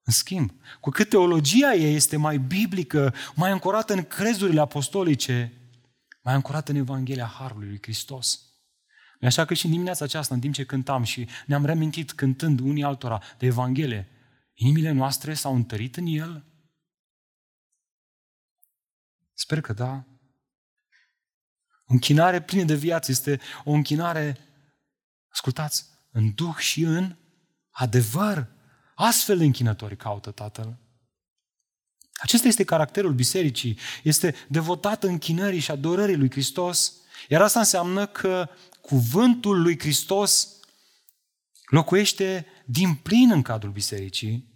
În 0.04 0.14
schimb, 0.14 0.52
cu 0.80 0.90
cât 0.90 1.10
teologia 1.10 1.74
ei 1.74 1.96
este 1.96 2.18
mai 2.18 2.38
biblică, 2.38 3.14
mai 3.36 3.52
ancorată 3.52 3.94
în 3.94 4.04
crezurile 4.04 4.60
apostolice, 4.60 5.54
mai 6.22 6.34
ancorată 6.34 6.72
în 6.72 6.78
Evanghelia 6.78 7.36
Harului 7.40 7.68
lui 7.68 7.80
Hristos, 7.82 8.49
Așa 9.22 9.46
că 9.46 9.54
și 9.54 9.66
în 9.66 9.72
dimineața 9.72 10.06
aceasta, 10.06 10.34
în 10.34 10.40
timp 10.40 10.54
ce 10.54 10.66
cântam 10.66 11.04
și 11.04 11.28
ne-am 11.46 11.66
remintit 11.66 12.12
cântând 12.12 12.60
unii 12.60 12.84
altora 12.84 13.22
de 13.38 13.46
Evanghelie, 13.46 14.08
inimile 14.54 14.92
noastre 14.92 15.34
s-au 15.34 15.56
întărit 15.56 15.98
în 15.98 16.06
El? 16.06 16.46
Sper 19.34 19.62
că 19.62 19.74
da. 19.74 20.04
O 21.86 21.94
închinare 21.94 22.42
plină 22.42 22.64
de 22.64 22.76
viață 22.76 23.12
este 23.12 23.40
o 23.64 23.72
închinare, 23.72 24.38
ascultați, 25.28 25.86
în 26.12 26.34
duh 26.34 26.56
și 26.56 26.84
în 26.84 27.16
adevăr. 27.70 28.48
Astfel 28.96 29.38
de 29.38 29.44
închinători 29.44 29.98
caută 29.98 30.32
Tatăl. 30.32 30.78
Acesta 32.22 32.48
este 32.48 32.64
caracterul 32.64 33.14
bisericii. 33.14 33.78
Este 34.04 34.36
devotată 34.48 35.08
închinării 35.08 35.60
și 35.60 35.72
adorării 35.72 36.16
lui 36.18 36.32
Hristos. 36.32 36.94
Iar 37.28 37.42
asta 37.42 37.60
înseamnă 37.60 38.06
că 38.06 38.50
cuvântul 38.82 39.62
lui 39.62 39.80
Hristos 39.80 40.48
locuiește 41.66 42.46
din 42.66 42.94
plin 42.94 43.32
în 43.32 43.42
cadrul 43.42 43.72
bisericii. 43.72 44.48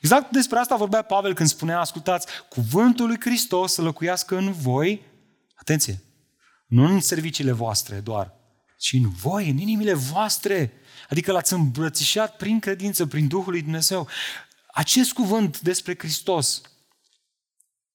Exact 0.00 0.32
despre 0.32 0.58
asta 0.58 0.76
vorbea 0.76 1.02
Pavel 1.02 1.34
când 1.34 1.48
spunea, 1.48 1.80
ascultați, 1.80 2.26
cuvântul 2.48 3.06
lui 3.06 3.20
Hristos 3.20 3.72
să 3.72 3.82
locuiască 3.82 4.36
în 4.36 4.52
voi, 4.52 5.02
atenție, 5.54 6.02
nu 6.66 6.84
în 6.84 7.00
serviciile 7.00 7.52
voastre 7.52 8.00
doar, 8.00 8.34
ci 8.78 8.92
în 8.92 9.08
voi, 9.08 9.50
în 9.50 9.58
inimile 9.58 9.94
voastre. 9.94 10.72
Adică 11.08 11.32
l-ați 11.32 11.52
îmbrățișat 11.52 12.36
prin 12.36 12.60
credință, 12.60 13.06
prin 13.06 13.28
Duhul 13.28 13.52
lui 13.52 13.62
Dumnezeu. 13.62 14.08
Acest 14.72 15.12
cuvânt 15.12 15.60
despre 15.60 15.94
Hristos 15.98 16.60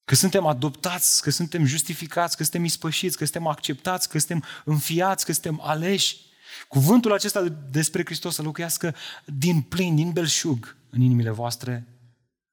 Că 0.06 0.16
suntem 0.16 0.45
adoptați, 0.45 1.22
că 1.22 1.30
suntem 1.30 1.66
justificați, 1.66 2.38
că 2.38 2.43
suntem 2.43 2.64
ispășiți, 2.64 3.18
că 3.18 3.24
suntem 3.24 3.47
acceptați, 3.47 4.10
că 4.10 4.20
suntem 4.20 4.43
înfiați, 4.66 5.26
că 5.26 5.32
suntem 5.32 5.62
aleși. 5.64 6.18
Cuvântul 6.68 7.14
acesta 7.14 7.43
despre 7.72 8.04
Hristos 8.06 8.36
să 8.36 8.41
locuiască 8.41 8.95
din 9.26 9.62
plin, 9.62 9.95
din 9.95 10.12
belșug 10.12 10.76
în 10.89 11.01
inimile 11.01 11.30
voastre. 11.30 11.88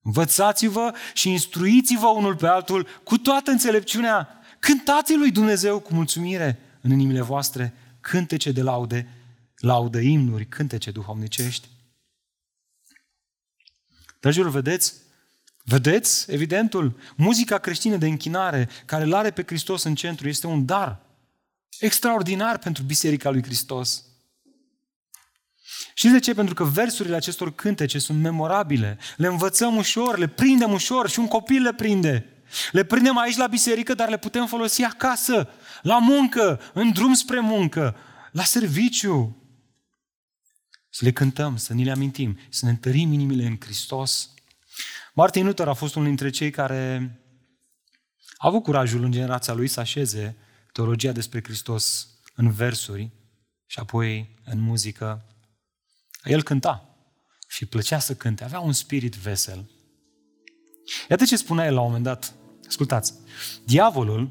Învățați-vă 0.03 0.94
și 1.14 1.30
instruiți-vă 1.30 2.07
unul 2.07 2.36
pe 2.36 2.46
altul 2.46 2.86
cu 3.05 3.18
toată 3.18 3.51
înțelepciunea. 3.51 4.28
Cântați 4.59 5.14
lui 5.14 5.30
Dumnezeu 5.30 5.80
cu 5.80 5.94
mulțumire 5.94 6.59
în 6.80 6.90
inimile 6.90 7.20
voastre, 7.20 7.74
cântece 8.01 8.53
de 8.53 8.62
laude, 8.62 9.09
laudă 9.57 9.98
imnuri, 9.98 10.46
cântece 10.46 10.90
duhovnicești. 10.90 11.68
Dragilor, 14.20 14.51
vedeți, 14.51 14.94
Vedeți, 15.70 16.30
evidentul, 16.32 16.96
muzica 17.16 17.58
creștină 17.58 17.96
de 17.96 18.06
închinare 18.06 18.68
care 18.86 19.04
îl 19.04 19.14
are 19.14 19.30
pe 19.30 19.42
Hristos 19.46 19.82
în 19.82 19.94
centru 19.94 20.28
este 20.28 20.46
un 20.46 20.64
dar 20.64 21.00
extraordinar 21.80 22.58
pentru 22.58 22.82
Biserica 22.82 23.30
lui 23.30 23.42
Hristos. 23.42 24.04
Știți 25.94 26.12
de 26.12 26.18
ce? 26.18 26.34
Pentru 26.34 26.54
că 26.54 26.64
versurile 26.64 27.16
acestor 27.16 27.54
cântece 27.54 27.98
sunt 27.98 28.20
memorabile. 28.20 28.98
Le 29.16 29.26
învățăm 29.26 29.76
ușor, 29.76 30.18
le 30.18 30.26
prindem 30.26 30.72
ușor 30.72 31.08
și 31.08 31.18
un 31.18 31.28
copil 31.28 31.62
le 31.62 31.72
prinde. 31.72 32.44
Le 32.70 32.84
prindem 32.84 33.18
aici 33.18 33.36
la 33.36 33.46
biserică, 33.46 33.94
dar 33.94 34.08
le 34.08 34.18
putem 34.18 34.46
folosi 34.46 34.84
acasă, 34.84 35.48
la 35.82 35.98
muncă, 35.98 36.60
în 36.74 36.92
drum 36.92 37.14
spre 37.14 37.40
muncă, 37.40 37.96
la 38.32 38.42
serviciu. 38.42 39.36
Să 40.88 41.04
le 41.04 41.12
cântăm, 41.12 41.56
să 41.56 41.72
ni 41.72 41.84
le 41.84 41.90
amintim, 41.90 42.38
să 42.48 42.64
ne 42.64 42.70
întărim 42.70 43.12
inimile 43.12 43.46
în 43.46 43.56
Hristos. 43.60 44.30
Martin 45.20 45.44
Luther 45.44 45.68
a 45.68 45.72
fost 45.72 45.94
unul 45.94 46.06
dintre 46.08 46.30
cei 46.30 46.50
care 46.50 47.12
a 48.36 48.48
avut 48.48 48.62
curajul 48.62 49.02
în 49.02 49.10
generația 49.10 49.54
lui 49.54 49.68
să 49.68 49.80
așeze 49.80 50.36
teologia 50.72 51.12
despre 51.12 51.40
Hristos 51.42 52.08
în 52.34 52.50
versuri 52.50 53.10
și 53.66 53.78
apoi 53.78 54.38
în 54.44 54.60
muzică. 54.60 55.24
El 56.24 56.42
cânta 56.42 56.96
și 57.48 57.66
plăcea 57.66 57.98
să 57.98 58.14
cânte, 58.14 58.44
avea 58.44 58.60
un 58.60 58.72
spirit 58.72 59.14
vesel. 59.14 59.70
Iată 61.08 61.24
ce 61.24 61.36
spunea 61.36 61.66
el 61.66 61.74
la 61.74 61.80
un 61.80 61.86
moment 61.86 62.04
dat. 62.04 62.34
Ascultați. 62.68 63.14
Diavolul, 63.64 64.30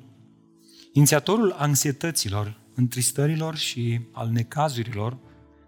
inițiatorul 0.93 1.51
anxietăților, 1.51 2.59
întristărilor 2.75 3.55
și 3.55 3.99
al 4.11 4.29
necazurilor, 4.29 5.17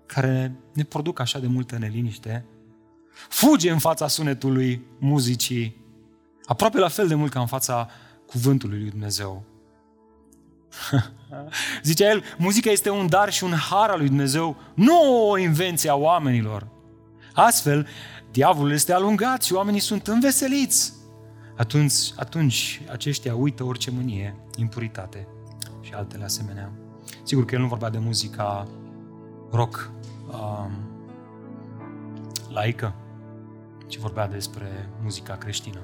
care 0.05 0.55
ne 0.73 0.83
produc 0.83 1.19
așa 1.19 1.39
de 1.39 1.47
multă 1.47 1.77
neliniște, 1.77 2.45
fuge 3.29 3.71
în 3.71 3.79
fața 3.79 4.07
sunetului 4.07 4.81
muzicii, 4.99 5.75
aproape 6.45 6.79
la 6.79 6.87
fel 6.87 7.07
de 7.07 7.15
mult 7.15 7.31
ca 7.31 7.39
în 7.39 7.47
fața 7.47 7.89
cuvântului 8.25 8.79
lui 8.79 8.89
Dumnezeu. 8.89 9.43
Zicea 11.83 12.09
el, 12.09 12.23
muzica 12.37 12.69
este 12.69 12.89
un 12.89 13.07
dar 13.07 13.31
și 13.31 13.43
un 13.43 13.53
har 13.53 13.89
al 13.89 13.97
lui 13.97 14.07
Dumnezeu, 14.07 14.55
nu 14.73 15.29
o 15.29 15.37
invenție 15.37 15.89
a 15.89 15.95
oamenilor. 15.95 16.67
Astfel, 17.33 17.87
diavolul 18.31 18.71
este 18.71 18.93
alungat 18.93 19.43
și 19.43 19.53
oamenii 19.53 19.79
sunt 19.79 20.07
înveseliți. 20.07 20.93
Atunci, 21.57 21.95
atunci 22.15 22.81
aceștia 22.91 23.35
uită 23.35 23.63
orice 23.63 23.91
mânie, 23.91 24.35
impuritate 24.55 25.27
și 25.81 25.93
altele 25.93 26.23
asemenea. 26.23 26.71
Sigur 27.23 27.45
că 27.45 27.55
el 27.55 27.61
nu 27.61 27.67
vorbea 27.67 27.89
de 27.89 27.97
muzica 27.97 28.67
rock 29.51 29.91
um, 30.31 30.71
laică, 32.53 32.95
ci 33.91 33.97
vorbea 33.97 34.27
despre 34.27 34.89
muzica 35.01 35.37
creștină, 35.37 35.79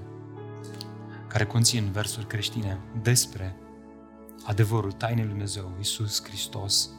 care 1.27 1.45
conține 1.45 1.89
versuri 1.91 2.27
creștine 2.27 2.79
despre 3.01 3.55
adevărul 4.45 4.91
tainei 4.91 5.23
lui 5.23 5.31
Dumnezeu, 5.31 5.73
Iisus 5.77 6.23
Hristos. 6.23 6.89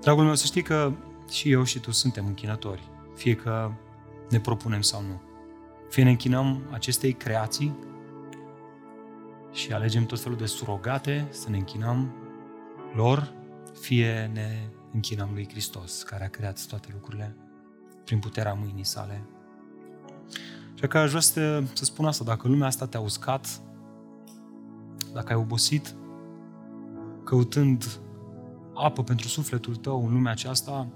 Dragul 0.00 0.24
meu, 0.24 0.34
să 0.34 0.46
știi 0.46 0.62
că 0.62 0.92
și 1.30 1.50
eu 1.50 1.62
și 1.64 1.78
tu 1.78 1.90
suntem 1.90 2.26
închinători, 2.26 2.82
fie 3.14 3.34
că 3.34 3.72
ne 4.30 4.40
propunem 4.40 4.80
sau 4.80 5.02
nu. 5.02 5.22
Fie 5.88 6.04
ne 6.04 6.10
închinăm 6.10 6.62
acestei 6.70 7.12
creații 7.12 7.78
și 9.52 9.72
alegem 9.72 10.06
tot 10.06 10.20
felul 10.20 10.38
de 10.38 10.46
surogate 10.46 11.26
să 11.30 11.50
ne 11.50 11.56
închinăm 11.56 12.12
lor, 12.94 13.32
fie 13.80 14.30
ne 14.32 14.68
închinăm 14.92 15.30
lui 15.32 15.48
Hristos, 15.48 16.02
care 16.02 16.24
a 16.24 16.28
creat 16.28 16.66
toate 16.66 16.88
lucrurile 16.92 17.36
prin 18.04 18.18
puterea 18.18 18.54
mâinii 18.54 18.84
sale. 18.84 19.24
Și 20.74 20.86
că 20.88 20.98
aș 20.98 21.08
vrea 21.08 21.20
să, 21.20 21.62
să 21.72 21.84
spun 21.84 22.06
asta, 22.06 22.24
dacă 22.24 22.48
lumea 22.48 22.66
asta 22.66 22.86
te-a 22.86 23.00
uscat, 23.00 23.60
dacă 25.12 25.32
ai 25.32 25.38
obosit 25.38 25.94
căutând 27.24 28.00
apă 28.74 29.02
pentru 29.02 29.28
sufletul 29.28 29.76
tău 29.76 30.06
în 30.06 30.12
lumea 30.12 30.32
aceasta, 30.32 30.88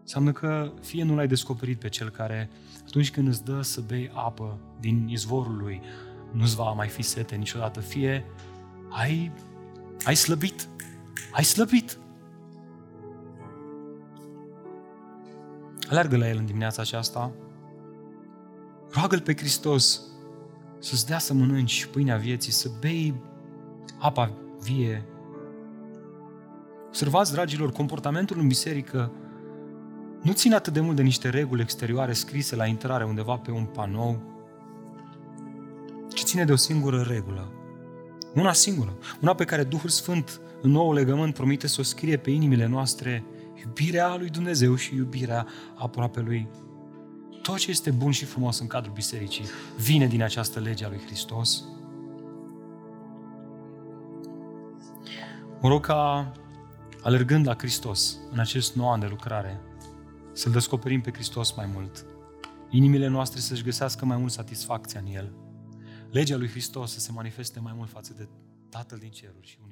înseamnă 0.00 0.32
că 0.32 0.72
fie 0.80 1.04
nu 1.04 1.14
l-ai 1.14 1.28
descoperit 1.28 1.78
pe 1.78 1.88
cel 1.88 2.10
care 2.10 2.50
atunci 2.86 3.10
când 3.10 3.28
îți 3.28 3.44
dă 3.44 3.62
să 3.62 3.80
bei 3.80 4.10
apă 4.14 4.58
din 4.80 5.08
izvorul 5.08 5.56
lui, 5.56 5.80
nu-ți 6.32 6.56
va 6.56 6.72
mai 6.72 6.88
fi 6.88 7.02
sete 7.02 7.34
niciodată, 7.34 7.80
fie 7.80 8.24
ai, 8.88 9.32
ai 10.04 10.14
slăbit, 10.14 10.68
ai 11.32 11.44
slăbit. 11.44 11.98
Alergă 15.92 16.16
la 16.16 16.28
El 16.28 16.36
în 16.36 16.46
dimineața 16.46 16.82
aceasta, 16.82 17.32
roagă-L 18.90 19.20
pe 19.20 19.36
Hristos 19.36 20.00
să-ți 20.78 21.06
dea 21.06 21.18
să 21.18 21.34
mănânci 21.34 21.86
pâinea 21.86 22.16
vieții, 22.16 22.52
să 22.52 22.70
bei 22.80 23.14
apa 23.98 24.32
vie. 24.60 25.04
Observați, 26.86 27.32
dragilor, 27.32 27.72
comportamentul 27.72 28.38
în 28.38 28.46
biserică 28.46 29.12
nu 30.22 30.32
ține 30.32 30.54
atât 30.54 30.72
de 30.72 30.80
mult 30.80 30.96
de 30.96 31.02
niște 31.02 31.28
reguli 31.28 31.62
exterioare 31.62 32.12
scrise 32.12 32.56
la 32.56 32.66
intrare 32.66 33.04
undeva 33.04 33.36
pe 33.36 33.50
un 33.50 33.64
panou, 33.64 34.22
ci 36.14 36.22
ține 36.22 36.44
de 36.44 36.52
o 36.52 36.56
singură 36.56 37.00
regulă. 37.00 37.52
Una 38.34 38.52
singură. 38.52 38.96
Una 39.20 39.34
pe 39.34 39.44
care 39.44 39.64
Duhul 39.64 39.88
Sfânt 39.88 40.40
în 40.62 40.70
nou 40.70 40.92
legământ 40.92 41.34
promite 41.34 41.66
să 41.66 41.76
o 41.80 41.84
scrie 41.84 42.16
pe 42.16 42.30
inimile 42.30 42.66
noastre 42.66 43.24
iubirea 43.64 44.16
lui 44.16 44.28
Dumnezeu 44.28 44.74
și 44.74 44.94
iubirea 44.94 45.46
aproape 45.74 46.20
lui. 46.20 46.48
Tot 47.42 47.56
ce 47.56 47.70
este 47.70 47.90
bun 47.90 48.10
și 48.10 48.24
frumos 48.24 48.58
în 48.58 48.66
cadrul 48.66 48.92
bisericii 48.92 49.44
vine 49.78 50.06
din 50.06 50.22
această 50.22 50.60
lege 50.60 50.84
a 50.84 50.88
lui 50.88 51.00
Hristos. 51.06 51.64
Mă 55.60 55.68
rog 55.68 55.86
ca, 55.86 56.32
alergând 57.02 57.46
la 57.46 57.54
Hristos 57.54 58.18
în 58.30 58.38
acest 58.38 58.74
nou 58.74 58.92
an 58.92 59.00
de 59.00 59.06
lucrare, 59.06 59.60
să-L 60.32 60.52
descoperim 60.52 61.00
pe 61.00 61.12
Hristos 61.12 61.52
mai 61.52 61.66
mult. 61.74 62.04
Inimile 62.70 63.06
noastre 63.06 63.40
să-și 63.40 63.62
găsească 63.62 64.04
mai 64.04 64.16
mult 64.16 64.32
satisfacția 64.32 65.00
în 65.00 65.14
El. 65.14 65.32
Legea 66.10 66.36
lui 66.36 66.48
Hristos 66.48 66.92
să 66.92 67.00
se 67.00 67.12
manifeste 67.12 67.60
mai 67.60 67.72
mult 67.76 67.90
față 67.90 68.14
de 68.16 68.28
Tatăl 68.68 68.98
din 68.98 69.10
ceruri 69.10 69.46
și 69.46 69.58
unii 69.62 69.71